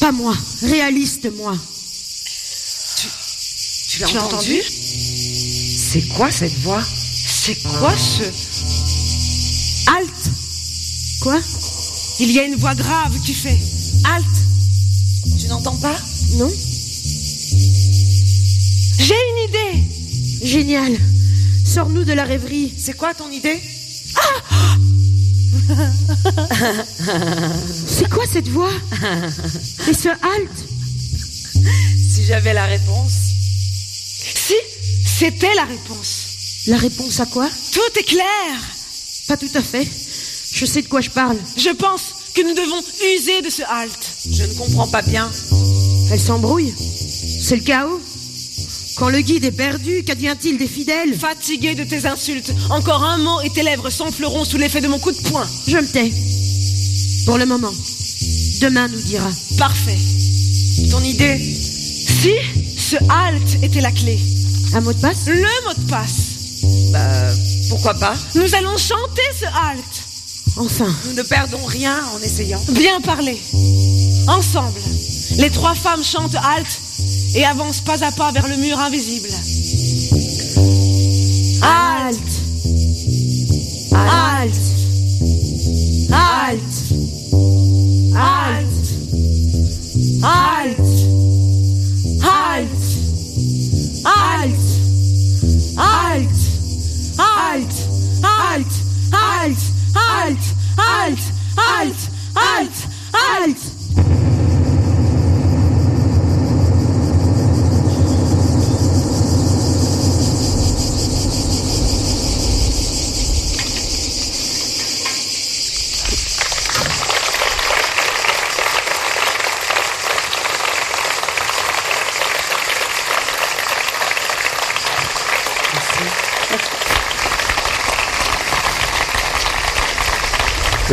Pas 0.00 0.12
moi. 0.12 0.36
Réaliste, 0.62 1.28
moi. 1.36 1.56
Tu 3.88 4.00
l'as 4.00 4.06
Tu 4.06 4.16
as 4.16 4.24
entendu, 4.24 4.34
entendu? 4.36 4.62
C'est 4.62 6.08
quoi 6.16 6.30
cette 6.30 6.58
voix? 6.58 6.82
C'est 6.82 7.62
quoi 7.62 7.96
ce... 7.96 8.22
Quoi? 11.26 11.42
Il 12.20 12.30
y 12.30 12.38
a 12.38 12.44
une 12.44 12.54
voix 12.54 12.76
grave 12.76 13.12
qui 13.24 13.34
fait... 13.34 13.58
Halte 14.04 14.24
Tu 15.40 15.48
n'entends 15.48 15.74
pas? 15.78 15.96
Non 16.34 16.48
J'ai 19.00 19.16
une 19.32 19.48
idée. 19.48 19.82
Génial. 20.44 20.96
Sors-nous 21.64 22.04
de 22.04 22.12
la 22.12 22.22
rêverie. 22.22 22.72
C'est 22.78 22.92
quoi 22.92 23.12
ton 23.12 23.28
idée? 23.28 23.60
C'est 27.88 28.08
quoi 28.08 28.24
cette 28.32 28.46
voix? 28.46 28.70
Et 29.88 29.94
ce 29.94 30.10
halte? 30.10 30.64
Si 32.08 32.24
j'avais 32.24 32.54
la 32.54 32.66
réponse. 32.66 33.14
Si, 34.32 34.54
c'était 35.04 35.54
la 35.56 35.64
réponse. 35.64 36.66
La 36.68 36.76
réponse 36.76 37.18
à 37.18 37.26
quoi? 37.26 37.48
Tout 37.72 37.98
est 37.98 38.04
clair. 38.04 38.60
Pas 39.26 39.36
tout 39.36 39.50
à 39.56 39.62
fait. 39.62 39.88
Je 40.58 40.64
sais 40.64 40.80
de 40.80 40.88
quoi 40.88 41.02
je 41.02 41.10
parle. 41.10 41.36
Je 41.58 41.68
pense 41.68 42.14
que 42.34 42.40
nous 42.40 42.54
devons 42.54 42.82
user 43.14 43.42
de 43.42 43.50
ce 43.50 43.60
halte. 43.68 44.10
Je 44.30 44.42
ne 44.42 44.54
comprends 44.54 44.86
pas 44.88 45.02
bien. 45.02 45.30
Elle 46.10 46.18
s'embrouille. 46.18 46.72
C'est 46.78 47.56
le 47.56 47.62
chaos. 47.62 48.00
Quand 48.96 49.10
le 49.10 49.20
guide 49.20 49.44
est 49.44 49.50
perdu, 49.52 50.02
qu'advient-il 50.02 50.56
des 50.56 50.66
fidèles 50.66 51.14
Fatigué 51.14 51.74
de 51.74 51.84
tes 51.84 52.06
insultes, 52.06 52.54
encore 52.70 53.04
un 53.04 53.18
mot 53.18 53.42
et 53.42 53.50
tes 53.50 53.62
lèvres 53.62 53.90
s'enfleront 53.90 54.46
sous 54.46 54.56
l'effet 54.56 54.80
de 54.80 54.88
mon 54.88 54.98
coup 54.98 55.12
de 55.12 55.20
poing. 55.28 55.46
Je 55.68 55.76
me 55.76 55.86
tais. 55.86 56.10
Pour 57.26 57.36
le 57.36 57.44
moment. 57.44 57.72
Demain 58.62 58.88
nous 58.88 59.02
dira. 59.02 59.30
Parfait. 59.58 59.98
Ton 60.90 61.02
idée 61.02 61.36
Si 61.38 62.32
ce 62.78 62.96
halte 63.10 63.62
était 63.62 63.82
la 63.82 63.92
clé, 63.92 64.18
Un 64.72 64.80
mot 64.80 64.94
de 64.94 65.00
passe 65.00 65.26
le 65.26 65.64
mot 65.66 65.74
de 65.76 65.90
passe, 65.90 66.92
Bah, 66.92 67.30
pourquoi 67.68 67.92
pas 67.92 68.14
nous 68.34 68.54
allons 68.54 68.78
chanter 68.78 69.22
ce 69.38 69.44
halte. 69.44 69.95
Enfin. 70.56 70.94
Nous 71.04 71.12
ne 71.12 71.22
perdons 71.22 71.64
rien 71.64 71.98
en 72.14 72.22
essayant. 72.22 72.60
Bien 72.70 73.00
parlé. 73.00 73.40
Ensemble, 74.26 74.80
les 75.36 75.50
trois 75.50 75.74
femmes 75.74 76.02
chantent 76.02 76.36
halte 76.36 76.80
et 77.34 77.44
avancent 77.44 77.82
pas 77.82 78.02
à 78.02 78.10
pas 78.12 78.32
vers 78.32 78.48
le 78.48 78.56
mur 78.56 78.78
invisible. 78.78 79.28
Halte 81.62 82.16
Halte 83.92 84.56
Halte 86.10 86.76
Halte 88.14 88.86
Halte 90.22 90.86
Halte 92.22 92.76
Halte 94.04 94.62
Halte 95.76 96.36
Halte 97.18 97.74
Halte 98.22 98.74
Halte 99.12 99.72
Halte 99.94 100.45
halt, 100.76 101.18
halt, 101.56 101.96
halt, 102.34 102.72
halt! 103.12 103.65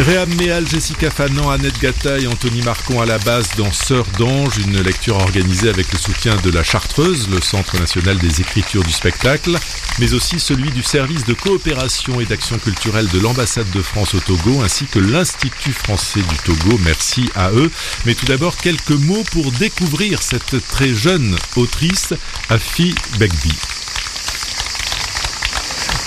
Réam 0.05 0.33
Méal, 0.35 0.67
Jessica 0.67 1.09
Fanan, 1.09 1.49
Annette 1.49 1.79
Gatta 1.79 2.19
et 2.19 2.27
Anthony 2.27 2.61
Marcon 2.61 2.99
à 2.99 3.05
la 3.05 3.19
base 3.19 3.47
dans 3.55 3.71
Sœur 3.71 4.05
d'Ange, 4.19 4.57
une 4.57 4.81
lecture 4.81 5.15
organisée 5.15 5.69
avec 5.69 5.89
le 5.93 5.97
soutien 5.97 6.35
de 6.43 6.49
la 6.49 6.61
Chartreuse, 6.61 7.29
le 7.29 7.39
Centre 7.39 7.79
national 7.79 8.17
des 8.17 8.41
écritures 8.41 8.83
du 8.83 8.91
spectacle, 8.91 9.57
mais 9.99 10.13
aussi 10.13 10.41
celui 10.41 10.71
du 10.71 10.83
service 10.83 11.23
de 11.23 11.33
coopération 11.33 12.19
et 12.19 12.25
d'action 12.25 12.57
culturelle 12.57 13.07
de 13.07 13.19
l'ambassade 13.19 13.69
de 13.71 13.81
France 13.81 14.13
au 14.13 14.19
Togo, 14.19 14.61
ainsi 14.61 14.87
que 14.87 14.99
l'Institut 14.99 15.71
français 15.71 16.21
du 16.21 16.37
Togo. 16.43 16.77
Merci 16.83 17.29
à 17.35 17.51
eux. 17.51 17.71
Mais 18.05 18.13
tout 18.13 18.25
d'abord, 18.25 18.57
quelques 18.57 18.91
mots 18.91 19.23
pour 19.31 19.53
découvrir 19.53 20.21
cette 20.21 20.67
très 20.67 20.93
jeune 20.93 21.37
autrice, 21.55 22.13
Afi 22.49 22.93
Begbi. 23.19 23.53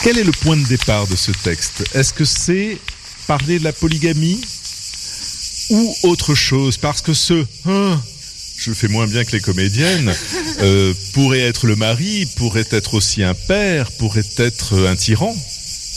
Quel 0.03 0.19
est 0.19 0.25
le 0.25 0.33
point 0.33 0.57
de 0.57 0.67
départ 0.67 1.07
de 1.07 1.17
ce 1.17 1.33
texte? 1.33 1.85
Est-ce 1.95 2.13
que 2.13 2.25
c'est 2.25 2.79
parler 3.27 3.59
de 3.59 3.65
la 3.65 3.73
polygamie 3.73 4.41
ou 5.71 5.95
autre 6.05 6.35
chose 6.35 6.77
Parce 6.77 7.03
que 7.03 7.13
ce 7.13 7.45
hein, 7.67 8.01
je 8.57 8.73
fais 8.73 8.89
moins 8.89 9.07
bien 9.07 9.25
que 9.25 9.33
les 9.33 9.41
comédiennes, 9.41 10.13
euh, 10.61 10.95
pourrait 11.13 11.41
être 11.41 11.67
le 11.67 11.77
mari, 11.77 12.27
pourrait 12.37 12.67
être 12.71 12.95
aussi 12.95 13.23
un 13.23 13.35
père, 13.35 13.91
pourrait 13.93 14.29
être 14.39 14.87
un 14.87 14.97
tyran. 14.97 15.35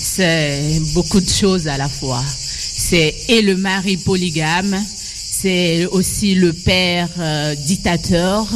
C'est 0.02 0.82
beaucoup 0.94 1.20
de 1.20 1.30
choses 1.30 1.68
à 1.68 1.78
la 1.78 1.90
fois. 1.90 2.24
C'est 2.24 3.14
et 3.28 3.42
le 3.42 3.56
mari 3.58 3.98
polygame, 3.98 4.82
c'est 5.42 5.86
aussi 5.88 6.36
le 6.36 6.54
père 6.54 7.10
euh, 7.20 7.56
dictateur, 7.56 8.48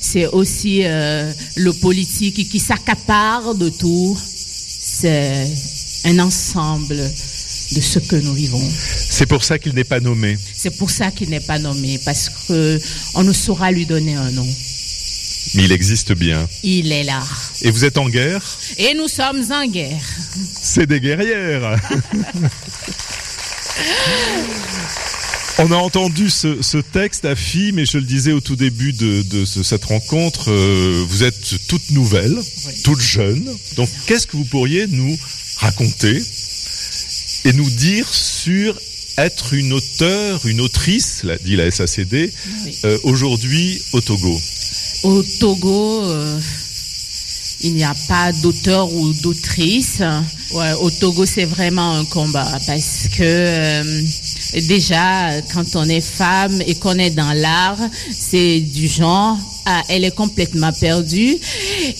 c'est 0.00 0.26
aussi 0.26 0.80
euh, 0.84 1.32
le 1.56 1.72
politique 1.72 2.48
qui 2.48 2.58
s'accapare 2.58 3.54
de 3.54 3.68
tout. 3.68 4.18
C'est 4.20 5.46
un 6.04 6.18
ensemble 6.20 6.98
de 7.72 7.80
ce 7.80 7.98
que 7.98 8.16
nous 8.16 8.34
vivons. 8.34 8.62
C'est 9.10 9.26
pour 9.26 9.44
ça 9.44 9.58
qu'il 9.58 9.74
n'est 9.74 9.84
pas 9.84 10.00
nommé. 10.00 10.38
C'est 10.54 10.76
pour 10.76 10.90
ça 10.90 11.10
qu'il 11.10 11.30
n'est 11.30 11.40
pas 11.40 11.58
nommé, 11.58 11.98
parce 12.04 12.30
que 12.48 12.80
on 13.14 13.22
ne 13.22 13.32
saura 13.32 13.70
lui 13.70 13.86
donner 13.86 14.14
un 14.14 14.30
nom. 14.30 14.46
Mais 15.54 15.64
il 15.64 15.72
existe 15.72 16.12
bien. 16.12 16.48
Il 16.62 16.92
est 16.92 17.04
là. 17.04 17.22
Et 17.62 17.70
vous 17.70 17.84
êtes 17.84 17.98
en 17.98 18.08
guerre? 18.08 18.42
Et 18.76 18.94
nous 18.94 19.08
sommes 19.08 19.42
en 19.50 19.66
guerre. 19.66 20.02
C'est 20.60 20.86
des 20.86 21.00
guerrières. 21.00 21.78
On 25.60 25.72
a 25.72 25.76
entendu 25.76 26.30
ce, 26.30 26.62
ce, 26.62 26.78
texte 26.78 27.24
à 27.24 27.34
fille, 27.34 27.72
mais 27.72 27.84
je 27.84 27.98
le 27.98 28.04
disais 28.04 28.30
au 28.30 28.40
tout 28.40 28.54
début 28.54 28.92
de, 28.92 29.22
de 29.22 29.44
ce, 29.44 29.64
cette 29.64 29.86
rencontre, 29.86 30.52
euh, 30.52 31.04
vous 31.08 31.24
êtes 31.24 31.66
toute 31.66 31.90
nouvelle, 31.90 32.38
oui. 32.38 32.82
toute 32.84 33.00
jeune. 33.00 33.44
Donc, 33.74 33.88
qu'est-ce 34.06 34.28
que 34.28 34.36
vous 34.36 34.44
pourriez 34.44 34.86
nous 34.86 35.18
raconter? 35.56 36.22
Et 37.48 37.52
nous 37.54 37.70
dire 37.70 38.06
sur 38.12 38.78
être 39.16 39.54
une 39.54 39.72
auteure, 39.72 40.44
une 40.46 40.60
autrice, 40.60 41.24
dit 41.44 41.56
la 41.56 41.70
SACD, 41.70 42.30
oui. 42.64 42.78
euh, 42.84 42.98
aujourd'hui 43.04 43.80
au 43.92 44.02
Togo 44.02 44.38
Au 45.04 45.22
Togo, 45.40 46.04
euh, 46.04 46.38
il 47.62 47.72
n'y 47.74 47.84
a 47.84 47.94
pas 48.06 48.32
d'auteur 48.32 48.92
ou 48.92 49.12
d'autrice. 49.14 50.02
Ouais, 50.52 50.72
au 50.82 50.90
Togo, 50.90 51.24
c'est 51.24 51.46
vraiment 51.46 51.94
un 51.94 52.04
combat 52.04 52.46
parce 52.66 53.08
que 53.08 53.22
euh, 53.22 54.02
déjà, 54.54 55.40
quand 55.52 55.76
on 55.76 55.88
est 55.88 56.00
femme 56.00 56.62
et 56.66 56.74
qu'on 56.74 56.98
est 56.98 57.10
dans 57.10 57.32
l'art, 57.32 57.78
c'est 58.10 58.60
du 58.60 58.88
genre 58.88 59.38
ah, 59.70 59.82
elle 59.90 60.04
est 60.04 60.14
complètement 60.14 60.72
perdue. 60.72 61.36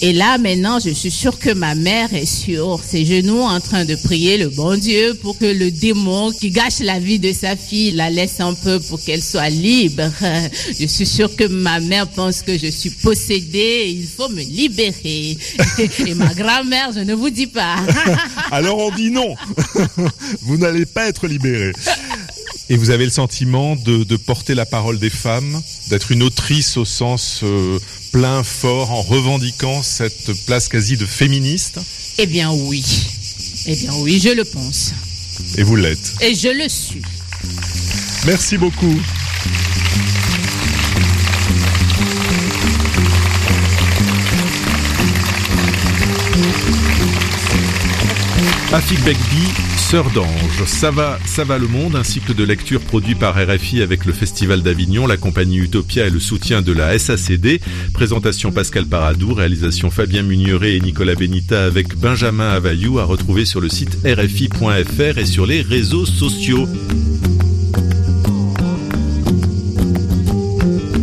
Et 0.01 0.15
là, 0.15 0.39
maintenant, 0.39 0.79
je 0.79 0.89
suis 0.89 1.11
sûre 1.11 1.39
que 1.39 1.51
ma 1.51 1.75
mère 1.75 2.15
est 2.15 2.25
sur 2.25 2.81
ses 2.83 3.05
genoux 3.05 3.43
en 3.43 3.61
train 3.61 3.85
de 3.85 3.95
prier 3.95 4.39
le 4.39 4.49
bon 4.49 4.81
Dieu 4.81 5.13
pour 5.21 5.37
que 5.37 5.45
le 5.45 5.71
démon 5.71 6.31
qui 6.31 6.49
gâche 6.51 6.79
la 6.81 6.99
vie 6.99 7.19
de 7.19 7.31
sa 7.31 7.57
fille 7.57 7.91
la 7.91 8.09
laisse 8.09 8.41
un 8.41 8.55
peu 8.55 8.81
pour 8.81 9.05
qu'elle 9.05 9.23
soit 9.23 9.51
libre. 9.51 10.11
Je 10.81 10.87
suis 10.87 11.05
sûre 11.05 11.37
que 11.37 11.45
ma 11.45 11.79
mère 11.81 12.09
pense 12.09 12.41
que 12.41 12.57
je 12.57 12.69
suis 12.69 12.89
possédée. 12.89 13.85
Il 13.89 14.07
faut 14.07 14.31
me 14.31 14.41
libérer. 14.41 15.37
Et 16.07 16.15
ma 16.15 16.33
grand-mère, 16.33 16.93
je 16.95 17.01
ne 17.01 17.13
vous 17.13 17.29
dis 17.29 17.49
pas. 17.49 17.77
Alors 18.51 18.79
on 18.79 18.91
dit 18.93 19.11
non. 19.11 19.35
Vous 20.41 20.57
n'allez 20.57 20.87
pas 20.87 21.09
être 21.09 21.27
libérée. 21.27 21.73
Et 22.71 22.77
vous 22.77 22.91
avez 22.91 23.05
le 23.05 23.11
sentiment 23.11 23.77
de, 23.77 24.05
de, 24.05 24.17
porter 24.17 24.55
la 24.55 24.67
parole 24.67 24.99
des 24.99 25.09
femmes, 25.11 25.63
d'être 25.89 26.13
une 26.13 26.23
autrice 26.23 26.77
au 26.77 26.85
sens 26.85 27.41
euh, 27.43 27.79
plein, 28.13 28.43
fort, 28.43 28.91
en 28.91 29.01
revendiquant 29.01 29.83
cette 29.83 30.33
place 30.45 30.69
quasi 30.69 30.99
de 30.99 31.07
féministe? 31.07 31.81
Eh 32.19 32.27
bien 32.27 32.53
oui. 32.53 32.85
Eh 33.67 33.75
bien 33.77 33.95
oui, 34.01 34.21
je 34.23 34.31
le 34.31 34.45
pense. 34.45 34.93
Et 35.57 35.63
vous 35.63 35.77
l'êtes. 35.77 36.15
Et 36.21 36.35
je 36.35 36.49
le 36.49 36.69
suis. 36.69 37.03
Merci 38.27 38.59
beaucoup. 38.59 39.01
Afik 48.71 49.03
Begbi, 49.03 49.68
Sœur 49.91 50.11
d'Ange, 50.11 50.65
Ça 50.67 50.91
va, 50.91 51.19
ça 51.25 51.45
va 51.45 51.57
le 51.57 51.67
monde, 51.67 51.97
un 51.97 52.05
cycle 52.05 52.35
de 52.35 52.45
lecture 52.45 52.83
produit 52.83 53.15
par 53.15 53.37
RFI 53.37 53.81
avec 53.81 54.05
le 54.05 54.13
Festival 54.13 54.61
d'Avignon, 54.61 55.07
la 55.07 55.17
compagnie 55.17 55.57
Utopia 55.57 56.07
et 56.07 56.11
le 56.11 56.21
soutien 56.21 56.61
de 56.61 56.75
la 56.75 56.99
SACD. 56.99 57.63
Présentation 57.95 58.53
Pascal 58.53 58.85
Paradou, 58.85 59.33
réalisation 59.33 59.89
Fabien 59.89 60.23
Munieret 60.23 60.77
et 60.77 60.81
Nicolas 60.81 61.15
Benita 61.15 61.65
avec 61.65 61.97
Benjamin 61.97 62.51
Avayou 62.51 62.99
à 62.99 63.05
retrouver 63.05 63.47
sur 63.47 63.63
le 63.63 63.71
site 63.71 63.97
rfi.fr 64.05 65.17
et 65.17 65.25
sur 65.25 65.47
les 65.47 65.63
réseaux 65.63 66.05
sociaux. 66.05 66.69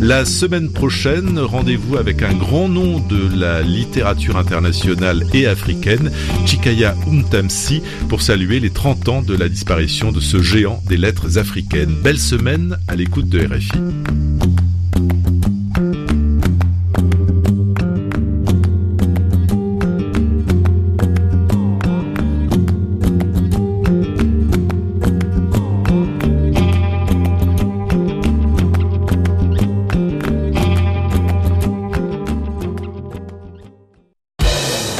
La 0.06 0.24
semaine 0.24 0.70
prochaine, 0.70 1.36
rendez-vous 1.40 1.96
avec 1.96 2.22
un 2.22 2.32
grand 2.32 2.68
nom 2.68 3.00
de 3.00 3.28
la 3.36 3.62
littérature 3.62 4.36
internationale 4.36 5.26
et 5.34 5.48
africaine, 5.48 6.12
Chikaya 6.46 6.94
Umtamsi, 7.10 7.82
pour 8.08 8.22
saluer 8.22 8.60
les 8.60 8.70
30 8.70 9.08
ans 9.08 9.22
de 9.22 9.34
la 9.34 9.48
disparition 9.48 10.12
de 10.12 10.20
ce 10.20 10.40
géant 10.40 10.80
des 10.88 10.96
lettres 10.96 11.38
africaines. 11.38 11.92
Belle 12.04 12.20
semaine 12.20 12.78
à 12.86 12.94
l'écoute 12.94 13.28
de 13.28 13.48
RFI. 13.52 14.65